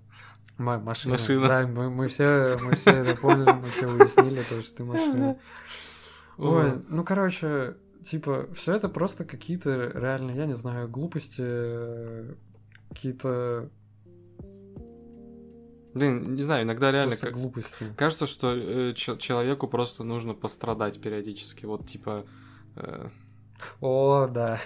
машина. 0.56 1.14
машина. 1.14 1.48
Да, 1.48 1.66
мы, 1.66 1.90
мы 1.90 2.06
все, 2.06 2.56
мы 2.62 2.76
все 2.76 2.90
это 2.90 3.20
поняли, 3.20 3.52
мы 3.52 3.66
все 3.66 3.86
уяснили, 3.88 4.42
то, 4.42 4.62
что 4.62 4.76
ты 4.76 4.84
машина. 4.84 5.38
Ой, 6.36 6.80
ну, 6.88 7.02
короче, 7.02 7.76
типа, 8.04 8.48
все 8.54 8.74
это 8.74 8.88
просто 8.88 9.24
какие-то 9.24 9.90
реально, 9.94 10.30
я 10.30 10.46
не 10.46 10.54
знаю, 10.54 10.88
глупости, 10.88 11.42
какие-то 12.90 13.70
Блин, 15.94 16.34
не 16.36 16.42
знаю, 16.42 16.64
иногда 16.64 16.92
реально 16.92 17.16
как... 17.16 17.32
глупости. 17.32 17.86
Кажется, 17.96 18.28
что 18.28 18.54
э, 18.54 18.94
человеку 18.94 19.66
просто 19.66 20.04
нужно 20.04 20.34
пострадать 20.34 21.00
периодически. 21.00 21.64
Вот 21.64 21.86
типа. 21.88 22.24
Э, 22.76 23.08
о, 23.80 24.26
да. 24.26 24.58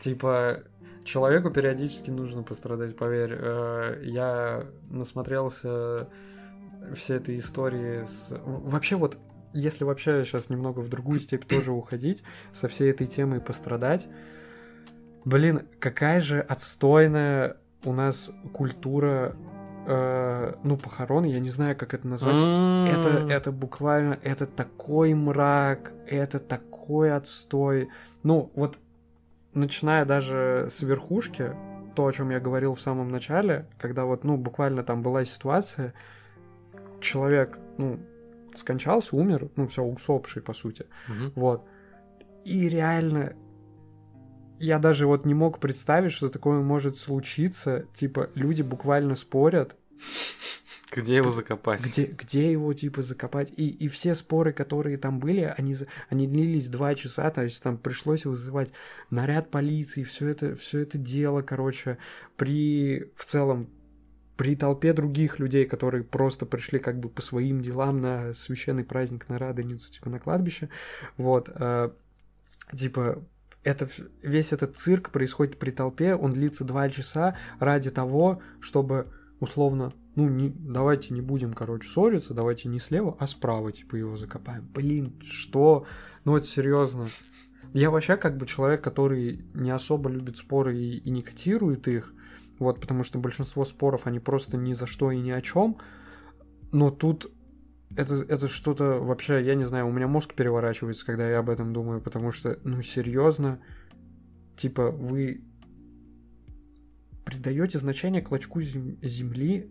Типа, 0.00 0.62
человеку 1.04 1.50
периодически 1.50 2.10
нужно 2.10 2.42
пострадать, 2.42 2.96
поверь. 2.96 3.34
Э, 3.34 4.00
я 4.04 4.66
насмотрелся 4.90 6.08
все 6.94 7.16
этой 7.16 7.38
истории 7.38 8.04
с... 8.04 8.28
Вообще 8.44 8.96
вот, 8.96 9.16
если 9.52 9.84
вообще 9.84 10.24
сейчас 10.24 10.50
немного 10.50 10.80
в 10.80 10.88
другую 10.88 11.20
степь 11.20 11.46
тоже 11.46 11.72
уходить, 11.72 12.22
со 12.52 12.68
всей 12.68 12.90
этой 12.90 13.06
темой 13.06 13.40
пострадать, 13.40 14.08
блин, 15.24 15.62
какая 15.80 16.20
же 16.20 16.40
отстойная 16.40 17.56
у 17.84 17.92
нас 17.92 18.32
культура 18.52 19.36
э, 19.88 20.54
ну, 20.62 20.76
похорон, 20.76 21.24
я 21.24 21.40
не 21.40 21.48
знаю, 21.48 21.74
как 21.74 21.94
это 21.94 22.06
назвать. 22.06 22.34
Это, 22.34 23.26
это 23.30 23.52
буквально, 23.52 24.18
это 24.22 24.46
такой 24.46 25.14
мрак, 25.14 25.92
это 26.06 26.38
такой 26.38 27.12
отстой. 27.12 27.88
Ну, 28.22 28.52
вот 28.54 28.78
начиная 29.54 30.04
даже 30.04 30.68
с 30.70 30.82
верхушки, 30.82 31.52
то, 31.96 32.06
о 32.06 32.12
чем 32.12 32.30
я 32.30 32.38
говорил 32.38 32.74
в 32.74 32.80
самом 32.80 33.10
начале, 33.10 33.66
когда 33.78 34.04
вот, 34.04 34.24
ну, 34.24 34.36
буквально 34.36 34.82
там 34.82 35.02
была 35.02 35.24
ситуация, 35.24 35.94
человек, 37.00 37.58
ну, 37.78 37.98
скончался, 38.54 39.16
умер, 39.16 39.48
ну, 39.56 39.66
все, 39.68 39.82
усопший, 39.82 40.42
по 40.42 40.52
сути. 40.52 40.84
Вот. 41.34 41.64
И 42.44 42.68
реально 42.68 43.32
я 44.60 44.78
даже 44.78 45.06
вот 45.06 45.24
не 45.24 45.34
мог 45.34 45.60
представить, 45.60 46.12
что 46.12 46.28
такое 46.28 46.60
может 46.60 46.96
случиться. 46.96 47.86
Типа, 47.94 48.30
люди 48.34 48.62
буквально 48.62 49.14
спорят. 49.14 49.76
Где 50.94 51.16
его 51.16 51.30
закопать? 51.30 51.84
Где, 51.84 52.06
где 52.06 52.50
его, 52.50 52.72
типа, 52.72 53.02
закопать? 53.02 53.52
И, 53.56 53.68
и 53.68 53.88
все 53.88 54.14
споры, 54.14 54.52
которые 54.52 54.96
там 54.96 55.18
были, 55.18 55.54
они, 55.56 55.76
они 56.08 56.26
длились 56.26 56.68
два 56.68 56.94
часа, 56.94 57.30
то 57.30 57.42
есть 57.42 57.62
там 57.62 57.76
пришлось 57.76 58.24
вызывать 58.24 58.70
наряд 59.10 59.50
полиции, 59.50 60.02
все 60.02 60.28
это, 60.28 60.56
все 60.56 60.80
это 60.80 60.96
дело, 60.96 61.42
короче, 61.42 61.98
при, 62.36 63.12
в 63.16 63.26
целом, 63.26 63.68
при 64.38 64.56
толпе 64.56 64.94
других 64.94 65.38
людей, 65.38 65.66
которые 65.66 66.04
просто 66.04 66.46
пришли 66.46 66.78
как 66.78 66.98
бы 66.98 67.10
по 67.10 67.20
своим 67.20 67.60
делам 67.60 68.00
на 68.00 68.32
священный 68.32 68.84
праздник 68.84 69.28
на 69.28 69.38
Радоницу, 69.38 69.90
типа, 69.90 70.08
на 70.08 70.18
кладбище, 70.18 70.70
вот, 71.18 71.50
э, 71.54 71.90
типа, 72.74 73.22
это, 73.64 73.88
весь 74.22 74.52
этот 74.52 74.76
цирк 74.76 75.10
происходит 75.10 75.58
при 75.58 75.70
толпе, 75.70 76.14
он 76.14 76.32
длится 76.32 76.64
два 76.64 76.88
часа 76.88 77.36
ради 77.58 77.90
того, 77.90 78.40
чтобы 78.60 79.08
условно, 79.40 79.92
ну, 80.16 80.28
не, 80.28 80.48
давайте 80.50 81.14
не 81.14 81.20
будем, 81.20 81.52
короче, 81.52 81.88
ссориться, 81.88 82.34
давайте 82.34 82.68
не 82.68 82.78
слева, 82.78 83.16
а 83.18 83.26
справа, 83.26 83.70
типа, 83.72 83.96
его 83.96 84.16
закопаем. 84.16 84.68
Блин, 84.74 85.14
что? 85.22 85.86
Ну, 86.24 86.36
это 86.36 86.46
серьезно. 86.46 87.08
Я 87.72 87.90
вообще 87.90 88.16
как 88.16 88.36
бы 88.36 88.46
человек, 88.46 88.82
который 88.82 89.44
не 89.54 89.70
особо 89.70 90.10
любит 90.10 90.38
споры 90.38 90.76
и, 90.76 90.96
и 90.98 91.10
не 91.10 91.22
котирует 91.22 91.86
их, 91.86 92.12
вот, 92.58 92.80
потому 92.80 93.04
что 93.04 93.18
большинство 93.18 93.64
споров, 93.64 94.06
они 94.06 94.18
просто 94.18 94.56
ни 94.56 94.72
за 94.72 94.86
что 94.86 95.10
и 95.10 95.20
ни 95.20 95.30
о 95.30 95.40
чем, 95.40 95.76
но 96.72 96.90
тут 96.90 97.30
это, 97.96 98.16
это 98.16 98.48
что-то 98.48 99.00
вообще, 99.00 99.42
я 99.42 99.54
не 99.54 99.64
знаю, 99.64 99.88
у 99.88 99.92
меня 99.92 100.06
мозг 100.06 100.34
переворачивается, 100.34 101.06
когда 101.06 101.28
я 101.28 101.38
об 101.38 101.50
этом 101.50 101.72
думаю, 101.72 102.00
потому 102.00 102.32
что, 102.32 102.58
ну, 102.64 102.82
серьезно, 102.82 103.60
типа, 104.56 104.90
вы 104.90 105.42
придаете 107.24 107.78
значение 107.78 108.22
клочку 108.22 108.60
земли, 108.60 109.70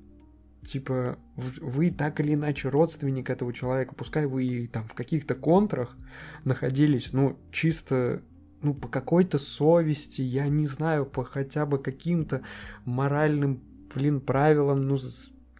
типа, 0.65 1.18
вы 1.36 1.91
так 1.91 2.20
или 2.20 2.34
иначе 2.34 2.70
родственник 2.70 3.30
этого 3.30 3.53
человека, 3.53 3.95
пускай 3.95 4.26
вы 4.26 4.70
там 4.72 4.88
в 4.88 4.93
каких-то 4.93 5.36
контрах 5.36 5.95
находились, 6.43 7.13
ну, 7.13 7.39
чисто 7.51 8.22
ну, 8.61 8.74
по 8.74 8.88
какой-то 8.88 9.38
совести, 9.38 10.22
я 10.22 10.47
не 10.47 10.65
знаю, 10.65 11.05
по 11.05 11.24
хотя 11.24 11.65
бы 11.65 11.78
каким-то 11.78 12.41
моральным, 12.86 13.61
блин, 13.93 14.20
правилам, 14.20 14.88
ну, 14.88 14.97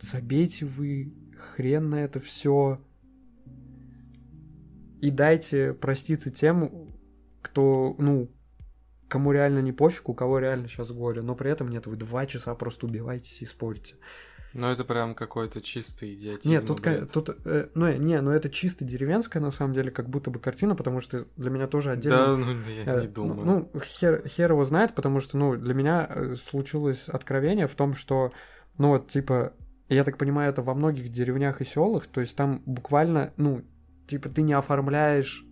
забейте 0.02 0.66
вы 0.66 1.14
хрен 1.56 1.90
на 1.90 2.04
это 2.04 2.20
все. 2.20 2.80
И 5.02 5.12
дайте 5.12 5.74
проститься 5.74 6.32
тем, 6.32 6.94
кто, 7.42 7.96
ну, 7.98 8.30
кому 9.08 9.32
реально 9.32 9.60
не 9.60 9.72
пофиг, 9.72 10.10
у 10.10 10.14
кого 10.14 10.40
реально 10.40 10.68
сейчас 10.68 10.92
горе, 10.92 11.22
но 11.22 11.36
при 11.36 11.52
этом 11.52 11.68
нет, 11.70 11.86
вы 11.88 11.96
два 11.96 12.26
часа 12.26 12.56
просто 12.56 12.88
убиваетесь 12.88 13.42
и 13.42 13.46
спорите. 13.46 13.96
Ну, 14.54 14.68
это 14.68 14.84
прям 14.84 15.14
какой-то 15.14 15.62
чистый 15.62 16.16
идиотизм. 16.16 16.50
Нет, 16.50 16.66
тут, 16.66 16.82
тут 17.14 17.38
э, 17.46 17.68
ну, 17.76 17.92
не, 17.94 18.20
ну 18.22 18.32
это 18.32 18.50
чисто 18.50 18.86
деревенская, 18.86 19.42
на 19.42 19.52
самом 19.52 19.74
деле, 19.74 19.92
как 19.92 20.10
будто 20.10 20.32
бы 20.32 20.40
картина, 20.40 20.76
потому 20.76 21.00
что 21.00 21.28
для 21.36 21.52
меня 21.52 21.68
тоже 21.68 21.92
отдельно... 21.92 22.18
Да, 22.18 22.38
ну, 22.38 22.46
я 22.86 22.96
э, 22.96 23.02
не 23.02 23.08
думаю. 23.08 23.46
Ну, 23.46 23.82
хер, 23.82 24.28
хер 24.28 24.52
его 24.52 24.64
знает, 24.64 24.96
потому 24.96 25.20
что, 25.20 25.38
ну, 25.38 25.56
для 25.58 25.74
меня 25.76 26.08
э, 26.10 26.36
случилось 26.36 27.08
откровение 27.08 27.68
в 27.68 27.76
том, 27.76 27.94
что, 27.94 28.32
ну, 28.78 28.90
вот, 28.90 29.10
типа, 29.10 29.54
я 29.90 30.04
так 30.04 30.18
понимаю, 30.18 30.52
это 30.52 30.62
во 30.62 30.74
многих 30.74 31.10
деревнях 31.10 31.62
и 31.62 31.66
селах, 31.66 32.08
то 32.08 32.22
есть 32.22 32.36
там 32.36 32.62
буквально, 32.66 33.34
ну, 33.38 33.62
типа, 34.08 34.30
ты 34.30 34.42
не 34.42 34.54
оформляешь 34.54 35.46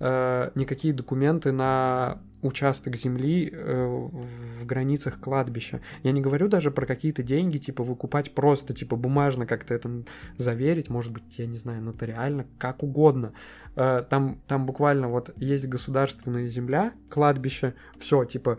э, 0.00 0.50
никакие 0.54 0.94
документы 0.94 1.52
на 1.52 2.20
участок 2.42 2.96
земли 2.96 3.50
э, 3.52 3.86
в 3.86 4.64
границах 4.64 5.20
кладбища. 5.20 5.80
Я 6.02 6.12
не 6.12 6.20
говорю 6.20 6.48
даже 6.48 6.70
про 6.70 6.86
какие-то 6.86 7.22
деньги, 7.22 7.58
типа 7.58 7.82
выкупать 7.82 8.34
просто, 8.34 8.74
типа 8.74 8.96
бумажно 8.96 9.46
как-то 9.46 9.74
это 9.74 10.04
заверить, 10.36 10.88
может 10.88 11.12
быть, 11.12 11.24
я 11.38 11.46
не 11.46 11.58
знаю, 11.58 11.82
нотариально, 11.82 12.46
как 12.58 12.82
угодно. 12.82 13.32
Э, 13.74 14.04
там, 14.08 14.40
там 14.46 14.66
буквально 14.66 15.08
вот 15.08 15.32
есть 15.36 15.66
государственная 15.68 16.46
земля, 16.46 16.92
кладбище, 17.10 17.74
все, 17.98 18.24
типа 18.24 18.58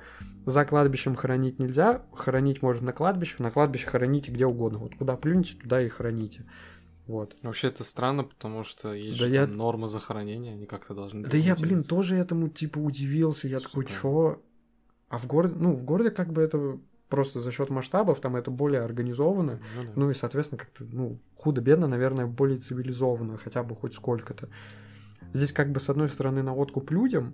за 0.49 0.65
кладбищем 0.65 1.15
хоронить 1.15 1.59
нельзя, 1.59 2.03
хоронить 2.13 2.61
можно 2.61 2.87
на 2.87 2.93
кладбищах, 2.93 3.39
на 3.39 3.51
кладбище 3.51 3.87
хороните 3.87 4.31
где 4.31 4.45
угодно. 4.45 4.79
Вот 4.79 4.95
куда 4.95 5.15
плюнете, 5.15 5.55
туда 5.55 5.81
и 5.81 5.89
хороните. 5.89 6.45
Вот. 7.05 7.35
Вообще 7.41 7.67
это 7.67 7.83
странно, 7.83 8.23
потому 8.23 8.63
что 8.63 8.93
есть 8.93 9.19
да 9.19 9.27
же 9.27 9.33
я... 9.33 9.47
нормы 9.47 9.87
захоронения, 9.87 10.53
они 10.53 10.65
как-то 10.65 10.93
должны... 10.93 11.27
Да 11.27 11.37
я, 11.37 11.55
блин, 11.55 11.83
тоже 11.83 12.15
этому 12.15 12.49
типа 12.49 12.79
удивился. 12.79 13.47
Я 13.47 13.59
Супер. 13.59 13.69
такой, 13.69 13.85
чё? 13.85 14.41
А 15.07 15.17
в 15.17 15.25
городе, 15.25 15.55
ну, 15.57 15.71
в 15.71 15.83
городе 15.83 16.11
как 16.11 16.31
бы 16.31 16.41
это 16.41 16.79
просто 17.09 17.39
за 17.39 17.51
счет 17.51 17.69
масштабов, 17.69 18.19
там 18.19 18.35
это 18.35 18.51
более 18.51 18.81
организовано. 18.81 19.59
Ну, 19.75 19.81
да. 19.81 19.87
ну 19.95 20.09
и, 20.11 20.13
соответственно, 20.13 20.59
как-то, 20.59 20.83
ну, 20.83 21.19
худо-бедно, 21.35 21.87
наверное, 21.87 22.27
более 22.27 22.59
цивилизованно, 22.59 23.37
хотя 23.37 23.63
бы 23.63 23.75
хоть 23.75 23.95
сколько-то. 23.95 24.49
Здесь 25.33 25.51
как 25.51 25.71
бы 25.71 25.79
с 25.79 25.89
одной 25.89 26.09
стороны 26.09 26.43
на 26.43 26.55
откуп 26.55 26.91
людям, 26.91 27.33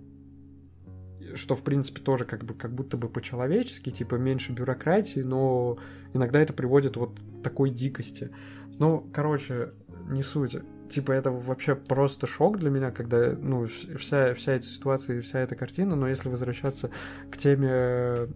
что, 1.36 1.54
в 1.54 1.62
принципе, 1.62 2.00
тоже 2.00 2.24
как 2.24 2.44
бы 2.44 2.54
как 2.54 2.72
будто 2.72 2.96
бы 2.96 3.08
по-человечески, 3.08 3.90
типа 3.90 4.16
меньше 4.16 4.52
бюрократии, 4.52 5.20
но 5.20 5.78
иногда 6.12 6.40
это 6.40 6.52
приводит 6.52 6.96
вот 6.96 7.18
к 7.18 7.42
такой 7.42 7.70
дикости. 7.70 8.30
Ну, 8.78 9.08
короче, 9.12 9.72
не 10.08 10.22
суть. 10.22 10.56
Типа, 10.90 11.12
это 11.12 11.30
вообще 11.30 11.74
просто 11.74 12.26
шок 12.26 12.58
для 12.58 12.70
меня, 12.70 12.90
когда, 12.90 13.32
ну, 13.32 13.66
вся, 13.66 14.34
вся 14.34 14.52
эта 14.52 14.66
ситуация 14.66 15.18
и 15.18 15.20
вся 15.20 15.40
эта 15.40 15.56
картина, 15.56 15.96
но 15.96 16.08
если 16.08 16.28
возвращаться 16.28 16.90
к 17.30 17.36
теме 17.36 18.28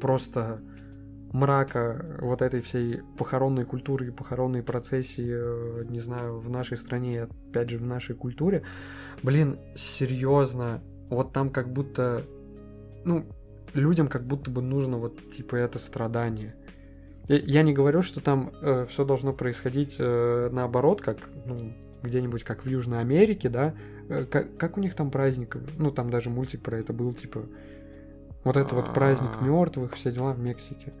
просто 0.00 0.60
мрака 1.32 2.16
вот 2.20 2.42
этой 2.42 2.60
всей 2.60 3.02
похоронной 3.16 3.64
культуры 3.64 4.08
и 4.08 4.10
похоронной 4.10 4.62
процессии, 4.62 5.28
э, 5.28 5.84
не 5.88 6.00
знаю, 6.00 6.38
в 6.38 6.48
нашей 6.48 6.76
стране, 6.76 7.28
опять 7.50 7.70
же, 7.70 7.78
в 7.78 7.86
нашей 7.86 8.16
культуре, 8.16 8.62
блин, 9.22 9.58
серьезно, 9.74 10.82
вот 11.10 11.32
там 11.32 11.50
как 11.50 11.72
будто, 11.72 12.24
ну, 13.04 13.26
людям 13.74 14.08
как 14.08 14.26
будто 14.26 14.50
бы 14.50 14.62
нужно 14.62 14.98
вот, 14.98 15.30
типа, 15.32 15.56
это 15.56 15.78
страдание. 15.78 16.54
Я, 17.28 17.62
не 17.62 17.74
говорю, 17.74 18.00
что 18.00 18.22
там 18.22 18.52
э, 18.62 18.86
все 18.88 19.04
должно 19.04 19.34
происходить 19.34 19.96
э, 19.98 20.48
наоборот, 20.50 21.02
как 21.02 21.18
ну, 21.44 21.74
где-нибудь 22.02 22.42
как 22.42 22.64
в 22.64 22.68
Южной 22.68 23.00
Америке, 23.00 23.50
да. 23.50 23.74
Э, 24.08 24.24
как, 24.24 24.56
как 24.56 24.78
у 24.78 24.80
них 24.80 24.94
там 24.94 25.10
праздник? 25.10 25.56
Ну, 25.76 25.90
там 25.90 26.08
даже 26.08 26.30
мультик 26.30 26.62
про 26.62 26.78
это 26.78 26.94
был, 26.94 27.12
типа. 27.12 27.44
Вот 28.44 28.56
это 28.56 28.74
вот 28.74 28.94
праздник 28.94 29.30
а. 29.40 29.44
мертвых, 29.44 29.94
все 29.94 30.10
дела 30.10 30.32
в 30.32 30.38
Мексике. 30.38 30.94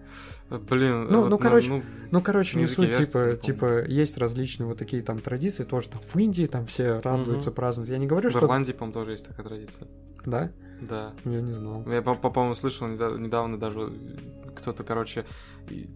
Э, 0.50 0.58
блин, 0.58 1.06
ну, 1.08 1.22
вот, 1.22 1.30
ну, 1.30 1.38
короче, 1.38 1.68
ну, 1.68 1.82
ну, 2.10 2.22
короче, 2.22 2.58
не 2.58 2.66
суть, 2.66 2.96
типа, 2.96 3.36
типа, 3.36 3.84
есть 3.86 4.18
различные 4.18 4.66
вот 4.66 4.78
такие 4.78 5.02
там 5.02 5.20
традиции, 5.20 5.64
тоже 5.64 5.88
там 5.88 6.00
в 6.00 6.16
Индии 6.18 6.46
там 6.46 6.66
все 6.66 7.00
радуются, 7.00 7.50
угу. 7.50 7.56
празднуют. 7.56 7.90
Я 7.90 7.98
не 7.98 8.06
говорю, 8.06 8.28
в 8.28 8.32
что... 8.32 8.40
В 8.40 8.44
Ирландии, 8.44 8.72
по-моему, 8.72 8.92
тоже 8.92 9.12
есть 9.12 9.26
такая 9.26 9.46
традиция. 9.46 9.88
Да? 10.26 10.50
Да. 10.80 11.14
Я 11.24 11.40
не 11.40 11.52
знал. 11.52 11.84
Я, 11.86 12.02
по-моему, 12.02 12.54
слышал 12.54 12.86
недавно 12.86 13.58
даже 13.58 13.92
кто-то, 14.54 14.84
короче, 14.84 15.24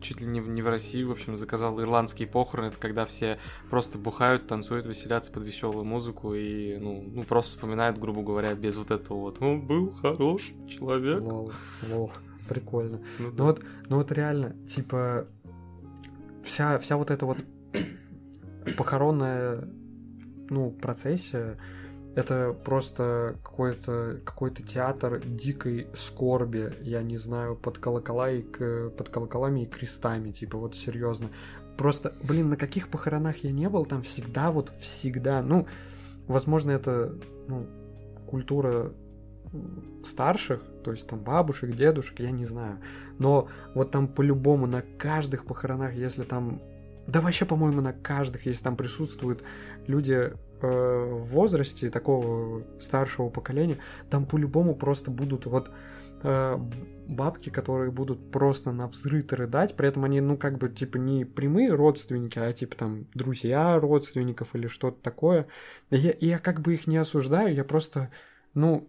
чуть 0.01 0.21
ли 0.21 0.27
не 0.27 0.41
в, 0.41 0.49
не 0.49 0.63
в 0.63 0.69
России, 0.69 1.03
в 1.03 1.11
общем, 1.11 1.37
заказал 1.37 1.81
ирландские 1.81 2.29
похороны. 2.29 2.69
Это 2.69 2.79
когда 2.79 3.07
все 3.07 3.39
просто 3.71 3.99
бухают, 3.99 4.47
танцуют, 4.47 4.87
веселятся 4.87 5.33
под 5.33 5.45
веселую 5.45 5.85
музыку 5.85 6.35
и, 6.35 6.77
ну, 6.79 7.03
ну 7.07 7.25
просто 7.25 7.53
вспоминают, 7.53 7.99
грубо 7.99 8.23
говоря, 8.23 8.55
без 8.55 8.77
вот 8.77 8.91
этого 8.91 9.19
вот. 9.19 9.41
Он 9.41 9.61
был 9.67 9.91
хороший 9.91 10.55
человек. 10.69 11.23
Лол, 11.23 11.53
лол, 11.91 12.13
прикольно. 12.49 13.01
Ну, 13.19 13.31
ну 13.31 13.33
да. 13.33 13.45
вот, 13.45 13.63
ну 13.89 13.97
вот 13.97 14.13
реально, 14.13 14.57
типа, 14.67 15.27
вся, 16.45 16.79
вся 16.79 16.97
вот 16.97 17.11
эта 17.11 17.27
вот 17.27 17.39
похоронная, 18.77 19.69
ну, 20.51 20.71
процессия, 20.71 21.59
это 22.15 22.55
просто 22.65 23.37
какой-то 23.43 24.21
какой 24.25 24.51
театр 24.51 25.21
дикой 25.25 25.87
скорби, 25.95 26.75
я 26.83 27.03
не 27.03 27.17
знаю, 27.17 27.57
под 27.57 27.79
колокола 27.79 28.31
и 28.31 28.43
под 28.43 29.09
колоколами 29.09 29.63
и 29.65 29.67
крестами, 29.67 30.31
типа 30.31 30.59
вот 30.59 30.77
серьезно. 30.77 31.31
Просто, 31.79 32.13
блин, 32.23 32.51
на 32.51 32.57
каких 32.57 32.89
похоронах 32.89 33.39
я 33.39 33.51
не 33.51 33.69
был, 33.69 33.87
там 33.87 34.03
всегда 34.03 34.51
вот 34.51 34.73
всегда, 34.81 35.43
ну, 35.43 35.67
возможно, 36.27 36.71
это 36.71 37.19
ну, 37.49 37.67
культура 38.27 38.93
старших, 40.05 40.63
то 40.85 40.91
есть 40.91 41.07
там 41.07 41.21
бабушек, 41.21 41.75
дедушек, 41.75 42.21
я 42.21 42.31
не 42.31 42.45
знаю. 42.45 42.79
Но 43.19 43.49
вот 43.75 43.91
там 43.91 44.09
по-любому 44.09 44.67
на 44.67 44.83
каждых 44.83 45.45
похоронах, 45.45 45.95
если 45.95 46.25
там... 46.25 46.61
Да 47.07 47.21
вообще, 47.21 47.45
по-моему, 47.45 47.81
на 47.81 47.93
каждых, 47.93 48.47
если 48.47 48.63
там 48.63 48.77
присутствуют 48.77 49.43
люди 49.87 50.33
Э, 50.63 51.09
в 51.11 51.25
возрасте 51.33 51.91
такого 51.91 52.63
старшего 52.79 53.29
поколения, 53.31 53.79
там 54.11 54.27
по-любому 54.27 54.77
просто 54.77 55.11
будут 55.11 55.47
вот 55.47 55.73
э, 56.23 56.57
бабки, 57.09 57.51
которые 57.51 57.91
будут 57.91 58.31
просто 58.31 58.71
на 58.71 58.87
взрыв 58.87 59.33
рыдать, 59.33 59.75
при 59.75 59.89
этом 59.89 60.05
они, 60.05 60.21
ну, 60.21 60.37
как 60.37 60.59
бы, 60.59 60.69
типа, 60.69 60.99
не 60.99 61.25
прямые 61.25 61.75
родственники, 61.75 62.39
а, 62.39 62.53
типа, 62.53 62.77
там, 62.77 63.07
друзья 63.13 63.81
родственников 63.81 64.55
или 64.55 64.69
что-то 64.69 65.03
такое. 65.03 65.47
Я, 65.91 66.15
я 66.21 66.39
как 66.39 66.61
бы 66.61 66.75
их 66.75 66.87
не 66.87 66.97
осуждаю, 66.97 67.53
я 67.53 67.65
просто, 67.65 68.13
ну, 68.55 68.89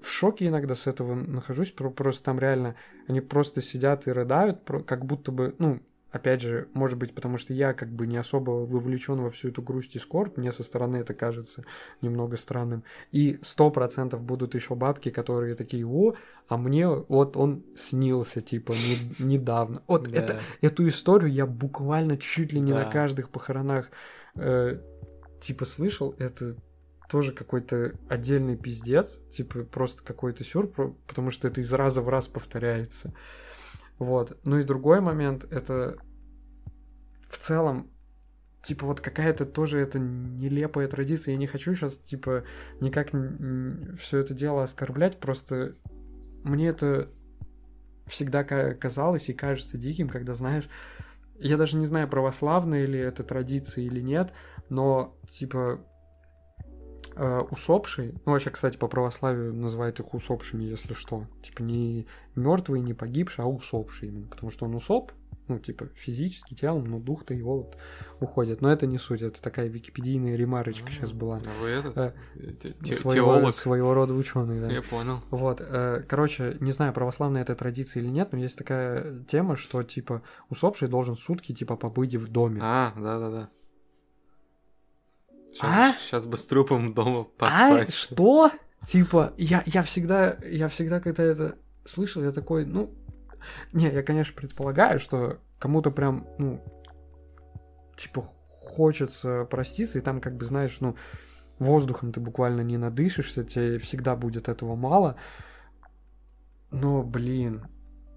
в 0.00 0.08
шоке 0.08 0.48
иногда 0.48 0.74
с 0.74 0.88
этого 0.88 1.14
нахожусь, 1.14 1.70
просто 1.70 2.24
там 2.24 2.40
реально, 2.40 2.74
они 3.06 3.20
просто 3.20 3.62
сидят 3.62 4.08
и 4.08 4.12
рыдают, 4.12 4.58
как 4.86 5.04
будто 5.06 5.30
бы, 5.30 5.54
ну, 5.58 5.80
Опять 6.12 6.42
же, 6.42 6.68
может 6.74 6.98
быть, 6.98 7.14
потому 7.14 7.38
что 7.38 7.54
я 7.54 7.72
как 7.72 7.90
бы 7.90 8.06
не 8.06 8.18
особо 8.18 8.50
вовлечен 8.50 9.20
во 9.20 9.30
всю 9.30 9.48
эту 9.48 9.62
грусть 9.62 9.96
и 9.96 9.98
скорбь, 9.98 10.36
мне 10.36 10.52
со 10.52 10.62
стороны 10.62 10.98
это 10.98 11.14
кажется 11.14 11.64
немного 12.02 12.36
странным. 12.36 12.84
И 13.10 13.38
сто 13.42 13.70
процентов 13.70 14.22
будут 14.22 14.54
еще 14.54 14.74
бабки, 14.74 15.10
которые 15.10 15.54
такие, 15.54 15.86
о, 15.86 16.14
а 16.48 16.56
мне 16.58 16.86
вот 16.86 17.36
он 17.36 17.64
снился, 17.76 18.42
типа, 18.42 18.72
не, 18.72 19.24
недавно. 19.24 19.82
Вот 19.86 20.08
да. 20.08 20.18
это, 20.18 20.40
эту 20.60 20.86
историю 20.86 21.32
я 21.32 21.46
буквально 21.46 22.18
чуть 22.18 22.52
ли 22.52 22.60
не 22.60 22.72
да. 22.72 22.84
на 22.84 22.90
каждых 22.90 23.30
похоронах 23.30 23.90
э, 24.34 24.78
типа 25.40 25.64
слышал, 25.64 26.14
это 26.18 26.56
тоже 27.10 27.32
какой-то 27.32 27.92
отдельный 28.08 28.56
пиздец, 28.56 29.20
типа 29.30 29.64
просто 29.64 30.02
какой-то 30.02 30.44
сюр, 30.44 30.66
потому 31.06 31.30
что 31.30 31.48
это 31.48 31.60
из 31.60 31.72
раза 31.72 32.00
в 32.00 32.08
раз 32.08 32.28
повторяется. 32.28 33.12
Вот. 34.02 34.36
Ну 34.44 34.58
и 34.58 34.64
другой 34.64 35.00
момент, 35.00 35.44
это 35.50 35.96
в 37.28 37.38
целом, 37.38 37.88
типа, 38.62 38.86
вот 38.86 39.00
какая-то 39.00 39.46
тоже 39.46 39.78
это 39.78 40.00
нелепая 40.00 40.88
традиция. 40.88 41.32
Я 41.32 41.38
не 41.38 41.46
хочу 41.46 41.74
сейчас, 41.74 41.98
типа, 41.98 42.42
никак 42.80 43.10
все 43.96 44.18
это 44.18 44.34
дело 44.34 44.64
оскорблять, 44.64 45.20
просто 45.20 45.76
мне 46.42 46.68
это 46.68 47.08
всегда 48.06 48.42
казалось 48.42 49.28
и 49.28 49.34
кажется 49.34 49.78
диким, 49.78 50.08
когда, 50.08 50.34
знаешь, 50.34 50.68
я 51.38 51.56
даже 51.56 51.76
не 51.76 51.86
знаю, 51.86 52.08
православная 52.08 52.84
ли 52.86 52.98
это 52.98 53.22
традиция 53.22 53.84
или 53.84 54.00
нет, 54.00 54.32
но, 54.68 55.16
типа, 55.30 55.80
э, 57.16 57.40
усопший, 57.50 58.14
ну 58.24 58.32
вообще, 58.32 58.50
кстати, 58.50 58.76
по 58.76 58.88
православию 58.88 59.54
называют 59.54 60.00
их 60.00 60.14
усопшими, 60.14 60.64
если 60.64 60.94
что, 60.94 61.26
типа 61.42 61.62
не 61.62 62.06
мертвые, 62.34 62.82
не 62.82 62.94
погибшие, 62.94 63.44
а 63.44 63.48
усопшие 63.48 64.10
именно, 64.10 64.26
потому 64.26 64.50
что 64.50 64.66
он 64.66 64.74
усоп, 64.74 65.12
ну, 65.48 65.58
типа, 65.58 65.88
физически 65.94 66.54
телом, 66.54 66.84
но 66.84 66.98
дух-то 66.98 67.34
его 67.34 67.58
вот 67.58 67.76
уходит. 68.20 68.60
Но 68.60 68.72
это 68.72 68.86
не 68.86 68.98
суть, 68.98 69.22
это 69.22 69.42
такая 69.42 69.68
википедийная 69.68 70.36
ремарочка 70.36 70.86
а, 70.88 70.90
сейчас 70.90 71.12
была. 71.12 71.40
А 71.44 71.60
вы 71.60 71.68
этот? 71.68 71.96
Э, 71.96 72.12
своего, 72.94 73.10
теолог? 73.10 73.54
Своего 73.54 73.94
рода 73.94 74.14
ученый, 74.14 74.60
да. 74.60 74.70
Я 74.70 74.82
понял. 74.82 75.20
Вот, 75.30 75.60
э, 75.60 76.04
короче, 76.08 76.56
не 76.60 76.72
знаю, 76.72 76.92
православная 76.92 77.42
это 77.42 77.54
традиция 77.54 78.02
или 78.02 78.08
нет, 78.08 78.32
но 78.32 78.38
есть 78.38 78.56
такая 78.56 79.24
тема, 79.24 79.56
что, 79.56 79.82
типа, 79.82 80.22
усопший 80.48 80.88
должен 80.88 81.16
сутки, 81.16 81.52
типа, 81.52 81.76
побыть 81.76 82.14
в 82.14 82.28
доме. 82.28 82.60
А, 82.62 82.92
да-да-да. 82.96 83.50
Сейчас, 85.52 85.70
а? 85.70 85.94
сейчас 85.98 86.26
бы 86.26 86.36
с 86.36 86.46
трупом 86.46 86.94
дома 86.94 87.24
поспать. 87.38 87.88
А? 87.88 87.92
Что? 87.92 88.50
Типа, 88.86 89.32
я, 89.36 89.62
я 89.66 89.82
всегда, 89.82 90.36
я 90.44 90.68
всегда, 90.68 91.00
когда 91.00 91.22
это 91.22 91.56
слышал, 91.84 92.22
я 92.22 92.32
такой, 92.32 92.64
ну, 92.64 92.92
не, 93.72 93.90
я, 93.90 94.02
конечно, 94.02 94.34
предполагаю, 94.34 94.98
что 94.98 95.38
кому-то 95.58 95.90
прям, 95.90 96.26
ну, 96.38 96.64
типа, 97.96 98.28
хочется 98.48 99.44
проститься, 99.44 99.98
и 99.98 100.02
там, 100.02 100.20
как 100.20 100.36
бы, 100.36 100.44
знаешь, 100.44 100.78
ну, 100.80 100.96
воздухом 101.58 102.12
ты 102.12 102.20
буквально 102.20 102.62
не 102.62 102.76
надышишься, 102.76 103.44
тебе 103.44 103.78
всегда 103.78 104.16
будет 104.16 104.48
этого 104.48 104.74
мало. 104.74 105.16
Но, 106.70 107.02
блин, 107.02 107.66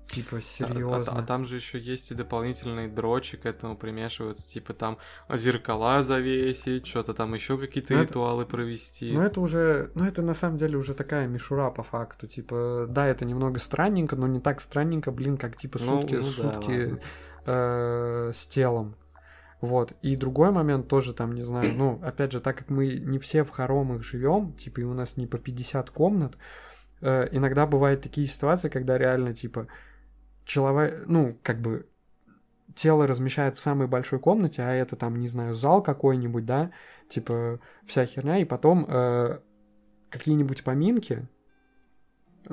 Типа, 0.07 0.37
А- 0.37 0.41
серьезно. 0.41 1.03
А, 1.13 1.19
а 1.19 1.23
там 1.23 1.45
же 1.45 1.55
еще 1.55 1.79
есть 1.79 2.11
и 2.11 2.15
дополнительные 2.15 2.87
дрочи 2.87 3.37
к 3.37 3.45
этому 3.45 3.75
примешиваются, 3.75 4.47
типа 4.47 4.73
там 4.73 4.97
зеркала 5.33 6.03
завесить, 6.03 6.85
что-то 6.85 7.13
там 7.15 7.33
еще 7.33 7.57
какие-то 7.57 7.93
Ну, 7.95 7.99
это- 8.01 8.09
ритуалы 8.09 8.45
провести. 8.45 9.11
Ну, 9.11 9.21
это 9.21 9.41
уже, 9.41 9.91
ну, 9.95 10.05
это 10.05 10.21
на 10.21 10.35
самом 10.35 10.57
деле 10.57 10.77
уже 10.77 10.93
такая 10.93 11.27
мишура 11.27 11.71
по 11.71 11.81
факту. 11.83 12.27
Типа, 12.27 12.85
да, 12.87 13.07
это 13.07 13.25
немного 13.25 13.59
странненько, 13.59 14.15
но 14.15 14.27
не 14.27 14.39
так 14.39 14.61
странненько, 14.61 15.11
блин, 15.11 15.37
как 15.37 15.57
типа 15.57 15.79
Ну, 15.81 16.01
сутки, 16.01 16.15
ну 16.15 16.21
да, 16.21 16.27
сутки 16.27 16.71
ладно. 16.71 16.99
э, 17.47 18.31
с 18.33 18.45
телом. 18.47 18.95
Вот. 19.61 19.93
И 20.03 20.15
другой 20.15 20.51
момент 20.51 20.87
тоже 20.87 21.13
там, 21.13 21.33
не 21.33 21.43
знаю, 21.43 21.73
ну, 21.73 21.99
опять 22.03 22.31
же, 22.31 22.39
так 22.39 22.57
как 22.57 22.69
мы 22.69 22.87
не 22.97 23.17
все 23.17 23.43
в 23.43 23.49
хоромах 23.49 24.03
живем, 24.03 24.53
типа, 24.53 24.81
и 24.81 24.83
у 24.83 24.93
нас 24.93 25.17
не 25.17 25.25
по 25.25 25.37
50 25.39 25.89
комнат, 25.89 26.37
э, 27.01 27.27
иногда 27.31 27.65
бывают 27.65 28.01
такие 28.01 28.27
ситуации, 28.27 28.69
когда 28.69 28.97
реально, 28.99 29.33
типа, 29.33 29.67
человек, 30.45 31.05
ну, 31.07 31.37
как 31.43 31.59
бы, 31.59 31.87
тело 32.73 33.07
размещают 33.07 33.57
в 33.57 33.61
самой 33.61 33.87
большой 33.87 34.19
комнате, 34.19 34.61
а 34.61 34.71
это 34.71 34.95
там, 34.95 35.19
не 35.19 35.27
знаю, 35.27 35.53
зал 35.53 35.81
какой-нибудь, 35.81 36.45
да, 36.45 36.71
типа, 37.09 37.59
вся 37.85 38.05
херня, 38.05 38.37
и 38.37 38.45
потом 38.45 38.85
э, 38.87 39.39
какие-нибудь 40.09 40.63
поминки, 40.63 41.27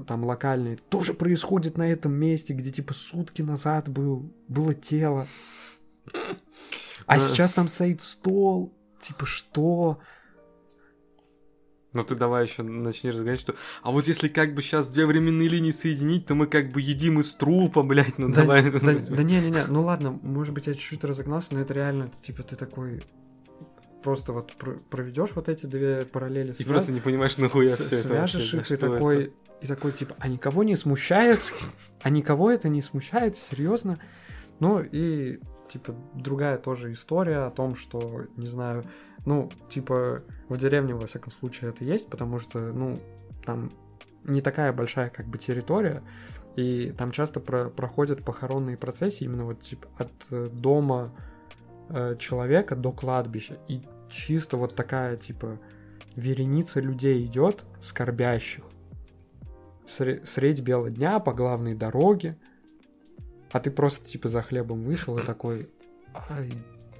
там 0.07 0.25
локальные, 0.25 0.77
тоже 0.77 1.13
происходят 1.15 1.77
на 1.77 1.91
этом 1.91 2.13
месте, 2.13 2.55
где 2.55 2.71
типа 2.71 2.95
сутки 2.95 3.43
назад 3.43 3.89
был, 3.89 4.33
было 4.49 4.75
тело. 4.75 5.27
А 7.07 7.19
сейчас 7.21 7.53
там 7.53 7.69
стоит 7.69 8.03
стол. 8.03 8.73
Типа 9.01 9.27
что? 9.27 9.99
Ну 11.95 12.03
ты 12.05 12.15
давай 12.17 12.47
еще 12.47 12.63
начни 12.63 13.11
разгонять, 13.11 13.41
что... 13.41 13.55
А 13.83 13.91
вот 13.91 14.07
если 14.09 14.29
как 14.29 14.55
бы 14.55 14.63
сейчас 14.63 14.89
две 14.89 15.05
временные 15.05 15.49
линии 15.49 15.73
соединить, 15.73 16.25
то 16.27 16.35
мы 16.35 16.47
как 16.47 16.73
бы 16.73 16.81
едим 16.81 17.21
из 17.21 17.33
трупа, 17.35 17.83
блядь, 17.83 18.17
ну 18.19 18.29
Да, 18.29 18.43
давай. 18.43 18.63
да, 18.71 18.79
да 18.81 19.23
не-не-не, 19.23 19.65
ну 19.69 19.83
ладно, 19.83 20.19
может 20.23 20.55
быть 20.55 20.67
я 20.67 20.73
чуть-чуть 20.75 21.05
разогнался, 21.05 21.53
но 21.55 21.61
это 21.61 21.75
реально, 21.75 22.11
типа 22.23 22.43
ты 22.45 22.57
такой 22.57 23.05
просто 24.03 24.33
вот 24.33 24.53
проведешь 24.91 25.31
вот 25.35 25.49
эти 25.49 25.67
две 25.67 26.05
параллели, 26.05 26.51
И 26.51 26.55
связ- 26.55 26.67
просто 26.67 26.93
не 26.93 27.01
понимаешь, 27.01 27.37
нахуя 27.39 27.69
с- 27.69 27.75
все 27.79 27.85
это 27.85 27.97
свяжешь 28.09 28.55
их 28.55 28.69
да, 28.69 28.75
и 28.75 28.79
такой, 28.79 29.23
это? 29.25 29.33
и 29.61 29.67
такой 29.67 29.93
типа, 29.93 30.17
а 30.19 30.29
никого 30.29 30.65
не 30.65 30.77
смущает? 30.77 31.41
А 32.03 32.11
никого 32.11 32.51
это 32.51 32.69
не 32.69 32.83
смущает? 32.83 33.37
Серьезно? 33.37 33.99
Ну 34.59 34.81
и 34.83 35.39
типа 35.71 35.95
другая 36.15 36.59
тоже 36.59 36.91
история 36.93 37.47
о 37.47 37.51
том, 37.51 37.75
что, 37.77 38.25
не 38.37 38.47
знаю, 38.49 38.85
ну, 39.25 39.51
типа 39.69 40.23
в 40.49 40.57
деревне, 40.57 40.95
во 40.95 41.07
всяком 41.07 41.33
случае, 41.33 41.71
это 41.71 41.85
есть, 41.85 42.09
потому 42.09 42.39
что, 42.39 42.59
ну, 42.73 42.99
там 43.45 43.73
не 44.25 44.41
такая 44.41 44.73
большая 44.73 45.11
как 45.11 45.27
бы 45.27 45.39
территория, 45.39 46.03
и 46.57 46.93
там 46.97 47.11
часто 47.13 47.41
про- 47.41 47.71
проходят 47.71 48.25
похоронные 48.25 48.77
процессии 48.77 49.25
именно 49.25 49.45
вот 49.45 49.63
типа 49.63 49.89
от 49.97 50.13
э, 50.31 50.49
дома 50.53 51.13
э, 51.89 52.17
человека 52.19 52.77
до 52.77 52.93
кладбища. 52.93 53.59
И 53.69 53.83
чисто 54.11 54.57
вот 54.57 54.75
такая 54.75 55.17
типа 55.17 55.59
вереница 56.15 56.81
людей 56.81 57.25
идет, 57.25 57.65
скорбящих. 57.81 58.65
Сре- 59.87 60.25
средь 60.27 60.61
бела 60.61 60.91
дня 60.91 61.19
по 61.21 61.33
главной 61.33 61.75
дороге. 61.75 62.37
А 63.51 63.61
ты 63.61 63.71
просто 63.71 64.09
типа 64.09 64.29
за 64.29 64.43
хлебом 64.43 64.85
вышел 64.85 65.19
и 65.19 65.23
такой... 65.23 65.69
«Ай». 66.31 66.53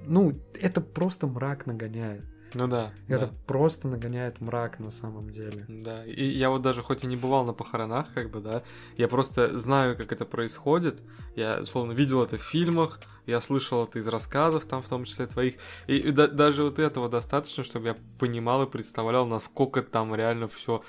Ну, 0.05 0.39
это 0.59 0.81
просто 0.81 1.27
мрак 1.27 1.65
нагоняет. 1.65 2.25
Ну 2.55 2.67
да, 2.67 2.91
Это 3.07 3.25
да. 3.25 3.33
просто 3.47 3.87
нагоняет 3.87 4.39
мрак 4.39 4.79
на 4.79 4.91
самом 4.91 5.31
деле. 5.31 5.65
Да, 5.67 6.05
и 6.05 6.23
я 6.23 6.51
вот 6.51 6.61
даже 6.61 6.83
хоть 6.83 7.03
и 7.03 7.07
не 7.07 7.15
бывал 7.15 7.45
на 7.45 7.53
похоронах, 7.53 8.13
как 8.13 8.29
бы, 8.29 8.41
да, 8.41 8.61
я 8.95 9.07
просто 9.07 9.57
знаю, 9.57 9.97
как 9.97 10.11
это 10.11 10.25
происходит. 10.25 11.01
Я, 11.35 11.61
условно, 11.61 11.93
видел 11.93 12.21
это 12.21 12.37
в 12.37 12.43
фильмах, 12.43 12.99
я 13.25 13.41
слышал 13.41 13.83
это 13.85 13.97
из 13.97 14.07
рассказов, 14.07 14.65
там, 14.65 14.83
в 14.83 14.87
том 14.87 15.03
числе 15.05 15.25
твоих. 15.25 15.55
И, 15.87 15.97
и 15.97 16.11
да- 16.11 16.27
даже 16.27 16.61
вот 16.61 16.77
этого 16.77 17.09
достаточно, 17.09 17.63
чтобы 17.63 17.87
я 17.87 17.97
понимал 18.19 18.61
и 18.63 18.69
представлял, 18.69 19.25
насколько 19.25 19.81
там 19.81 20.13
реально 20.13 20.47
все 20.47 20.83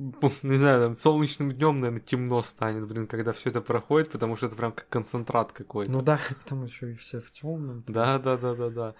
не 0.42 0.56
знаю, 0.56 0.80
там 0.82 0.94
солнечным 0.94 1.52
днем, 1.52 1.76
наверное, 1.76 2.00
темно 2.00 2.42
станет, 2.42 2.86
блин, 2.86 3.06
когда 3.06 3.32
все 3.32 3.50
это 3.50 3.60
проходит, 3.60 4.10
потому 4.10 4.36
что 4.36 4.46
это 4.46 4.56
прям 4.56 4.72
как 4.72 4.88
концентрат 4.88 5.52
какой-то. 5.52 5.92
Ну 5.92 6.02
да, 6.02 6.18
там 6.46 6.64
еще 6.64 6.92
и 6.92 6.94
все 6.94 7.20
в 7.20 7.30
темном. 7.32 7.84
Да, 7.86 8.18
да, 8.18 8.36
да, 8.36 8.54
да, 8.54 8.70
да. 8.70 8.94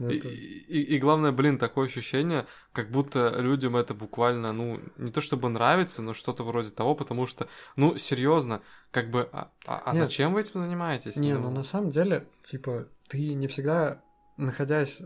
И, 0.00 0.16
Это- 0.18 0.28
и- 0.28 0.82
и 0.82 0.98
главное, 0.98 1.30
блин, 1.30 1.56
такое 1.56 1.86
ощущение, 1.86 2.46
как 2.72 2.90
будто 2.90 3.32
людям 3.38 3.76
это 3.76 3.94
буквально, 3.94 4.52
ну, 4.52 4.80
не 4.98 5.12
то 5.12 5.20
чтобы 5.20 5.48
нравится, 5.48 6.02
но 6.02 6.14
что-то 6.14 6.42
вроде 6.42 6.70
того, 6.70 6.96
потому 6.96 7.26
что, 7.26 7.46
ну, 7.76 7.96
серьезно, 7.96 8.60
как 8.90 9.10
бы, 9.10 9.28
а, 9.32 9.52
а- 9.66 9.82
а 9.86 9.94
Нет. 9.94 10.04
зачем 10.04 10.34
вы 10.34 10.40
этим 10.40 10.60
занимаетесь? 10.62 11.14
Не, 11.16 11.38
ну 11.38 11.50
на 11.50 11.62
самом 11.62 11.90
деле, 11.90 12.26
типа, 12.42 12.88
ты 13.08 13.34
не 13.34 13.46
всегда, 13.46 14.02
находясь 14.36 15.00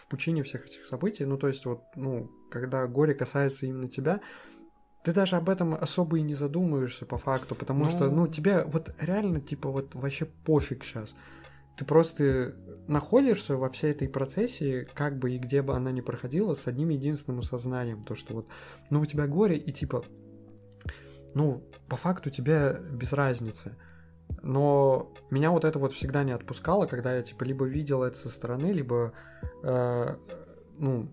в 0.00 0.08
пучине 0.08 0.42
всех 0.42 0.64
этих 0.66 0.84
событий, 0.84 1.24
ну 1.24 1.36
то 1.36 1.48
есть 1.48 1.66
вот, 1.66 1.82
ну, 1.96 2.30
когда 2.50 2.86
горе 2.86 3.14
касается 3.14 3.66
именно 3.66 3.88
тебя, 3.88 4.20
ты 5.04 5.12
даже 5.12 5.36
об 5.36 5.48
этом 5.48 5.74
особо 5.74 6.18
и 6.18 6.22
не 6.22 6.34
задумываешься 6.34 7.06
по 7.06 7.18
факту, 7.18 7.54
потому 7.54 7.84
Ну. 7.84 7.88
что, 7.90 8.10
ну, 8.10 8.26
тебе 8.26 8.64
вот 8.64 8.94
реально, 9.00 9.40
типа, 9.40 9.70
вот 9.70 9.94
вообще 9.94 10.26
пофиг 10.26 10.84
сейчас. 10.84 11.14
Ты 11.76 11.84
просто 11.86 12.54
находишься 12.88 13.56
во 13.56 13.70
всей 13.70 13.92
этой 13.92 14.08
процессии, 14.08 14.86
как 14.92 15.18
бы 15.18 15.32
и 15.32 15.38
где 15.38 15.62
бы 15.62 15.74
она 15.74 15.90
ни 15.92 16.02
проходила, 16.02 16.52
с 16.54 16.66
одним 16.66 16.90
единственным 16.90 17.40
осознанием, 17.40 18.04
то, 18.04 18.14
что 18.14 18.34
вот, 18.34 18.48
ну, 18.90 19.00
у 19.00 19.06
тебя 19.06 19.26
горе, 19.26 19.56
и 19.56 19.72
типа, 19.72 20.02
ну, 21.34 21.62
по 21.88 21.96
факту 21.96 22.28
тебе 22.28 22.80
без 22.92 23.12
разницы. 23.14 23.76
Но 24.42 25.12
меня 25.30 25.50
вот 25.50 25.64
это 25.64 25.78
вот 25.78 25.92
всегда 25.92 26.24
не 26.24 26.32
отпускало, 26.32 26.86
когда 26.86 27.14
я, 27.14 27.22
типа, 27.22 27.44
либо 27.44 27.66
видел 27.66 28.02
это 28.02 28.16
со 28.16 28.30
стороны, 28.30 28.66
либо, 28.66 29.12
э, 29.62 30.16
ну, 30.78 31.10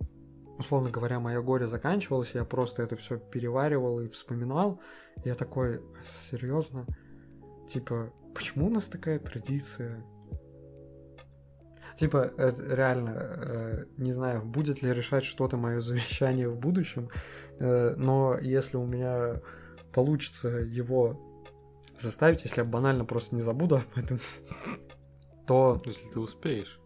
условно 0.58 0.90
говоря, 0.90 1.20
мое 1.20 1.42
горе 1.42 1.68
заканчивалось, 1.68 2.32
я 2.34 2.44
просто 2.46 2.84
это 2.84 2.96
все 2.96 3.18
переваривал 3.18 4.00
и 4.00 4.08
вспоминал. 4.08 4.80
Я 5.24 5.36
такой, 5.36 5.82
серьезно? 6.30 6.86
Типа, 7.70 8.12
почему 8.34 8.68
у 8.68 8.70
нас 8.70 8.88
такая 8.88 9.20
традиция? 9.20 10.04
Типа, 11.98 12.32
это 12.38 12.76
реально, 12.76 13.10
э, 13.16 13.86
не 13.98 14.12
знаю, 14.12 14.44
будет 14.44 14.84
ли 14.84 14.94
решать 14.94 15.26
что-то 15.26 15.58
мое 15.58 15.80
завещание 15.80 16.48
в 16.48 16.58
будущем, 16.58 17.10
э, 17.60 17.96
но 17.98 18.38
если 18.40 18.78
у 18.78 18.86
меня 18.86 19.42
получится 19.92 20.50
его 20.50 21.27
заставить, 22.00 22.44
если 22.44 22.62
я 22.62 22.66
банально 22.66 23.06
просто 23.06 23.36
не 23.36 23.42
забуду 23.42 23.78
об 23.78 23.98
этом, 24.04 24.20
то... 25.48 25.82
Если 25.86 26.10
ты 26.10 26.20
успеешь. 26.20 26.80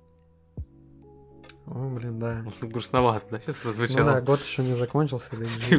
О, 1.67 1.89
блин, 1.89 2.19
да. 2.19 2.43
Грустновато, 2.61 3.25
да, 3.31 3.39
сейчас 3.39 3.55
Ну 3.57 3.61
прозвучало? 3.63 4.05
да, 4.13 4.21
год 4.21 4.39
еще 4.41 4.63
не 4.63 4.73
закончился, 4.75 5.29
да 5.31 5.45
и, 5.45 5.77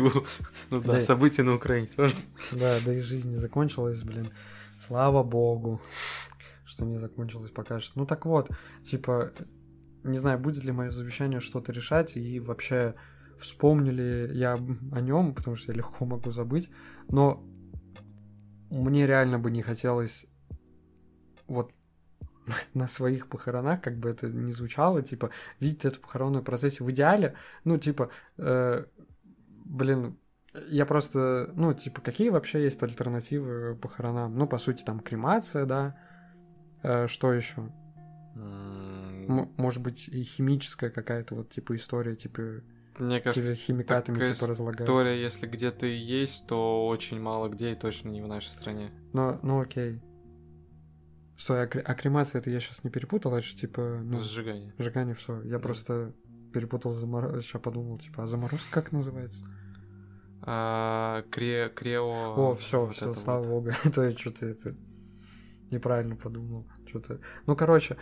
Ну 0.71 0.81
да, 0.81 0.93
Да. 0.95 1.01
события 1.01 1.43
на 1.43 1.55
Украине 1.55 1.89
тоже. 1.95 2.15
да, 2.53 2.79
да 2.85 2.95
и 2.95 3.01
жизнь 3.01 3.31
не 3.31 3.37
закончилась, 3.37 4.01
блин. 4.03 4.29
Слава 4.81 5.23
богу, 5.23 5.81
что 6.65 6.85
не 6.85 6.99
закончилась 6.99 7.51
пока 7.51 7.81
что. 7.81 7.99
Ну 7.99 8.07
так 8.07 8.25
вот, 8.27 8.51
типа, 8.83 9.33
не 10.03 10.19
знаю, 10.19 10.39
будет 10.39 10.65
ли 10.65 10.73
мое 10.73 10.91
завещание 10.91 11.41
что-то 11.41 11.73
решать, 11.73 12.17
и 12.17 12.41
вообще 12.41 12.95
вспомню 13.39 13.93
ли 13.93 14.37
я 14.39 14.55
о 14.93 15.01
нем, 15.01 15.35
потому 15.35 15.57
что 15.57 15.73
я 15.73 15.79
легко 15.79 16.05
могу 16.05 16.31
забыть, 16.31 16.71
но 17.09 17.45
мне 18.81 19.07
реально 19.07 19.39
бы 19.39 19.51
не 19.51 19.63
хотелось 19.63 20.27
вот 21.47 21.73
на 22.75 22.89
своих 22.89 23.29
похоронах, 23.29 23.81
как 23.81 23.99
бы 23.99 24.11
это 24.11 24.29
ни 24.29 24.51
звучало, 24.51 25.03
типа, 25.03 25.31
видеть 25.61 25.85
эту 25.85 26.01
похоронную 26.01 26.43
процессию 26.43 26.87
в 26.87 26.91
идеале, 26.91 27.35
ну, 27.65 27.79
типа, 27.79 28.11
э, 28.39 28.85
блин, 29.65 30.19
я 30.69 30.87
просто, 30.87 31.51
ну, 31.55 31.73
типа, 31.73 32.01
какие 32.01 32.29
вообще 32.29 32.63
есть 32.63 32.83
альтернативы 32.83 33.75
похоронам? 33.77 34.37
Ну, 34.37 34.47
по 34.47 34.59
сути, 34.59 34.83
там 34.85 35.01
кремация, 35.01 35.65
да, 35.65 35.97
Э, 36.83 37.07
что 37.07 37.33
еще? 37.33 37.71
М, 38.35 39.53
может 39.57 39.83
быть, 39.83 40.09
и 40.09 40.23
химическая 40.23 40.91
какая-то 40.91 41.35
вот, 41.37 41.51
типа, 41.51 41.77
история, 41.77 42.17
типа, 42.17 42.63
Мне 42.99 43.21
кажется, 43.21 43.57
химикатами, 43.57 44.17
такая 44.17 44.35
типа, 44.35 44.47
разлагают. 44.49 44.81
история, 44.83 45.21
если 45.21 45.47
где-то 45.47 45.87
и 45.87 45.97
есть, 45.97 46.47
то 46.47 46.87
очень 46.87 47.21
мало 47.21 47.49
где 47.49 47.73
и 47.73 47.75
точно 47.75 48.11
не 48.11 48.21
в 48.23 48.27
нашей 48.29 48.51
стране. 48.51 48.91
Но, 49.13 49.39
ну, 49.43 49.61
окей. 49.61 50.01
Стой, 51.39 51.63
а, 51.63 51.67
кре- 51.67 51.81
а 51.81 51.95
кремация 51.95 52.39
это 52.41 52.51
я 52.51 52.61
сейчас 52.61 52.85
не 52.85 52.91
перепутал, 52.91 53.35
это 53.35 53.45
же, 53.47 53.57
типа, 53.57 54.01
ну, 54.05 54.19
Сжигание. 54.21 54.75
сжигание, 54.79 55.15
все. 55.15 55.41
Я 55.43 55.53
Да. 55.53 55.59
просто 55.61 56.13
перепутал 56.53 56.93
заморозку, 56.93 57.41
сейчас 57.41 57.63
подумал, 57.63 57.99
типа, 57.99 58.25
а 58.25 58.27
заморозка 58.27 58.71
как 58.71 58.93
называется? 58.93 59.45
А, 60.43 61.23
кре, 61.31 61.71
крео... 61.75 62.35
О, 62.37 62.55
все, 62.57 62.85
вот 62.87 62.95
все, 62.95 63.15
слава 63.15 63.43
вот. 63.43 63.49
богу. 63.65 63.71
А 63.85 63.91
то 63.91 64.03
я 64.05 64.17
что-то 64.17 64.47
это 64.47 64.77
неправильно 65.71 66.17
подумал. 66.17 66.67
Что-то. 66.87 67.21
Ну, 67.47 67.57
короче, 67.57 67.97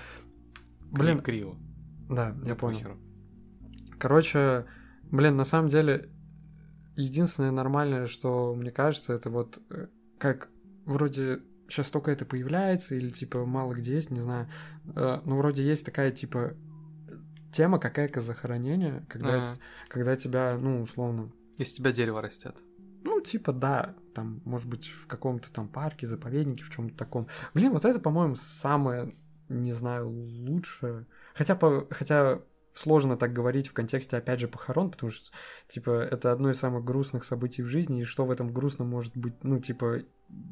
блин, 0.91 1.20
Кри- 1.20 1.41
Крио. 1.41 1.57
да, 2.09 2.34
я 2.45 2.55
понял. 2.57 2.99
Короче, 3.99 4.66
блин, 5.11 5.37
на 5.37 5.45
самом 5.45 5.69
деле, 5.69 6.09
единственное 6.97 7.51
нормальное, 7.51 8.07
что 8.07 8.55
мне 8.55 8.71
кажется, 8.71 9.13
это 9.13 9.31
вот 9.31 9.59
э, 9.71 9.89
как 10.19 10.49
вроде 10.85 11.41
сейчас 11.69 11.91
только 11.91 12.11
это 12.11 12.25
появляется, 12.25 12.95
или 12.95 13.11
типа 13.11 13.47
мало 13.47 13.75
где 13.75 13.95
есть, 13.95 14.11
не 14.11 14.21
знаю. 14.21 14.49
Э, 14.95 15.21
ну, 15.25 15.37
вроде 15.37 15.65
есть 15.65 15.87
такая, 15.87 16.11
типа, 16.11 16.55
тема, 17.53 17.79
какая 17.79 18.09
то 18.09 18.21
захоронение, 18.21 19.05
когда, 19.09 19.55
когда 19.89 20.17
тебя, 20.17 20.57
ну, 20.59 20.83
условно, 20.83 21.33
Из 21.59 21.73
тебя 21.73 21.93
дерево 21.93 22.21
растет. 22.23 22.57
ну, 23.05 23.21
типа, 23.21 23.53
да, 23.53 23.95
там, 24.15 24.41
может 24.45 24.69
быть, 24.69 24.89
в 24.89 25.07
каком-то 25.07 25.53
там 25.53 25.69
парке, 25.69 26.07
заповеднике, 26.07 26.65
в 26.65 26.71
чем-то 26.71 26.97
таком. 26.97 27.29
Блин, 27.55 27.73
вот 27.73 27.85
это, 27.85 27.99
по-моему, 27.99 28.35
самое, 28.35 29.15
не 29.49 29.73
знаю, 29.73 30.09
лучшее. 30.09 31.07
Хотя, 31.35 31.55
по, 31.55 31.87
хотя 31.91 32.41
сложно 32.75 33.16
так 33.16 33.33
говорить 33.33 33.68
в 33.68 33.73
контексте, 33.73 34.16
опять 34.16 34.41
же, 34.41 34.49
похорон, 34.49 34.91
потому 34.91 35.11
что, 35.11 35.31
типа, 35.68 35.91
это 35.91 36.33
одно 36.33 36.51
из 36.51 36.59
самых 36.59 36.85
грустных 36.85 37.25
событий 37.25 37.62
в 37.62 37.66
жизни, 37.66 38.01
и 38.01 38.05
что 38.05 38.25
в 38.25 38.31
этом 38.31 38.53
грустном 38.53 38.89
может 38.89 39.16
быть, 39.16 39.35
ну, 39.43 39.59
типа, 39.59 40.03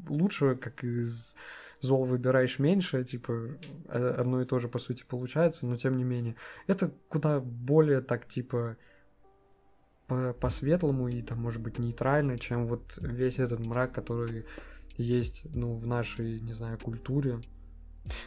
лучше, 0.07 0.55
как 0.55 0.83
из 0.83 1.35
зол 1.81 2.05
выбираешь 2.05 2.59
меньше, 2.59 3.03
типа, 3.03 3.57
э, 3.87 4.15
одно 4.17 4.41
и 4.41 4.45
то 4.45 4.59
же, 4.59 4.67
по 4.67 4.79
сути, 4.79 5.05
получается, 5.07 5.65
но 5.65 5.77
тем 5.77 5.97
не 5.97 6.03
менее. 6.03 6.35
Это 6.67 6.91
куда 7.07 7.39
более 7.39 8.01
так, 8.01 8.27
типа, 8.27 8.77
по- 10.07 10.33
по-светлому 10.33 11.07
и 11.07 11.21
там, 11.21 11.39
может 11.39 11.61
быть, 11.61 11.79
нейтрально, 11.79 12.37
чем 12.37 12.67
вот 12.67 12.97
весь 12.97 13.39
этот 13.39 13.59
мрак, 13.59 13.93
который 13.93 14.45
есть, 14.97 15.43
ну, 15.53 15.75
в 15.75 15.87
нашей, 15.87 16.41
не 16.41 16.53
знаю, 16.53 16.77
культуре. 16.77 17.39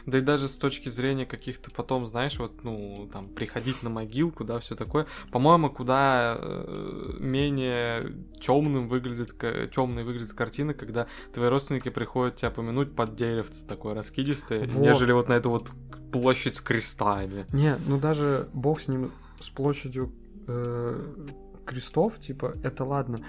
Да 0.05 0.17
и 0.17 0.21
даже 0.21 0.47
с 0.47 0.57
точки 0.57 0.89
зрения 0.89 1.25
каких-то 1.25 1.71
потом, 1.71 2.05
знаешь, 2.05 2.37
вот, 2.39 2.63
ну, 2.63 3.09
там, 3.11 3.27
приходить 3.27 3.83
на 3.83 3.89
могилку, 3.89 4.43
да, 4.43 4.59
все 4.59 4.75
такое, 4.75 5.07
по-моему, 5.31 5.69
куда 5.69 6.37
э, 6.39 7.13
менее 7.19 8.13
темным 8.39 8.87
выглядит, 8.87 9.37
темной 9.71 10.03
выглядит 10.03 10.33
картина, 10.33 10.73
когда 10.73 11.07
твои 11.33 11.49
родственники 11.49 11.89
приходят 11.89 12.35
тебя 12.35 12.51
помянуть 12.51 12.95
под 12.95 13.15
деревце 13.15 13.65
такое 13.67 13.93
раскидистое, 13.93 14.67
Вот. 14.67 14.81
нежели 14.81 15.11
вот 15.11 15.29
на 15.29 15.33
эту 15.33 15.49
вот 15.49 15.71
площадь 16.11 16.55
с 16.55 16.61
крестами. 16.61 17.45
Не, 17.51 17.77
ну 17.87 17.99
даже 17.99 18.49
бог 18.53 18.79
с 18.79 18.87
ним, 18.87 19.11
с 19.39 19.49
площадью 19.49 20.13
э, 20.47 21.27
крестов, 21.65 22.19
типа, 22.19 22.55
это 22.63 22.83
ладно. 22.83 23.25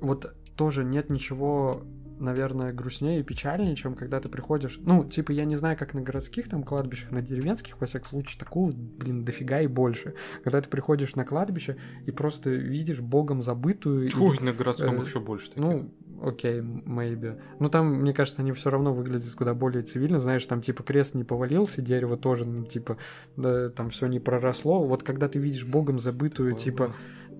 Вот 0.00 0.32
тоже 0.56 0.84
нет 0.84 1.10
ничего, 1.10 1.82
наверное, 2.18 2.72
грустнее 2.72 3.20
и 3.20 3.22
печальнее, 3.22 3.76
чем 3.76 3.94
когда 3.94 4.20
ты 4.20 4.28
приходишь... 4.28 4.78
Ну, 4.82 5.04
типа, 5.04 5.32
я 5.32 5.44
не 5.44 5.56
знаю, 5.56 5.76
как 5.76 5.94
на 5.94 6.00
городских 6.00 6.48
там 6.48 6.62
кладбищах, 6.62 7.10
на 7.10 7.22
деревенских, 7.22 7.80
во 7.80 7.86
всяком 7.86 8.08
случае, 8.08 8.38
такого, 8.38 8.72
блин, 8.72 9.24
дофига 9.24 9.60
и 9.60 9.66
больше. 9.66 10.14
Когда 10.42 10.60
ты 10.60 10.68
приходишь 10.68 11.14
на 11.14 11.24
кладбище 11.24 11.76
и 12.06 12.10
просто 12.10 12.50
видишь 12.50 13.00
богом 13.00 13.42
забытую... 13.42 14.06
и- 14.08 14.12
Ой, 14.18 14.38
на 14.40 14.52
городском 14.52 15.00
э, 15.00 15.04
еще 15.04 15.20
больше 15.20 15.48
таких. 15.48 15.62
Ну, 15.62 15.90
окей, 16.22 16.60
maybe. 16.60 17.40
Ну, 17.60 17.68
там, 17.68 17.86
мне 17.94 18.12
кажется, 18.12 18.42
они 18.42 18.52
все 18.52 18.70
равно 18.70 18.92
выглядят 18.94 19.34
куда 19.34 19.54
более 19.54 19.82
цивильно. 19.82 20.18
Знаешь, 20.18 20.44
там, 20.46 20.60
типа, 20.60 20.82
крест 20.82 21.14
не 21.14 21.24
повалился, 21.24 21.82
дерево 21.82 22.16
тоже, 22.16 22.44
ну, 22.46 22.64
типа, 22.64 22.96
да, 23.36 23.70
там 23.70 23.90
все 23.90 24.06
не 24.06 24.20
проросло. 24.20 24.84
Вот 24.84 25.02
когда 25.02 25.28
ты 25.28 25.38
видишь 25.38 25.64
богом 25.64 25.98
забытую, 25.98 26.52
Такое 26.52 26.64
типа... 26.64 26.94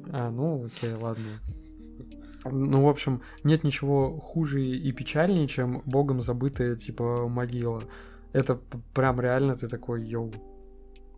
А, 0.09 0.31
ну, 0.31 0.64
окей, 0.66 0.93
ладно. 0.95 1.24
Ну, 2.53 2.85
в 2.85 2.89
общем, 2.89 3.23
нет 3.45 3.65
ничего 3.65 4.19
хуже 4.19 4.65
и 4.65 4.93
печальнее, 4.93 5.47
чем 5.47 5.83
богом 5.85 6.21
забытая, 6.21 6.77
типа, 6.77 7.29
могила. 7.29 7.83
Это 8.33 8.61
прям 8.95 9.21
реально 9.21 9.55
ты 9.57 9.67
такой, 9.69 10.05
йоу. 10.05 10.33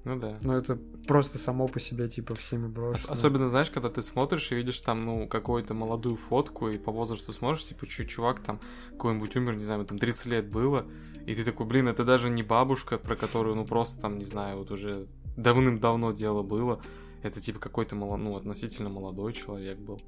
Ну 0.04 0.16
да. 0.18 0.38
Ну, 0.42 0.54
это 0.54 0.78
просто 1.06 1.38
само 1.38 1.68
по 1.68 1.80
себе, 1.80 2.08
типа, 2.08 2.34
всеми 2.34 2.66
брошено. 2.66 3.12
Особенно, 3.12 3.46
знаешь, 3.46 3.70
когда 3.70 3.88
ты 3.88 4.00
смотришь 4.00 4.52
и 4.52 4.54
видишь 4.54 4.80
там, 4.80 5.00
ну, 5.00 5.26
какую-то 5.28 5.74
молодую 5.74 6.16
фотку, 6.16 6.68
и 6.68 6.78
по 6.78 6.92
возрасту 6.92 7.32
смотришь, 7.32 7.64
типа, 7.64 7.86
чу- 7.86 8.04
чувак 8.04 8.40
там 8.40 8.60
какой-нибудь 8.92 9.36
умер, 9.36 9.56
не 9.56 9.64
знаю, 9.64 9.84
там 9.84 9.98
30 9.98 10.26
лет 10.26 10.50
было, 10.50 10.86
и 11.26 11.34
ты 11.34 11.44
такой, 11.44 11.66
блин, 11.66 11.88
это 11.88 12.04
даже 12.04 12.30
не 12.30 12.42
бабушка, 12.42 12.96
про 12.98 13.16
которую, 13.16 13.56
ну, 13.56 13.66
просто 13.66 14.00
там, 14.00 14.16
не 14.18 14.24
знаю, 14.24 14.58
вот 14.58 14.70
уже 14.70 15.08
давным-давно 15.36 16.12
дело 16.12 16.42
было. 16.42 16.80
Это, 17.22 17.40
типа, 17.40 17.58
какой-то, 17.58 17.96
ну, 17.96 18.36
относительно 18.36 18.88
молодой 18.88 19.32
человек 19.32 19.78
был. 19.78 20.00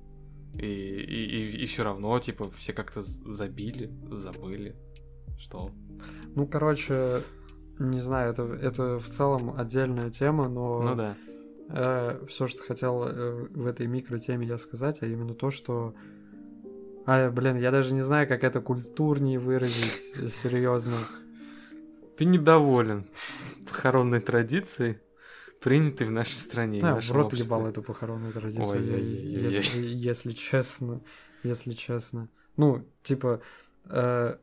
И, 0.54 0.66
и, 0.66 1.62
и, 1.62 1.66
все 1.66 1.84
равно, 1.84 2.18
типа, 2.18 2.50
все 2.50 2.72
как-то 2.72 3.02
забили, 3.02 3.90
забыли, 4.10 4.76
что... 5.38 5.70
Ну, 6.34 6.46
короче, 6.46 7.22
не 7.78 8.00
знаю, 8.00 8.32
это, 8.32 8.42
это 8.42 8.98
в 8.98 9.08
целом 9.08 9.58
отдельная 9.58 10.10
тема, 10.10 10.48
но 10.48 10.82
Ну 10.82 10.94
да. 10.96 12.18
все, 12.28 12.46
что 12.46 12.62
хотел 12.62 13.04
э, 13.04 13.46
в 13.48 13.66
этой 13.66 13.86
микротеме 13.86 14.46
я 14.46 14.58
сказать, 14.58 15.02
а 15.02 15.06
именно 15.06 15.34
то, 15.34 15.50
что... 15.50 15.94
А, 17.06 17.30
блин, 17.30 17.56
я 17.56 17.70
даже 17.70 17.94
не 17.94 18.02
знаю, 18.02 18.28
как 18.28 18.44
это 18.44 18.60
культурнее 18.60 19.38
выразить, 19.38 20.12
э, 20.16 20.28
серьезно. 20.28 20.96
Ты 22.18 22.26
недоволен 22.26 23.06
похоронной 23.66 24.20
традицией, 24.20 24.98
принятой 25.60 26.06
в 26.06 26.10
нашей 26.10 26.38
стране. 26.38 26.80
Да, 26.80 26.96
в 27.00 27.10
рот 27.10 27.26
обществе. 27.26 27.46
ебал 27.46 27.66
эту 27.66 27.82
похоронную 27.82 28.32
традицию, 28.32 29.02
если, 29.42 29.86
если 29.86 30.32
честно. 30.32 31.02
Если 31.42 31.72
честно. 31.72 32.28
Ну, 32.56 32.86
типа, 33.02 33.40
э, 33.86 34.36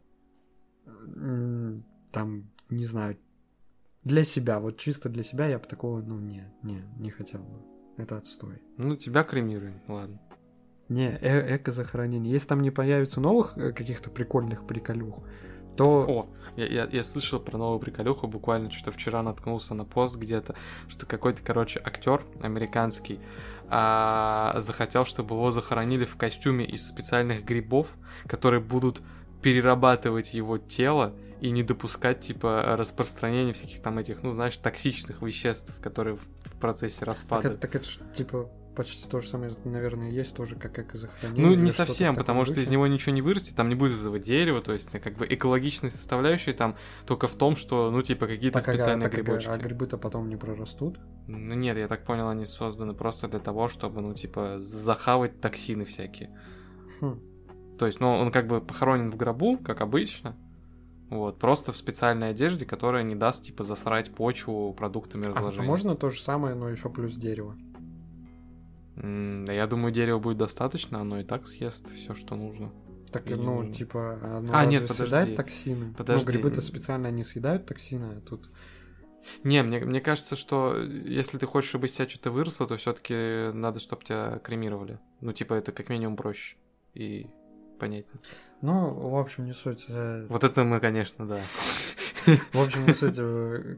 там, 2.12 2.50
не 2.70 2.86
знаю, 2.86 3.18
для 4.04 4.24
себя, 4.24 4.60
вот 4.60 4.78
чисто 4.78 5.10
для 5.10 5.24
себя 5.24 5.48
я 5.48 5.60
бы 5.60 5.68
такого, 5.68 6.02
ну, 6.02 6.20
не, 6.20 6.52
не, 6.64 6.84
не 6.98 7.12
хотел 7.12 7.42
бы. 7.42 7.62
Это 7.98 8.18
отстой. 8.18 8.62
Ну, 8.78 8.96
тебя 8.96 9.24
кремируй, 9.24 9.74
ладно. 9.88 10.20
Не, 10.90 11.10
э- 11.10 11.58
эко-захоронение. 11.58 12.32
Если 12.32 12.48
там 12.48 12.62
не 12.62 12.72
появится 12.72 13.20
новых 13.20 13.58
э, 13.58 13.74
каких-то 13.74 14.10
прикольных 14.10 14.66
приколюх, 14.66 15.24
то... 15.78 16.06
О, 16.08 16.28
я, 16.56 16.66
я, 16.66 16.90
я 16.92 17.04
слышал 17.04 17.40
про 17.40 17.58
новую 17.58 17.80
приколюху, 17.80 18.28
буквально 18.28 18.72
что-то 18.72 18.92
вчера 18.92 19.22
наткнулся 19.22 19.76
на 19.76 19.86
пост 19.86 20.18
где-то, 20.18 20.56
что 20.88 21.06
какой-то, 21.06 21.42
короче, 21.44 21.80
актер 21.84 22.24
американский 22.42 23.20
а, 23.70 24.56
захотел, 24.58 25.06
чтобы 25.06 25.36
его 25.36 25.52
захоронили 25.52 26.06
в 26.06 26.16
костюме 26.16 26.66
из 26.66 26.88
специальных 26.88 27.46
грибов, 27.46 27.96
которые 28.28 28.62
будут 28.62 29.02
перерабатывать 29.42 30.34
его 30.34 30.58
тело 30.58 31.14
и 31.42 31.52
не 31.52 31.62
допускать, 31.62 32.22
типа, 32.22 32.76
распространения 32.78 33.54
всяких 33.54 33.82
там 33.82 34.00
этих, 34.00 34.24
ну, 34.24 34.32
знаешь, 34.32 34.58
токсичных 34.58 35.22
веществ, 35.22 35.74
которые 35.82 36.16
в, 36.16 36.22
в 36.46 36.60
процессе 36.60 37.00
Так 37.00 37.08
распада. 37.08 37.48
это, 37.50 37.58
так 37.58 37.76
это 37.76 37.88
типа, 38.16 38.50
почти 38.78 39.08
то 39.08 39.20
же 39.20 39.28
самое, 39.28 39.54
наверное, 39.66 40.12
есть 40.12 40.36
тоже, 40.36 40.56
как 40.56 40.78
эко-захоронение. 40.78 41.58
Ну, 41.58 41.64
не 41.64 41.72
совсем, 41.72 42.16
потому 42.16 42.46
что 42.46 42.62
из 42.62 42.70
него 42.70 42.86
ничего 42.86 43.14
не 43.14 43.24
вырастет, 43.24 43.56
там 43.56 43.70
не 43.70 43.76
будет 43.76 44.00
этого 44.00 44.20
дерева, 44.20 44.62
то 44.62 44.72
есть, 44.72 44.92
как 44.92 45.16
бы 45.16 45.26
экологичной 45.28 45.90
составляющей 45.90 46.54
там 46.54 46.76
только 47.06 47.28
в 47.28 47.36
том, 47.36 47.56
что, 47.56 47.90
ну, 47.90 48.02
типа, 48.04 48.28
какие-то 48.28 48.60
Так, 48.60 48.70
а- 48.70 48.78
специальные 48.78 49.10
так, 49.10 49.14
а- 49.14 49.22
грибочки. 49.22 49.50
А 49.50 49.58
грибы-то 49.58 49.98
потом 49.98 50.30
не 50.30 50.36
прорастут? 50.36 51.00
Ну, 51.28 51.56
нет, 51.56 51.78
я 51.78 51.88
так 51.88 52.06
понял, 52.06 52.30
они 52.30 52.46
созданы 52.46 52.94
просто 52.94 53.28
для 53.28 53.40
того, 53.40 53.68
чтобы, 53.68 54.02
ну, 54.02 54.14
типа, 54.14 54.60
захавать 54.60 55.42
токсины 55.42 55.84
всякие. 55.84 56.30
Хм. 57.02 57.20
То 57.80 57.88
есть, 57.88 58.00
ну, 58.00 58.10
он 58.14 58.32
как 58.32 58.48
бы 58.48 58.62
похоронен 58.62 59.10
в 59.10 59.16
гробу, 59.18 59.58
как 59.58 59.82
обычно, 59.82 60.36
вот, 61.10 61.40
просто 61.40 61.72
в 61.72 61.78
специальной 61.78 62.30
одежде, 62.32 62.66
которая 62.66 63.04
не 63.04 63.16
даст, 63.16 63.44
типа, 63.44 63.64
засрать 63.64 64.12
почву 64.12 64.74
продуктами 64.74 65.26
А, 65.26 65.30
а 65.30 65.34
разложения. 65.34 65.68
можно 65.68 65.96
то 65.96 66.10
же 66.10 66.20
самое, 66.22 66.54
но 66.56 66.70
еще 66.70 66.90
плюс 66.90 67.16
дерево? 67.16 67.56
Да 69.02 69.52
я 69.54 69.68
думаю, 69.68 69.92
дерева 69.94 70.20
будет 70.20 70.38
достаточно, 70.38 71.00
оно 71.02 71.20
и 71.20 71.24
так 71.24 71.48
съест 71.48 71.94
все, 71.94 72.14
что 72.14 72.36
нужно. 72.36 72.72
Так, 73.12 73.28
не 73.30 73.36
ну, 73.36 73.44
думаю. 73.44 73.72
типа, 73.72 74.20
оно 74.38 74.52
А, 74.54 74.66
нет, 74.66 74.82
подожди. 74.82 75.04
съедает 75.06 75.36
токсины? 75.36 75.94
Подожди. 75.98 76.26
Ну, 76.26 76.32
грибы-то 76.32 76.62
специально 76.62 77.10
не 77.12 77.24
съедают 77.24 77.66
токсины, 77.66 78.16
а 78.18 78.22
тут... 78.22 78.50
Не, 79.44 79.62
мне, 79.64 79.80
мне 79.82 80.02
кажется, 80.02 80.36
что 80.36 80.78
если 80.78 81.38
ты 81.38 81.46
хочешь, 81.46 81.70
чтобы 81.70 81.88
из 81.88 81.94
тебя 81.94 82.08
что-то 82.08 82.32
выросло, 82.32 82.66
то 82.68 82.76
все-таки 82.78 83.52
надо, 83.54 83.80
чтобы 83.80 84.04
тебя 84.04 84.40
кремировали. 84.44 85.00
Ну, 85.22 85.32
типа, 85.34 85.54
это 85.54 85.72
как 85.72 85.90
минимум 85.90 86.16
проще 86.16 86.56
и 86.94 87.28
понятнее. 87.80 88.20
Ну, 88.62 88.90
в 88.94 89.16
общем, 89.18 89.46
не 89.46 89.54
суть. 89.54 89.86
э, 89.90 90.26
Вот 90.30 90.44
это 90.44 90.64
мы, 90.64 90.80
конечно, 90.80 91.28
да. 91.28 91.40
В 92.54 92.62
общем, 92.62 92.86
не 92.88 92.94
суть. 92.94 93.16
э, 93.18 93.78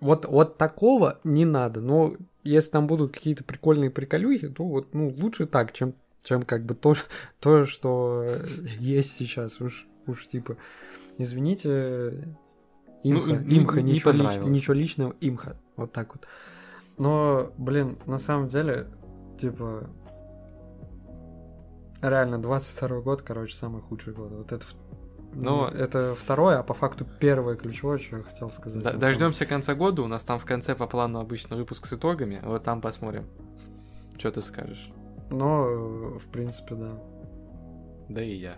Вот, 0.00 0.24
вот 0.26 0.58
такого 0.58 1.20
не 1.24 1.44
надо. 1.44 1.80
Но 1.80 2.16
если 2.42 2.70
там 2.70 2.86
будут 2.86 3.12
какие-то 3.12 3.44
прикольные 3.44 3.90
приколюхи, 3.90 4.48
то 4.48 4.64
вот, 4.64 4.94
ну, 4.94 5.08
лучше 5.08 5.46
так, 5.46 5.72
чем, 5.72 5.94
чем 6.22 6.42
как 6.42 6.64
бы 6.64 6.74
то, 6.74 6.94
то, 7.40 7.66
что 7.66 8.26
есть 8.78 9.16
сейчас. 9.16 9.60
Уж, 9.60 9.86
уж 10.06 10.26
типа, 10.26 10.56
извините, 11.18 12.34
имха, 13.02 13.28
Ну, 13.30 13.56
имха, 13.58 13.82
не 13.82 13.92
ничего, 13.92 14.12
лич- 14.12 14.48
ничего 14.48 14.74
личного, 14.74 15.14
имха. 15.20 15.56
Вот 15.76 15.92
так 15.92 16.14
вот. 16.14 16.26
Но, 16.98 17.52
блин, 17.56 17.98
на 18.06 18.18
самом 18.18 18.48
деле, 18.48 18.88
типа, 19.40 19.88
реально, 22.02 22.40
22 22.40 23.00
год, 23.00 23.22
короче, 23.22 23.56
самый 23.56 23.82
худший 23.82 24.12
год. 24.12 24.32
Вот 24.32 24.52
это, 24.52 24.64
Но- 25.32 25.68
это 25.68 26.14
второе, 26.14 26.58
а 26.58 26.62
по 26.62 26.74
факту 26.74 27.06
первое 27.18 27.54
ключевое, 27.54 27.98
что 27.98 28.18
я 28.18 28.22
хотел 28.22 28.50
сказать. 28.50 28.82
самом 28.82 28.98
Дождемся 28.98 29.46
конца 29.46 29.74
года. 29.74 30.02
У 30.02 30.06
нас 30.08 30.24
там 30.24 30.38
в 30.38 30.44
конце 30.44 30.74
по 30.74 30.86
плану 30.86 31.20
обычно 31.20 31.56
выпуск 31.56 31.86
с 31.86 31.92
итогами. 31.92 32.40
Вот 32.42 32.64
там 32.64 32.80
посмотрим. 32.80 33.26
Что 34.18 34.30
ты 34.32 34.42
скажешь? 34.42 34.92
Э, 35.66 36.18
в 36.18 36.28
принципе, 36.30 36.74
да. 36.74 36.98
Да 38.08 38.22
и 38.22 38.34
я. 38.34 38.54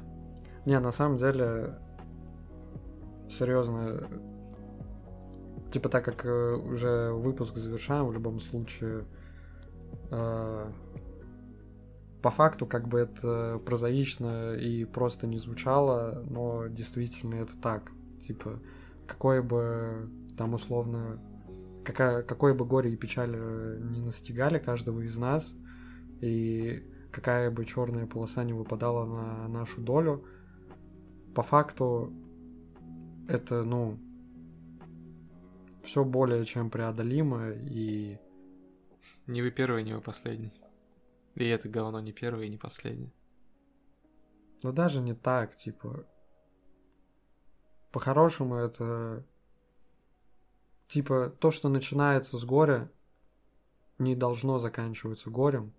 Не, 0.65 0.81
на 0.81 0.93
самом 0.93 1.19
деле, 1.19 1.79
серьезно, 3.29 4.09
типа 5.71 5.89
так 5.89 6.05
как 6.05 6.25
э, 6.25 6.55
уже 6.55 7.13
выпуск 7.13 7.57
завершаем 7.57 8.07
в 8.07 8.13
любом 8.13 8.41
случае, 8.41 9.05
э, 10.11 10.67
по 12.23 12.31
факту 12.31 12.67
как 12.67 12.89
бы 12.89 13.01
это 13.01 13.61
прозаично 13.67 14.55
и 14.55 14.85
просто 14.85 15.27
не 15.27 15.39
звучало, 15.39 16.25
но 16.29 16.69
действительно 16.69 17.35
это 17.35 17.59
так. 17.61 17.93
Типа, 18.21 18.61
какое 19.07 19.43
бы 19.43 20.09
там 20.39 20.55
условно, 20.55 21.21
какая, 21.85 22.23
какое 22.23 22.55
бы 22.55 22.65
горе 22.65 22.93
и 22.93 22.97
печаль 22.97 23.35
э, 23.35 23.79
не 23.81 24.01
настигали 24.01 24.59
каждого 24.59 25.01
из 25.01 25.19
нас, 25.19 25.53
и 26.21 26.89
какая 27.11 27.51
бы 27.51 27.65
черная 27.65 28.07
полоса 28.07 28.45
не 28.45 28.53
выпадала 28.53 29.05
на 29.05 29.49
нашу 29.49 29.81
долю, 29.81 30.25
по 31.35 31.43
факту 31.43 32.13
это, 33.29 33.65
ну, 33.65 33.99
все 35.83 36.05
более 36.05 36.45
чем 36.45 36.71
преодолимо 36.71 37.51
и... 37.51 38.19
Не 39.27 39.43
вы 39.43 39.51
первый, 39.51 39.83
не 39.85 39.95
вы 39.95 40.01
последний. 40.01 40.53
И 41.35 41.47
это 41.47 41.69
говно 41.69 42.01
не 42.01 42.13
первый 42.13 42.47
и 42.47 42.51
не 42.51 42.59
последний. 42.59 43.13
Но 44.63 44.73
даже 44.73 45.01
не 45.01 45.15
так, 45.15 45.57
типа... 45.57 46.07
По-хорошему 47.91 48.57
это... 48.57 49.25
Типа, 50.89 51.31
то, 51.31 51.51
что 51.51 51.69
начинается 51.69 52.37
с 52.37 52.45
горя, 52.45 52.91
не 53.99 54.15
должно 54.15 54.59
заканчиваться 54.59 55.31
горем, 55.31 55.73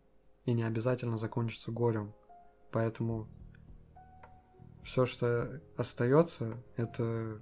и 0.45 0.53
не 0.53 0.63
обязательно 0.63 1.17
закончится 1.17 1.71
горем. 1.71 2.13
Поэтому 2.71 3.27
все, 4.83 5.05
что 5.05 5.61
остается, 5.77 6.61
это 6.75 7.39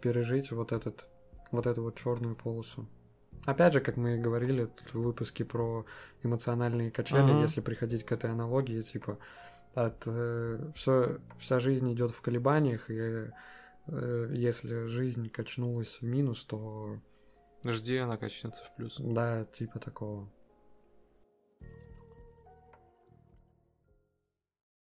пережить 0.00 0.52
вот 0.52 0.72
этот, 0.72 1.08
вот 1.50 1.66
эту 1.66 1.82
вот 1.82 1.96
черную 1.96 2.36
полосу. 2.36 2.88
Опять 3.46 3.72
же, 3.72 3.80
как 3.80 3.96
мы 3.96 4.16
и 4.16 4.20
говорили 4.20 4.68
в 4.92 4.94
выпуске 4.94 5.44
про 5.44 5.86
эмоциональные 6.22 6.90
качели, 6.90 7.32
uh-huh. 7.32 7.42
если 7.42 7.60
приходить 7.60 8.04
к 8.04 8.12
этой 8.12 8.30
аналогии, 8.30 8.82
типа 8.82 9.18
от 9.74 10.02
э, 10.06 10.70
все, 10.74 11.18
вся 11.38 11.60
жизнь 11.60 11.92
идет 11.92 12.10
в 12.10 12.20
колебаниях, 12.20 12.90
и 12.90 13.30
э, 13.86 14.30
если 14.32 14.86
жизнь 14.86 15.30
качнулась 15.30 15.98
в 16.00 16.04
минус, 16.04 16.44
то 16.44 16.98
жди, 17.64 17.96
она 17.96 18.16
качнется 18.16 18.64
в 18.64 18.74
плюс. 18.76 18.96
Да, 18.98 19.46
типа 19.46 19.78
такого. 19.78 20.28